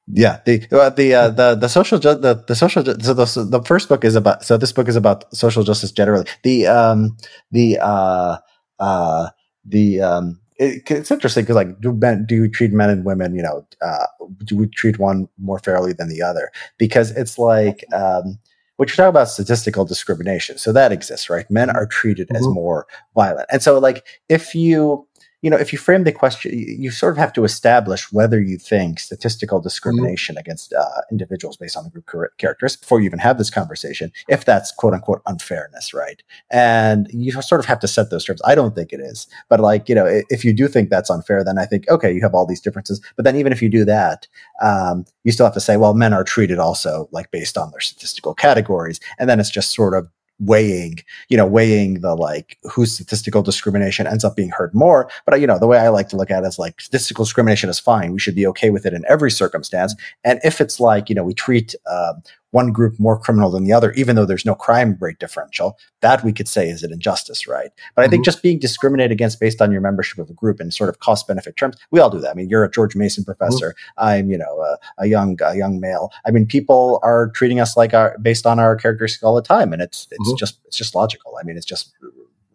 [0.10, 3.26] Yeah, the uh, the uh, the the social ju- the the social ju- so the
[3.50, 6.26] the first book is about so this book is about social justice generally.
[6.44, 7.18] The um
[7.52, 8.38] the uh
[8.80, 9.30] uh
[9.66, 13.36] the um it, it's interesting because like do men do we treat men and women
[13.36, 14.06] you know uh
[14.46, 18.40] do we treat one more fairly than the other because it's like um
[18.78, 22.38] what you're talking about statistical discrimination so that exists right men are treated mm-hmm.
[22.38, 25.07] as more violent and so like if you
[25.42, 28.58] you know, if you frame the question, you sort of have to establish whether you
[28.58, 29.68] think statistical mm-hmm.
[29.68, 30.40] discrimination mm-hmm.
[30.40, 32.06] against uh, individuals based on the group
[32.38, 36.24] characteristics before you even have this conversation, if that's quote unquote unfairness, right?
[36.50, 38.42] And you sort of have to set those terms.
[38.46, 41.44] I don't think it is, but like, you know, if you do think that's unfair,
[41.44, 43.00] then I think, okay, you have all these differences.
[43.16, 44.28] But then even if you do that,
[44.64, 47.80] um, you still have to say, well, men are treated also like based on their
[47.80, 49.00] statistical categories.
[49.20, 50.10] And then it's just sort of
[50.40, 51.00] weighing,
[51.30, 55.10] you know, weighing the like whose statistical discrimination ends up being heard more.
[55.26, 57.70] But you know, the way I like to look at it is like statistical discrimination
[57.70, 58.14] is fine.
[58.14, 59.96] We should be okay with it in every circumstance.
[60.24, 62.22] And if it's like, you know, we treat um,
[62.52, 66.24] one group more criminal than the other, even though there's no crime rate differential, that
[66.24, 67.72] we could say is an injustice, right?
[67.96, 68.08] But mm-hmm.
[68.08, 68.26] I think mm-hmm.
[68.26, 71.28] just being discriminated against based on your membership of a group in sort of cost
[71.28, 72.32] benefit terms, we all do that.
[72.32, 73.70] I mean, you're a George Mason professor.
[73.70, 74.04] Mm-hmm.
[74.08, 76.12] I'm, you know, a, a, young a young male.
[76.26, 79.74] I mean, people are treating us like our based on our characteristics all the time,
[79.74, 80.38] and it's it's mm-hmm.
[80.38, 81.38] just it's just logical.
[81.40, 81.94] I mean, it's just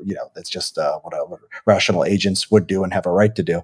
[0.04, 3.10] you know, it's just uh, what, a, what rational agents would do and have a
[3.10, 3.62] right to do.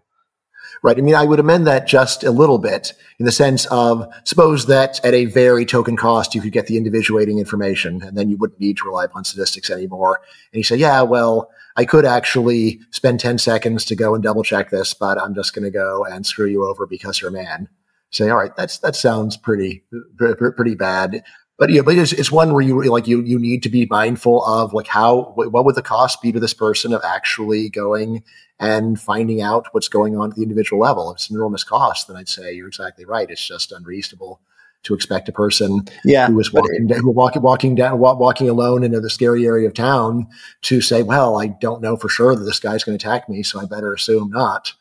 [0.82, 0.96] Right.
[0.96, 4.66] I mean, I would amend that just a little bit in the sense of suppose
[4.66, 8.36] that at a very token cost, you could get the individuating information and then you
[8.36, 10.20] wouldn't need to rely upon statistics anymore.
[10.52, 14.42] And you say, yeah, well, I could actually spend 10 seconds to go and double
[14.42, 17.32] check this, but I'm just going to go and screw you over because you're a
[17.32, 17.68] man.
[18.10, 19.84] Say, all right, that's, that sounds pretty,
[20.16, 21.22] pretty bad
[21.58, 24.44] but yeah, but it's, it's one where you like you you need to be mindful
[24.44, 28.22] of like how what would the cost be to this person of actually going
[28.60, 31.10] and finding out what's going on at the individual level.
[31.10, 33.30] If it's an enormous cost, then I'd say you're exactly right.
[33.30, 34.40] It's just unreasonable
[34.84, 39.00] to expect a person yeah, who was walking, who walking, walking down, walking alone into
[39.00, 40.26] the scary area of town
[40.62, 43.42] to say, well, I don't know for sure that this guy's going to attack me,
[43.42, 44.72] so I better assume not.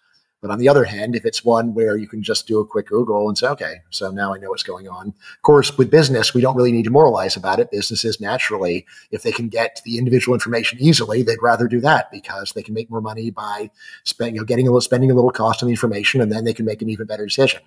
[0.42, 2.88] But on the other hand, if it's one where you can just do a quick
[2.88, 5.08] Google and say, okay, so now I know what's going on.
[5.08, 7.72] Of course, with business, we don't really need to moralize about it.
[7.72, 12.54] Businesses naturally, if they can get the individual information easily, they'd rather do that because
[12.54, 13.72] they can make more money by
[14.04, 16.44] spending, you know, getting a little, spending a little cost on the information, and then
[16.44, 17.62] they can make an even better decision.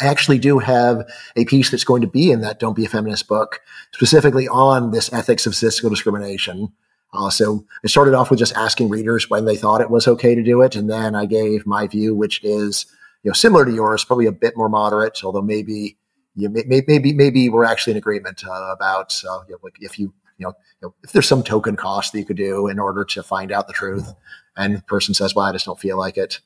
[0.00, 2.88] I actually do have a piece that's going to be in that Don't Be a
[2.88, 3.60] Feminist book,
[3.92, 6.72] specifically on this ethics of statistical discrimination
[7.12, 10.34] uh, so I started off with just asking readers when they thought it was okay
[10.34, 12.86] to do it, and then I gave my view, which is
[13.22, 15.96] you know similar to yours, probably a bit more moderate, although maybe
[16.34, 19.98] you may, maybe maybe we're actually in agreement uh, about uh, you know, like if
[19.98, 22.78] you you know, you know, if there's some token cost that you could do in
[22.78, 24.14] order to find out the truth,
[24.56, 26.40] and the person says, "Well, I just don't feel like it,"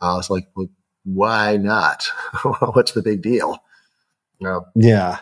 [0.00, 0.68] uh, it's like, well,
[1.04, 2.10] why not?
[2.74, 3.58] What's the big deal?
[4.74, 5.20] Yeah,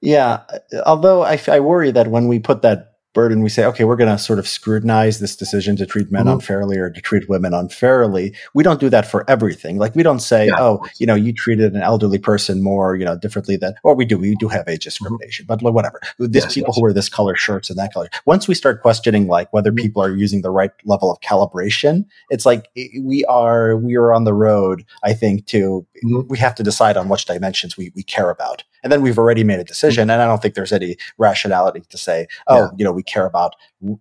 [0.00, 0.44] yeah.
[0.84, 4.14] Although I, I worry that when we put that burden we say okay we're going
[4.14, 6.34] to sort of scrutinize this decision to treat men mm-hmm.
[6.34, 10.20] unfairly or to treat women unfairly we don't do that for everything like we don't
[10.20, 10.54] say yeah.
[10.58, 14.04] oh you know you treated an elderly person more you know differently than or we
[14.04, 14.88] do we do have age mm-hmm.
[14.88, 15.64] discrimination mm-hmm.
[15.64, 16.76] but whatever these yes, people yes.
[16.76, 19.84] who wear this color shirts and that color once we start questioning like whether mm-hmm.
[19.86, 22.68] people are using the right level of calibration it's like
[23.00, 26.28] we are we are on the road i think to mm-hmm.
[26.28, 29.44] we have to decide on which dimensions we, we care about and then we've already
[29.44, 32.68] made a decision and i don't think there's any rationality to say oh yeah.
[32.76, 33.54] you know we care about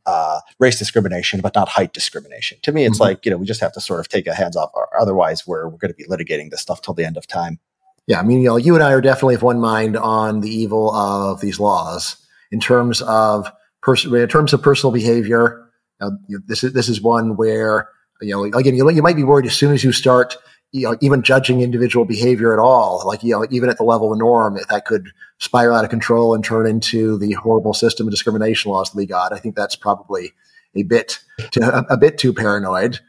[0.05, 2.57] uh, race discrimination, but not height discrimination.
[2.63, 3.03] To me, it's mm-hmm.
[3.03, 4.71] like, you know, we just have to sort of take a hands off.
[4.99, 7.59] Otherwise, we're, we're going to be litigating this stuff till the end of time.
[8.07, 8.19] Yeah.
[8.19, 10.93] I mean, you know, you and I are definitely of one mind on the evil
[10.93, 12.17] of these laws
[12.51, 15.69] in terms of, pers- in terms of personal behavior.
[15.99, 16.11] Uh,
[16.47, 17.89] this is, this is one where,
[18.21, 20.37] you know, again, you, you might be worried as soon as you start
[20.75, 24.11] you know, even judging individual behavior at all, like, you know, even at the level
[24.11, 25.07] of norm, that could
[25.37, 29.05] spiral out of control and turn into the horrible system of discrimination laws that we
[29.05, 29.31] got.
[29.31, 30.33] I think that's probably
[30.75, 31.19] a bit,
[31.51, 32.99] too, a, bit too paranoid.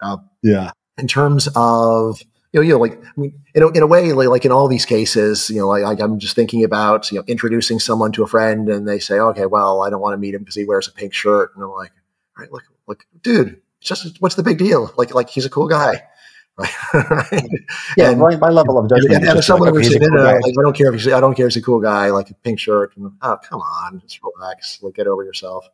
[0.00, 0.70] Uh, yeah.
[0.96, 2.22] In terms of,
[2.52, 4.52] you know, you know, like, I mean, in a, in a way, like, like in
[4.52, 8.12] all these cases, you know, like, like, I'm just thinking about, you know, introducing someone
[8.12, 10.54] to a friend and they say, okay, well, I don't want to meet him because
[10.54, 11.50] he wears a pink shirt.
[11.56, 11.90] And I'm like,
[12.36, 14.94] all right, look, look, dude, just, what's the big deal?
[14.96, 16.04] Like, like he's a cool guy.
[16.94, 17.48] right?
[17.96, 19.14] Yeah, and, my, my, level of judgment.
[19.14, 21.54] And, and someone like, cool like, I don't care if he's I don't care if
[21.54, 22.96] he's a cool guy, like a pink shirt.
[22.96, 24.82] And, oh, come on, just relax.
[24.82, 25.68] Like, get over yourself.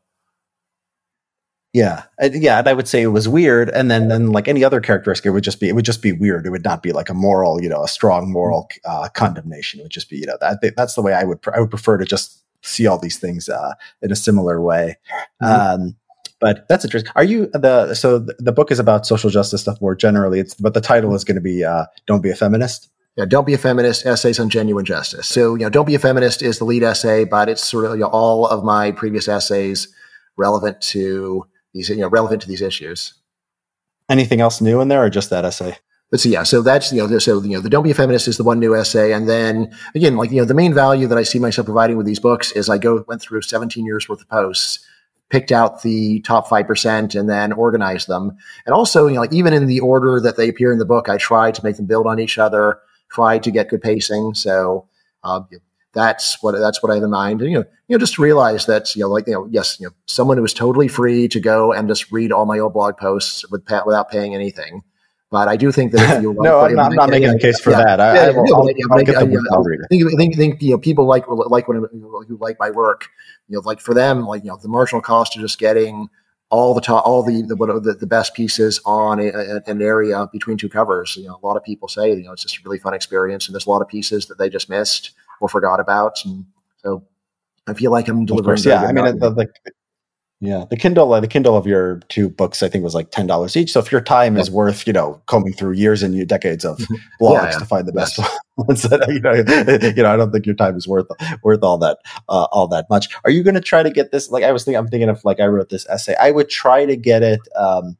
[1.72, 4.80] Yeah, yeah, and I would say it was weird, and then then like any other
[4.80, 6.46] characteristic, it would just be it would just be weird.
[6.46, 9.80] It would not be like a moral, you know, a strong moral uh, condemnation.
[9.80, 11.98] It would just be, you know, that that's the way I would I would prefer
[11.98, 14.98] to just see all these things uh, in a similar way.
[15.42, 15.82] Mm-hmm.
[15.82, 15.96] Um,
[16.44, 17.10] but that's interesting.
[17.16, 20.40] Are you the so the book is about social justice stuff more generally?
[20.40, 23.46] It's but the title is going to be uh, "Don't Be a Feminist." Yeah, don't
[23.46, 24.04] be a feminist.
[24.04, 25.26] Essays on genuine justice.
[25.26, 27.92] So you know, don't be a feminist is the lead essay, but it's sort of
[27.92, 29.88] you know, all of my previous essays
[30.36, 33.14] relevant to these you know relevant to these issues.
[34.10, 35.78] Anything else new in there, or just that essay?
[36.10, 38.28] But so yeah, so that's you know, so you know, the "Don't Be a Feminist"
[38.28, 41.16] is the one new essay, and then again, like you know, the main value that
[41.16, 44.20] I see myself providing with these books is I go went through 17 years worth
[44.20, 44.86] of posts
[45.30, 48.36] picked out the top 5% and then organized them.
[48.66, 51.08] And also, you know, like even in the order that they appear in the book,
[51.08, 52.78] I tried to make them build on each other,
[53.10, 54.34] tried to get good pacing.
[54.34, 54.86] So,
[55.22, 55.40] uh,
[55.94, 57.40] that's what that's what I have in mind.
[57.40, 59.86] And, you know, you know, just realize that you know, like you know, yes, you
[59.86, 62.96] know, someone who is totally free to go and just read all my old blog
[62.96, 64.82] posts with, without paying anything.
[65.34, 67.58] But I do think that if you no, I'm not, I'm not making a case
[67.58, 67.98] for that.
[67.98, 68.32] I,
[70.16, 73.08] think, think, you know people like like when who like my work.
[73.48, 76.08] You know, like for them, like you know, the marginal cost of just getting
[76.50, 80.28] all the top, all the the, the, the best pieces on a, a, an area
[80.32, 81.16] between two covers.
[81.16, 83.48] You know, a lot of people say you know it's just a really fun experience,
[83.48, 86.44] and there's a lot of pieces that they just missed or forgot about, and
[86.76, 87.02] so
[87.66, 88.54] I feel like I'm delivering.
[88.54, 89.48] Course, yeah, I mean, the, the,
[90.46, 93.26] yeah, the Kindle, uh, the Kindle of your two books, I think was like ten
[93.26, 93.72] dollars each.
[93.72, 96.88] So if your time is worth, you know, combing through years and decades of blogs
[97.20, 97.58] yeah, yeah.
[97.58, 98.18] to find the best
[98.56, 99.32] ones, that, you know,
[99.96, 101.06] you know, I don't think your time is worth
[101.42, 101.98] worth all that
[102.28, 103.08] uh, all that much.
[103.24, 104.30] Are you going to try to get this?
[104.30, 106.14] Like I was thinking, I'm thinking of like I wrote this essay.
[106.20, 107.40] I would try to get it.
[107.56, 107.96] Um,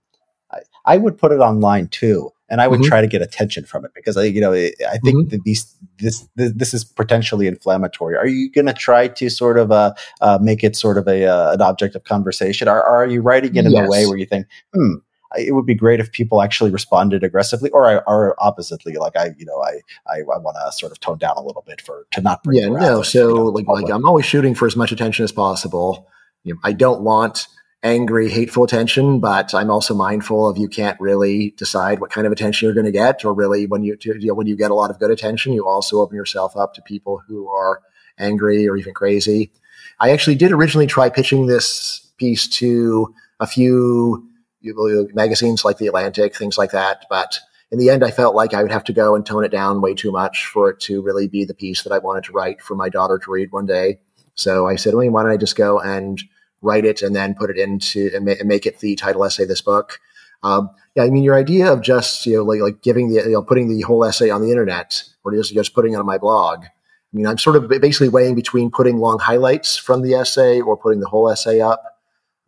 [0.53, 2.89] I, I would put it online too and I would mm-hmm.
[2.89, 4.71] try to get attention from it because I, you know, I
[5.03, 5.29] think mm-hmm.
[5.31, 8.17] that these this, this, is potentially inflammatory.
[8.17, 11.27] Are you going to try to sort of uh, uh, make it sort of a
[11.27, 12.69] uh, an object of conversation?
[12.69, 13.87] Or, or, are you writing it in yes.
[13.87, 14.95] a way where you think, hmm,
[15.37, 19.47] it would be great if people actually responded aggressively, or or oppositely, like I, you
[19.47, 22.21] know, I I, I want to sort of tone down a little bit for to
[22.21, 22.59] not bring.
[22.59, 23.03] Yeah, no.
[23.03, 26.09] So you know, like like I'm always shooting for as much attention as possible.
[26.45, 27.49] You know, I don't want
[27.85, 32.33] angry, hateful attention, but I'm also mindful of you can't really decide what kind of
[32.33, 34.75] attention you're going to get, or really when you, you know, when you get a
[34.75, 37.83] lot of good attention, you also open yourself up to people who are
[38.19, 39.53] angry or even crazy.
[40.01, 44.31] I actually did originally try pitching this piece to a few
[45.13, 47.39] magazines like The Atlantic, things like that, but
[47.71, 49.83] in the end, I felt like I would have to go and tone it down
[49.83, 52.63] way too much for it to really be the piece that I wanted to write
[52.63, 53.99] for my daughter to read one day.
[54.37, 56.23] So I said, well, why don't I just go and
[56.65, 59.45] write it and then put it into and, ma- and make it the title essay
[59.45, 60.01] of this book.
[60.43, 63.33] Um, yeah, I mean, your idea of just you know like like giving the you
[63.33, 66.19] know putting the whole essay on the internet or just just putting it on my
[66.19, 66.65] blog.
[66.65, 70.77] I mean, I'm sort of basically weighing between putting long highlights from the essay or
[70.77, 71.83] putting the whole essay up.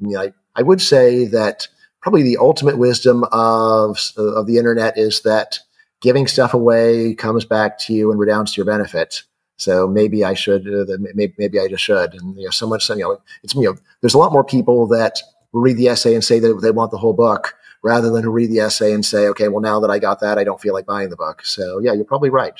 [0.01, 1.69] I mean, I, I would say that
[2.03, 5.61] probably the ultimate wisdom of of the internet is that
[6.01, 9.23] giving stuff away comes back to you and redounds to your benefit.
[9.57, 12.15] So maybe I should, uh, maybe, maybe I just should.
[12.15, 14.87] And you know, so much, you know, it's you know, there's a lot more people
[14.89, 15.21] that
[15.53, 18.31] will read the essay and say that they want the whole book, rather than who
[18.31, 20.75] read the essay and say, okay, well now that I got that, I don't feel
[20.75, 21.45] like buying the book.
[21.45, 22.59] So yeah, you're probably right.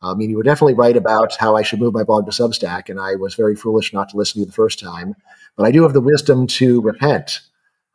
[0.00, 2.88] I mean, you were definitely right about how I should move my blog to Substack,
[2.88, 5.16] and I was very foolish not to listen to you the first time.
[5.56, 7.40] But I do have the wisdom to repent.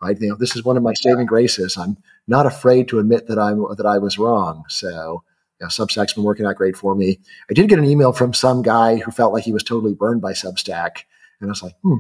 [0.02, 0.20] Right?
[0.20, 1.78] You know, this is one of my saving graces.
[1.78, 1.96] I'm
[2.28, 4.66] not afraid to admit that I'm that I was wrong.
[4.68, 5.24] So,
[5.64, 7.20] know, Substack's been working out great for me.
[7.50, 10.22] I did get an email from some guy who felt like he was totally burned
[10.22, 11.04] by Substack,
[11.40, 12.00] and I was like, hmm,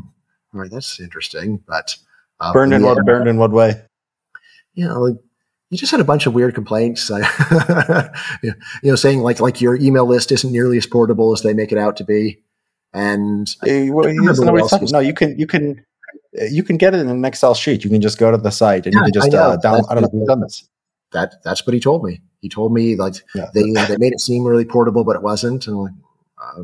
[0.54, 1.64] all right, that's interesting.
[1.68, 1.98] But
[2.40, 3.82] uh, burned in what burned in what way?
[4.74, 5.16] You know, like,
[5.70, 7.10] you just had a bunch of weird complaints.
[8.44, 8.54] you
[8.84, 11.78] know, saying like like your email list isn't nearly as portable as they make it
[11.78, 12.40] out to be.
[12.94, 14.06] And hey, well,
[14.92, 15.84] no, you can you can
[16.34, 17.84] you can get it in an Excel sheet.
[17.84, 19.82] You can just go to the site and yeah, you can just I uh, down.
[19.90, 20.68] I don't know if you've done this.
[21.12, 22.22] That that's what he told me.
[22.44, 23.50] He told me like yeah.
[23.54, 25.66] they they made it seem really portable, but it wasn't.
[25.66, 25.94] And like,
[26.38, 26.64] uh,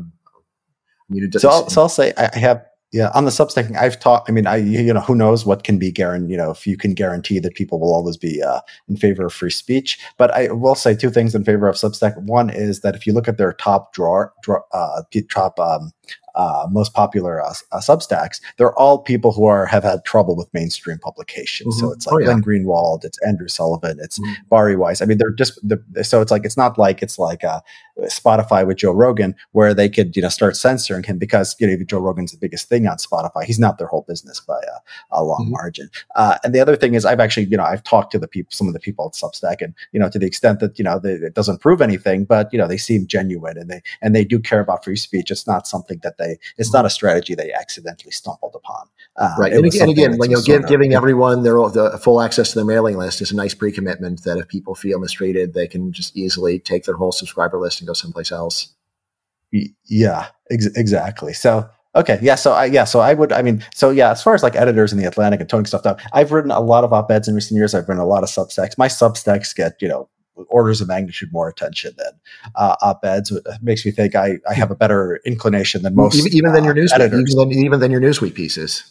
[1.08, 4.28] mean, so I'll, so I'll say I have yeah, on the Substack, I've talked.
[4.28, 6.30] I mean, I you know who knows what can be guaranteed.
[6.30, 9.32] You know, if you can guarantee that people will always be uh, in favor of
[9.32, 9.98] free speech.
[10.18, 12.20] But I will say two things in favor of Substack.
[12.20, 15.92] One is that if you look at their top drawer, draw, uh, top um,
[16.34, 20.52] uh, most popular uh, uh, Substacks, they're all people who are have had trouble with
[20.52, 21.74] mainstream publications.
[21.76, 21.86] Mm-hmm.
[21.86, 22.26] So it's like oh, yeah.
[22.26, 24.32] Glenn Greenwald, it's Andrew Sullivan, it's mm-hmm.
[24.48, 25.02] Bari Weiss.
[25.02, 27.60] I mean, they're just the, so it's like it's not like it's like uh,
[28.02, 31.76] Spotify with Joe Rogan where they could you know start censoring him because you know
[31.84, 33.44] Joe Rogan's the biggest thing on Spotify.
[33.44, 35.52] He's not their whole business by a, a long mm-hmm.
[35.52, 35.90] margin.
[36.14, 38.52] Uh, and the other thing is, I've actually you know I've talked to the people,
[38.52, 40.98] some of the people at Substack, and you know to the extent that you know
[40.98, 44.24] they, it doesn't prove anything, but you know they seem genuine and they and they
[44.24, 45.30] do care about free speech.
[45.30, 48.88] It's not something that they it's not a strategy they accidentally stumbled upon.
[49.16, 52.54] Um, right, and, and again, you know, give, giving everyone their the full access to
[52.56, 56.16] their mailing list is a nice pre-commitment that if people feel mistreated, they can just
[56.16, 58.74] easily take their whole subscriber list and go someplace else.
[59.50, 61.32] Yeah, ex- exactly.
[61.32, 64.34] So Okay, yeah, so I yeah, so I would I mean, so yeah, as far
[64.34, 66.92] as like editors in the Atlantic and toning stuff down, I've written a lot of
[66.92, 67.74] op-eds in recent years.
[67.74, 68.78] I've written a lot of substacks.
[68.78, 70.08] My substacks get, you know,
[70.48, 72.12] orders of magnitude more attention than
[72.54, 73.30] uh, op-eds.
[73.30, 76.54] It makes me think I, I have a better inclination than most, even, even uh,
[76.54, 77.34] than your news editors.
[77.34, 78.84] Even than, even than your Newsweek pieces.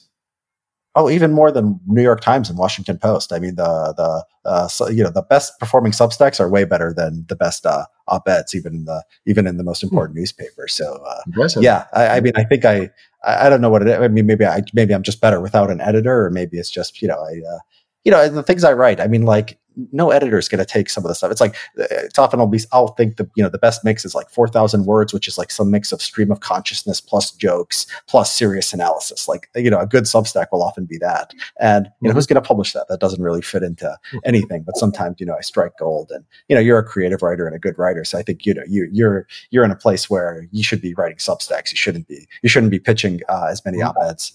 [0.96, 3.32] Oh, even more than New York Times and Washington Post.
[3.32, 6.94] I mean, the the uh, so, you know the best performing Substacks are way better
[6.94, 9.88] than the best uh, op-eds, even in the even in the most hmm.
[9.88, 10.22] important hmm.
[10.22, 10.74] newspapers.
[10.74, 11.22] So uh,
[11.58, 12.90] yeah, I, I, mean, I think I
[13.24, 14.00] I don't know what it is.
[14.00, 17.02] I mean, maybe I maybe I'm just better without an editor, or maybe it's just
[17.02, 17.60] you know I uh,
[18.04, 19.00] you know the things I write.
[19.00, 19.60] I mean, like
[19.92, 21.32] no editor is going to take some of the stuff.
[21.32, 24.16] It's like it's often I'll be I'll think the you know the best mix is
[24.16, 27.86] like four thousand words, which is like some mix of stream of consciousness plus jokes
[28.08, 29.28] plus serious analysis.
[29.28, 31.34] Like you know a good Substack will often be that.
[31.60, 32.18] And you know mm-hmm.
[32.18, 32.88] who's going to publish that?
[32.90, 34.18] That doesn't really fit into mm-hmm.
[34.26, 34.64] anything.
[34.64, 37.56] But sometimes you know I strike gold, and you know you're a creative writer and
[37.56, 40.48] a good writer, so I think you know you you're you're in a place where
[40.52, 41.72] you should be writing Substacks.
[41.72, 43.98] You shouldn't be you shouldn't be pitching uh, as many mm-hmm.
[43.98, 44.34] op eds.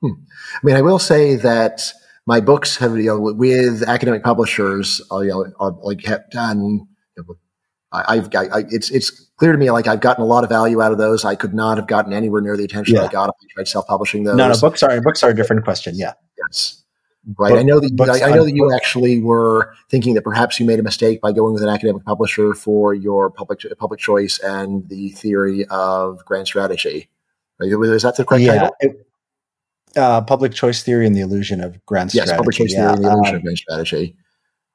[0.00, 0.14] Hmm.
[0.56, 1.92] I mean, I will say that
[2.26, 6.86] my books have you know with academic publishers uh, you know are, like have done
[7.16, 7.34] you know,
[7.92, 10.50] I, have got I, it's it's clear to me like I've gotten a lot of
[10.50, 11.24] value out of those.
[11.24, 13.04] I could not have gotten anywhere near the attention yeah.
[13.04, 14.36] I got if I tried self publishing those.
[14.36, 15.94] No, no, books are books are a different question.
[15.96, 16.12] Yeah.
[16.38, 16.82] Yes.
[17.38, 17.50] Right.
[17.50, 20.66] Book, I know that I, I, know that you actually were thinking that perhaps you
[20.66, 24.88] made a mistake by going with an academic publisher for your public public choice and
[24.88, 27.10] the theory of grand strategy.
[27.60, 28.76] Is that the correct yeah, title?
[28.80, 29.06] It,
[29.96, 32.30] uh, public choice theory and the illusion of grand yes, strategy.
[32.30, 32.78] Yes, public choice yeah.
[32.78, 34.16] theory and the illusion um, of grand strategy.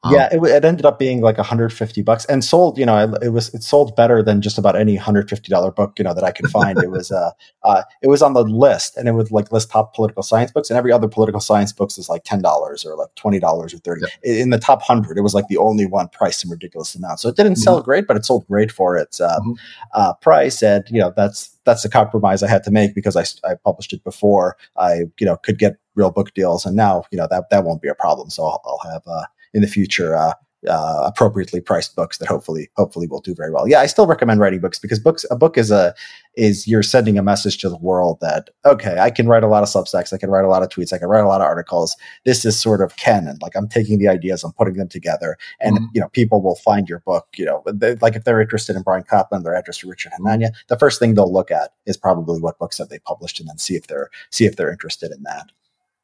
[0.03, 2.77] Um, yeah, it, it, ended up being like 150 bucks and sold.
[2.77, 6.03] You know, it, was it sold better than just about any 150 dollar book you
[6.03, 6.77] know that I could find.
[6.77, 7.31] it was uh,
[7.63, 10.69] uh, it was on the list, and it would like list top political science books,
[10.69, 13.79] and every other political science books is like ten dollars or like twenty dollars or
[13.79, 14.01] thirty.
[14.23, 14.33] Yeah.
[14.33, 17.19] In the top hundred, it was like the only one priced in ridiculous amount.
[17.19, 17.61] So it didn't mm-hmm.
[17.63, 19.53] sell great, but it sold great for its uh, mm-hmm.
[19.95, 23.23] uh, price, and you know that's that's the compromise I had to make because I,
[23.49, 27.17] I published it before I you know could get real book deals, and now you
[27.17, 28.29] know that that won't be a problem.
[28.29, 30.33] So I'll, I'll have uh, in the future uh,
[30.67, 33.67] uh, appropriately priced books that hopefully hopefully will do very well.
[33.67, 35.93] Yeah, I still recommend writing books because books a book is a
[36.35, 39.63] is you're sending a message to the world that okay, I can write a lot
[39.63, 41.47] of substacks, I can write a lot of tweets, I can write a lot of
[41.47, 41.95] articles.
[42.25, 43.37] This is sort of canon.
[43.41, 45.85] Like I'm taking the ideas, I'm putting them together, and mm-hmm.
[45.93, 47.27] you know people will find your book.
[47.37, 50.49] You know, they, like if they're interested in Bryan Caplan, they're interested in Richard Hanania.
[50.69, 53.57] The first thing they'll look at is probably what books have they published, and then
[53.57, 55.51] see if they're see if they're interested in that.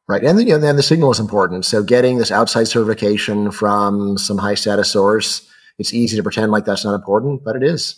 [0.07, 0.23] Right.
[0.23, 1.65] And then, you know, then the signal is important.
[1.65, 5.49] So getting this outside certification from some high status source,
[5.79, 7.95] it's easy to pretend like that's not important, but it is.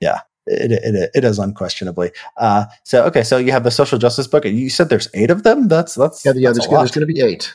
[0.00, 0.20] Yeah.
[0.48, 2.12] It, it, it is unquestionably.
[2.36, 4.44] Uh, so okay, so you have the social justice book.
[4.44, 5.66] You said there's eight of them.
[5.66, 6.32] That's that's yeah.
[6.36, 7.52] yeah that's there's, there's going to be eight.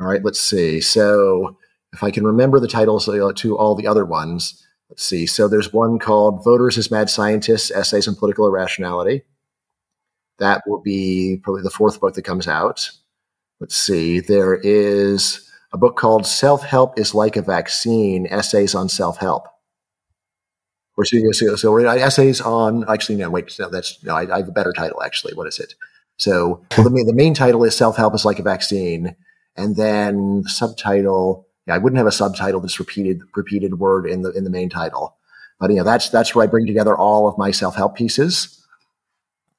[0.00, 0.80] All right, let's see.
[0.80, 1.56] So
[1.92, 5.26] if I can remember the titles to all the other ones, let's see.
[5.26, 9.22] So there's one called "Voters as Mad Scientists: Essays on Political Irrationality."
[10.38, 12.90] That will be probably the fourth book that comes out.
[13.60, 14.20] Let's see.
[14.20, 19.46] There is a book called Self Help is Like a Vaccine Essays on Self Help.
[20.96, 22.88] Or so, so, so essays on.
[22.90, 24.14] Actually, no, wait, no, that's no.
[24.14, 25.00] I, I have a better title.
[25.02, 25.74] Actually, what is it?
[26.16, 29.14] So well, the main the main title is "Self Help is Like a Vaccine,"
[29.56, 31.46] and then the subtitle.
[31.68, 34.68] Yeah, I wouldn't have a subtitle that's repeated repeated word in the in the main
[34.68, 35.16] title,
[35.60, 38.57] but you know that's that's where I bring together all of my self help pieces.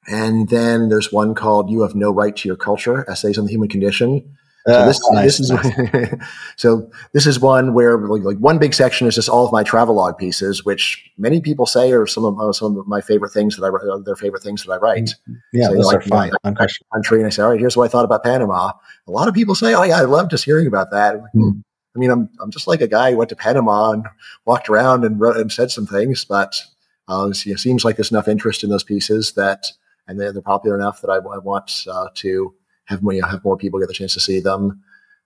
[0.06, 3.52] And then there's one called "You Have No Right to Your Culture: Essays on the
[3.52, 4.36] Human Condition."
[4.66, 6.14] So Uh, this, nice, this is nice.
[6.56, 9.62] so this is one where like, like one big section is just all of my
[9.62, 13.56] travelogue pieces, which many people say are some of uh, some of my favorite things
[13.56, 15.14] that I write- are their favorite things that I write.
[15.54, 16.30] yeah, So, those like, are fun.
[16.30, 16.90] my- Unquestionable.
[16.92, 18.72] Country, and I say, all right, here's what I thought about Panama.
[19.06, 21.14] A lot of people say, oh yeah, I love just hearing about that.
[21.16, 21.50] I'm Hmm.
[21.96, 24.06] I mean, I'm I'm just like a guy who went to Panama and
[24.44, 26.60] walked around and wrote and said some things, but
[27.08, 29.72] uh, it seems like there's enough interest in those pieces that,
[30.06, 32.54] and they're, they're popular enough that I, I want uh, to
[32.84, 34.82] have more, you know, have more people get the chance to see them.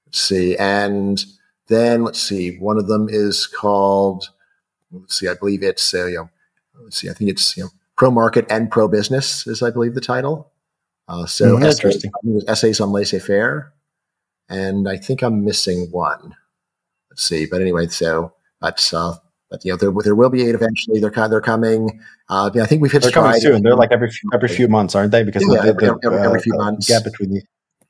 [0.06, 1.24] Let's see, and
[1.68, 4.28] then let's see, one of them is called.
[4.92, 6.30] Let's see, I believe it's uh, you know,
[6.82, 9.94] let's see, I think it's you know, pro market and pro business is I believe
[9.94, 10.52] the title.
[11.09, 12.05] Uh, so Mm, essays,
[12.48, 13.72] essays on laissez faire,
[14.48, 16.34] and I think I'm missing one.
[17.10, 19.16] Let's see, but anyway, so that's uh,
[19.55, 20.98] but you know there there will be eight eventually.
[21.01, 22.01] They're kind they're coming.
[22.28, 23.62] Uh, yeah, I think we've hit They're coming soon.
[23.62, 25.22] They're like every few, every few months, aren't they?
[25.22, 26.89] Because Yeah, the, every- every- every few uh, months.
[26.89, 27.43] gap between the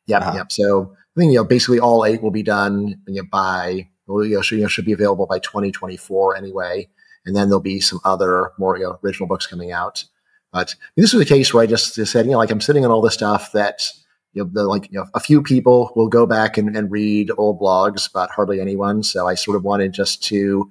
[0.06, 0.32] Yep, Uh-huh.
[0.36, 0.52] yep.
[0.52, 4.24] So I think you know basically all eight will be done you know, by well,
[4.24, 6.86] you know, should, you know should be available by 2024 anyway,
[7.24, 10.04] and then there'll be some other more you know, original books coming out.
[10.52, 12.84] But this was a case where I just, just said, you know, like I'm sitting
[12.84, 13.88] on all this stuff that
[14.34, 17.30] you know, the, like you know, a few people will go back and, and read
[17.38, 19.02] old blogs, but hardly anyone.
[19.02, 20.70] So I sort of wanted just to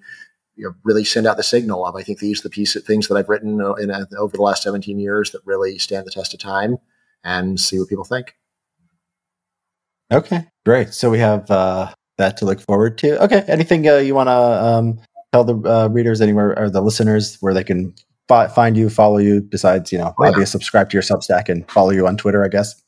[0.55, 2.83] you know, really send out the signal of I think these are the piece of
[2.83, 6.05] things that I've written uh, in, uh, over the last 17 years that really stand
[6.05, 6.77] the test of time,
[7.23, 8.35] and see what people think.
[10.11, 10.93] Okay, great.
[10.93, 13.23] So we have uh, that to look forward to.
[13.23, 14.99] Okay, anything uh, you want to um,
[15.31, 17.95] tell the uh, readers anywhere or the listeners where they can
[18.27, 19.41] fi- find you, follow you?
[19.41, 20.29] Besides, you know, Oh, yeah.
[20.29, 22.79] obviously subscribe to your Substack and follow you on Twitter, I guess.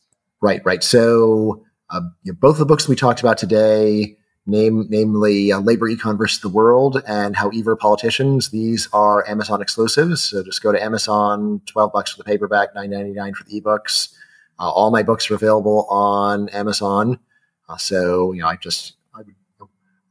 [0.42, 0.84] Right, right.
[0.84, 5.90] So uh, you know, both the books we talked about today, name, namely uh, Labor
[5.90, 10.24] Econ versus the World and How Evil Politicians, these are Amazon exclusives.
[10.24, 14.14] So just go to Amazon, 12 bucks for the paperback, 9.99 for the ebooks.
[14.60, 17.20] Uh, all my books are available on Amazon.
[17.68, 19.22] Uh, so, you know, I just, I,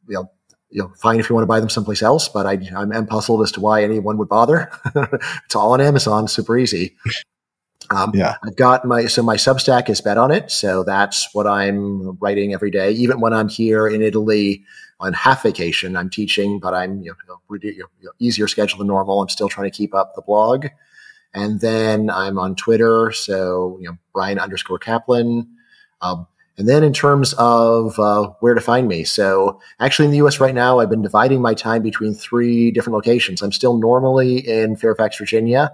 [0.08, 0.30] you know,
[0.70, 3.42] you know, fine if you want to buy them someplace else, but I, I'm puzzled
[3.42, 4.70] as to why anyone would bother.
[5.44, 6.96] it's all on Amazon, super easy.
[7.90, 8.36] Um, Yeah.
[8.44, 12.54] I've got my so my Substack is bet on it, so that's what I'm writing
[12.54, 12.90] every day.
[12.92, 14.64] Even when I'm here in Italy
[15.00, 19.20] on half vacation, I'm teaching, but I'm you know, you know, easier schedule than normal.
[19.20, 20.66] I'm still trying to keep up the blog,
[21.34, 25.46] and then I'm on Twitter, so you know Bryan underscore Caplan.
[26.00, 30.18] Um, and then in terms of uh, where to find me, so actually in the
[30.18, 30.38] U.S.
[30.38, 33.42] right now, I've been dividing my time between three different locations.
[33.42, 35.72] I'm still normally in Fairfax, Virginia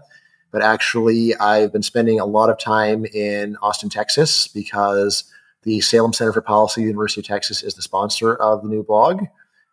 [0.51, 5.25] but actually I've been spending a lot of time in Austin, Texas, because
[5.63, 9.25] the Salem Center for Policy, University of Texas, is the sponsor of the new blog,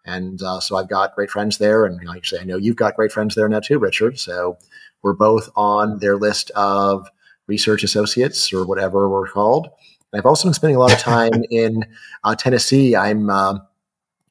[0.05, 2.75] and uh, so I've got great friends there, and like I say, I know you've
[2.75, 4.17] got great friends there now too, Richard.
[4.17, 4.57] So
[5.01, 7.07] we're both on their list of
[7.47, 9.67] research associates or whatever we're called.
[10.11, 11.85] And I've also been spending a lot of time in
[12.23, 12.95] uh, Tennessee.
[12.95, 13.61] I'm um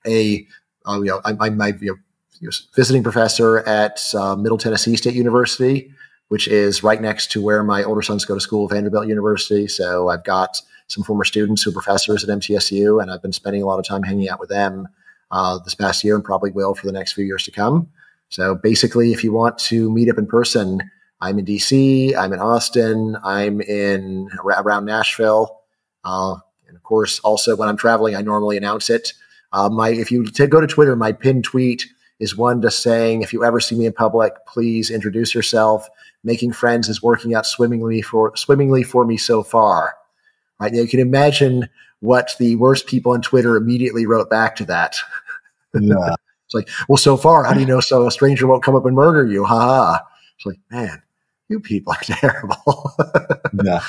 [0.06, 0.47] a
[0.89, 1.98] uh, you know I'm, I'm my you
[2.40, 5.93] know, visiting professor at uh, Middle Tennessee State University
[6.28, 9.66] which is right next to where my older sons go to school, Vanderbilt University.
[9.69, 13.62] So I've got some former students who are professors at MTSU, and I've been spending
[13.62, 14.89] a lot of time hanging out with them
[15.31, 17.89] uh, this past year and probably will for the next few years to come.
[18.28, 20.81] So basically, if you want to meet up in person,
[21.20, 25.61] I'm in DC, I'm in Austin, I'm in around Nashville.
[26.05, 26.36] Uh,
[26.66, 29.12] and of course, also when I'm traveling, I normally announce it.
[29.53, 31.86] Uh, my if you t- go to Twitter, my pinned tweet
[32.19, 35.89] is one just saying, if you ever see me in public, please introduce yourself
[36.27, 39.94] making friends is working out swimmingly for swimmingly for me so far.
[40.61, 41.69] Right now, you can imagine
[42.01, 44.97] what the worst people on Twitter immediately wrote back to that.
[45.78, 46.15] Yeah.
[46.47, 48.86] It's like, well, so far, how do you know so a stranger won't come up
[48.86, 49.44] and murder you?
[49.44, 50.07] Ha ha.
[50.39, 51.03] It's like, man,
[51.51, 52.93] you people are terrible.
[53.62, 53.82] yeah.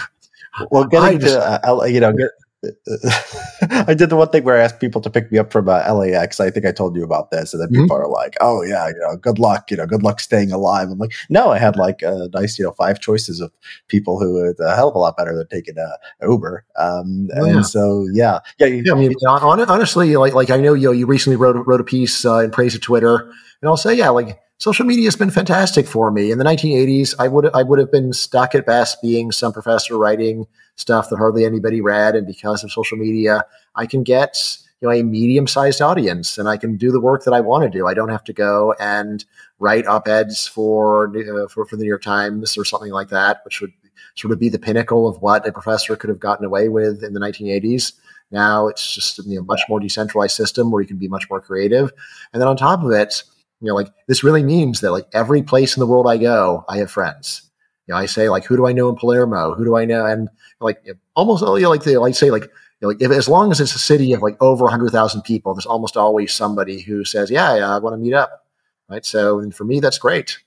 [0.69, 2.31] Well, getting just- to uh, you know, get,
[3.87, 5.93] I did the one thing where I asked people to pick me up from uh,
[5.93, 6.39] LAX.
[6.39, 7.83] I think I told you about this, and then Mhm.
[7.83, 10.89] people are like, "Oh yeah, you know, good luck, you know, good luck staying alive."
[10.89, 13.51] I'm like, "No, I had like a nice, you know, five choices of
[13.87, 15.97] people who are a hell of a lot better than taking uh,
[16.27, 17.61] Uber." Um, Oh, and yeah.
[17.61, 20.91] so, yeah, yeah, you- Yeah, I mean, hon- honestly, like like I know you know,
[20.93, 23.29] you recently wrote wrote a piece uh, in praise of Twitter,
[23.61, 26.31] and I'll say, yeah, like social media has been fantastic for me.
[26.31, 29.95] In the 1980s, I would I would have been stuck at best being some professor
[29.97, 30.47] writing
[30.77, 33.43] stuff that hardly anybody read, and because of social media,
[33.75, 37.25] I can get you know a medium sized audience, and I can do the work
[37.25, 37.87] that I want to do.
[37.87, 39.25] I don't have to go and
[39.59, 43.41] write op eds for, uh, for for the New York Times or something like that,
[43.43, 43.73] which would
[44.15, 47.13] sort of be the pinnacle of what a professor could have gotten away with in
[47.13, 47.93] the 1980s.
[48.31, 51.39] Now it's just you know, much more decentralized system where you can be much more
[51.39, 51.91] creative.
[52.33, 53.23] And then on top of it,
[53.61, 56.65] you know, like this really means that like every place in the world I go,
[56.67, 57.46] I have friends.
[57.87, 59.53] You know, I say like, who do I know in Palermo?
[59.53, 60.05] Who do I know?
[60.05, 60.85] And like
[61.15, 62.49] almost you know, like they like say like, you
[62.81, 65.53] know, like if, as long as it's a city of like over hundred thousand people,
[65.53, 68.45] there's almost always somebody who says, yeah, yeah I want to meet up.
[68.89, 69.05] Right.
[69.05, 70.37] So, and for me, that's great.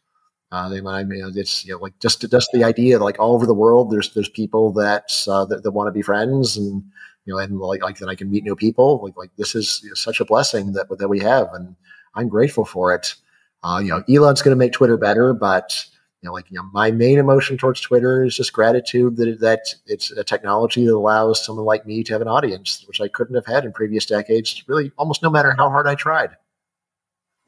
[0.53, 3.35] Uh, they, I mean, it's you know, like just just the idea that like all
[3.35, 6.83] over the world, there's there's people that uh, that, that want to be friends, and
[7.25, 9.01] you know, and like like that I can meet new people.
[9.05, 11.77] Like like this is you know, such a blessing that that we have, and
[12.15, 13.15] I'm grateful for it.
[13.63, 15.85] Uh, you know, Elon's going to make Twitter better, but
[16.23, 19.75] you know, like you know, my main emotion towards Twitter is just gratitude that that
[19.87, 23.35] it's a technology that allows someone like me to have an audience, which I couldn't
[23.35, 24.63] have had in previous decades.
[24.67, 26.37] Really, almost no matter how hard I tried.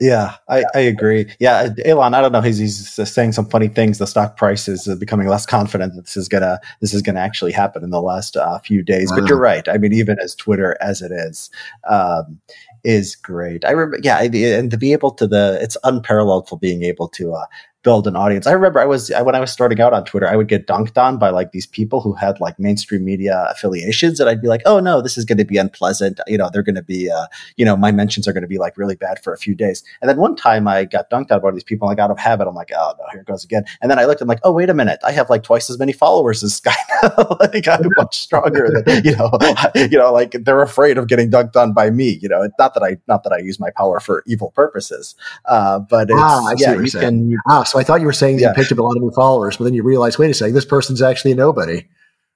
[0.00, 1.26] Yeah, I, I agree.
[1.38, 2.40] Yeah, Elon, I don't know.
[2.40, 3.98] He's, he's saying some funny things.
[3.98, 7.52] The stock price is becoming less confident that this is gonna this is gonna actually
[7.52, 9.12] happen in the last uh, few days.
[9.12, 9.68] But you're right.
[9.68, 11.50] I mean, even as Twitter as it is,
[11.88, 12.40] um,
[12.82, 13.64] is great.
[13.64, 17.34] I remember, yeah, and to be able to the it's unparalleled for being able to
[17.34, 17.46] uh,
[17.82, 18.46] build an audience.
[18.46, 20.96] I remember I was when I was starting out on Twitter, I would get dunked
[20.96, 24.62] on by like these people who had like mainstream media affiliations, and I'd be like,
[24.66, 27.26] "Oh no, this is going to be unpleasant." You know, they're going to be, uh,
[27.56, 29.82] you know, my mentions are going to be like really bad for a few days.
[30.00, 32.10] And then one time I got dunked on by one of these people, like out
[32.10, 34.28] of habit, I'm like, "Oh no, here it goes again." And then I looked, I'm
[34.28, 36.74] like, "Oh wait a minute, I have like twice as many followers as Sky.
[37.40, 39.30] like I'm much stronger than you know,
[39.74, 42.18] you know, like they're afraid of getting dunked on by me.
[42.22, 45.16] You know, it's not that I not that I use my power for evil purposes,
[45.46, 47.30] uh, but it's, ah, yeah, you can.
[47.30, 48.48] You, ah, so I thought you were saying yeah.
[48.48, 50.54] you picked up a lot of new followers, but then you realize, wait a second,
[50.54, 51.88] this person's actually a nobody,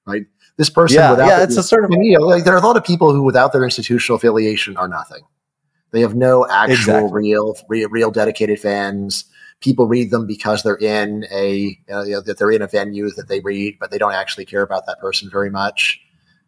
[0.07, 0.25] right?
[0.55, 2.65] This person, yeah, without yeah, it's a sort of you know, like there are a
[2.65, 5.21] lot of people who, without their institutional affiliation, are nothing.
[5.91, 7.11] They have no actual exactly.
[7.11, 9.25] real, real, real dedicated fans.
[9.59, 13.11] People read them because they're in a uh, you know, that they're in a venue
[13.11, 16.01] that they read, but they don't actually care about that person very much.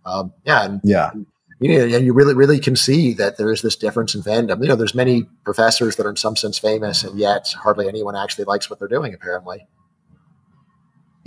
[0.04, 1.12] Um, yeah, and, yeah.
[1.14, 1.28] And,
[1.60, 4.62] you know, and you really, really can see that there is this difference in fandom.
[4.62, 8.16] You know, there's many professors that are in some sense famous, and yet hardly anyone
[8.16, 9.14] actually likes what they're doing.
[9.14, 9.68] Apparently.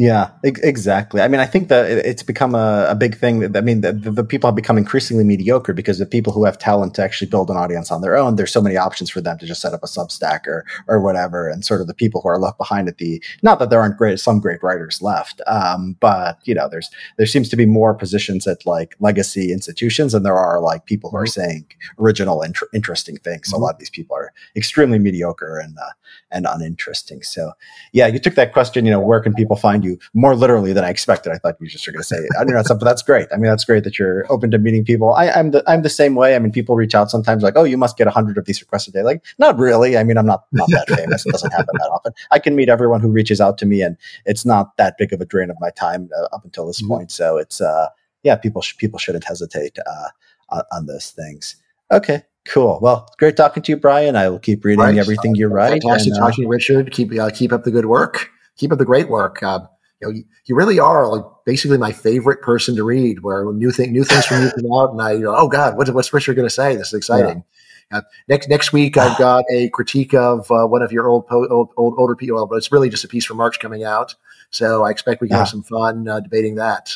[0.02, 1.20] Yeah, exactly.
[1.20, 3.56] I mean, I think that it's become a, a big thing.
[3.56, 6.94] I mean, the, the, people have become increasingly mediocre because the people who have talent
[6.96, 9.46] to actually build an audience on their own, there's so many options for them to
[9.46, 11.48] just set up a Substack or or whatever.
[11.48, 13.96] And sort of the people who are left behind at the not that there aren't
[13.96, 17.94] great some great writers left, um, but you know, there's there seems to be more
[17.94, 21.40] positions at like legacy institutions, and there are like people who are mm-hmm.
[21.40, 21.66] saying
[22.00, 23.50] original, inter- interesting things.
[23.50, 23.62] So mm-hmm.
[23.62, 25.92] a lot of these people are extremely mediocre and uh,
[26.32, 27.22] and uninteresting.
[27.22, 27.52] So,
[27.92, 28.84] yeah, you took that question.
[28.84, 31.32] You know, where can people find you more literally than I expected.
[31.32, 33.28] I thought you just were going to say, I don't know, something that's great.
[33.32, 35.14] I mean, that's great that you're open to meeting people.
[35.14, 36.34] I, am the, I'm the same way.
[36.36, 38.60] I mean, people reach out sometimes like, oh, you must get a hundred of these
[38.60, 39.02] requests a day.
[39.02, 39.96] Like, not really.
[39.96, 41.26] I mean, I'm not, not that famous.
[41.26, 42.12] It doesn't happen that often.
[42.30, 43.96] I can meet everyone who reaches out to me and
[44.26, 46.92] it's not that big of a drain of my time uh, up until this mm-hmm.
[46.92, 47.10] point.
[47.12, 47.88] So it's, uh,
[48.22, 50.08] yeah, people, sh- people shouldn't hesitate, uh,
[50.50, 51.56] on, on those things.
[51.90, 52.22] Okay.
[52.44, 52.80] Cool.
[52.82, 54.16] Well, great talking to you, Bryan.
[54.16, 54.96] I will keep reading right.
[54.96, 55.82] everything you write.
[55.82, 56.90] Fantastic and, uh, talking Richard.
[56.90, 58.30] Keep uh, keep up the good work.
[58.56, 59.42] Keep up the great work.
[59.42, 59.60] Uh,
[60.02, 63.20] you know, you, you, really are like basically my favorite person to read.
[63.20, 65.76] Where new thing, new things from you come out, and I, you know, oh God,
[65.76, 66.76] what's what's Richard going to say?
[66.76, 67.44] This is exciting.
[67.90, 67.98] Yeah.
[67.98, 71.46] Uh, next next week, I've got a critique of uh, one of your old, po-
[71.48, 74.14] old, old older people, but it's really just a piece from March coming out.
[74.50, 75.38] So I expect we can yeah.
[75.40, 76.94] have some fun uh, debating that.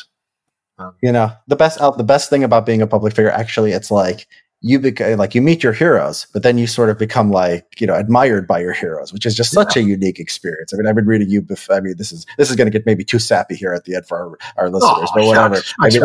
[0.79, 3.71] Um, you know, the best uh, the best thing about being a public figure, actually,
[3.71, 4.27] it's like
[4.61, 7.85] you become like you meet your heroes, but then you sort of become like you
[7.85, 9.83] know admired by your heroes, which is just such yeah.
[9.83, 10.73] a unique experience.
[10.73, 11.41] I mean, I've been reading you.
[11.41, 13.85] Before, I mean, this is this is going to get maybe too sappy here at
[13.85, 15.61] the end for our, our listeners, oh, but whatever.
[15.79, 16.01] I mean,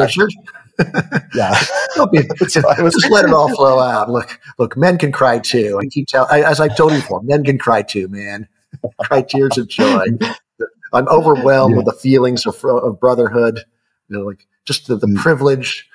[1.34, 1.58] yeah,
[2.12, 4.10] be, just, just let it all flow out.
[4.10, 5.78] Look, look, men can cry too.
[5.82, 8.48] I keep telling, as I've told you before, men can cry too, man.
[9.00, 10.04] cry tears of joy.
[10.92, 11.78] I'm overwhelmed yeah.
[11.78, 13.64] with the feelings of, of brotherhood.
[14.08, 15.16] You know, like just the, the mm.
[15.16, 15.88] privilege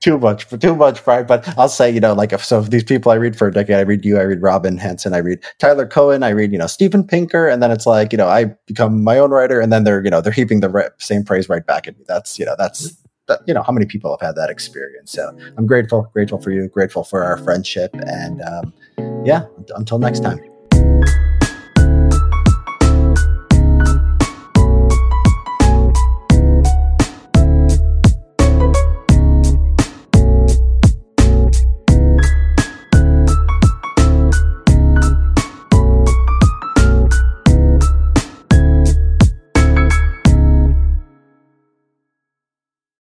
[0.00, 1.26] too much too much pride.
[1.26, 3.52] But I'll say, you know, like if so if these people I read for a
[3.52, 6.58] decade, I read you, I read Robin Hanson, I read Tyler Cowen, I read, you
[6.58, 9.72] know, Steven Pinker, and then it's like, you know, I become my own writer, and
[9.72, 12.04] then they're, you know, they're heaping the same praise right back at me.
[12.06, 12.96] That's, you know, that's
[13.26, 15.12] that, you know, how many people have had that experience.
[15.12, 17.94] So I'm grateful, grateful for you, grateful for our friendship.
[17.94, 18.72] And um,
[19.24, 19.46] yeah,
[19.76, 20.40] until next time.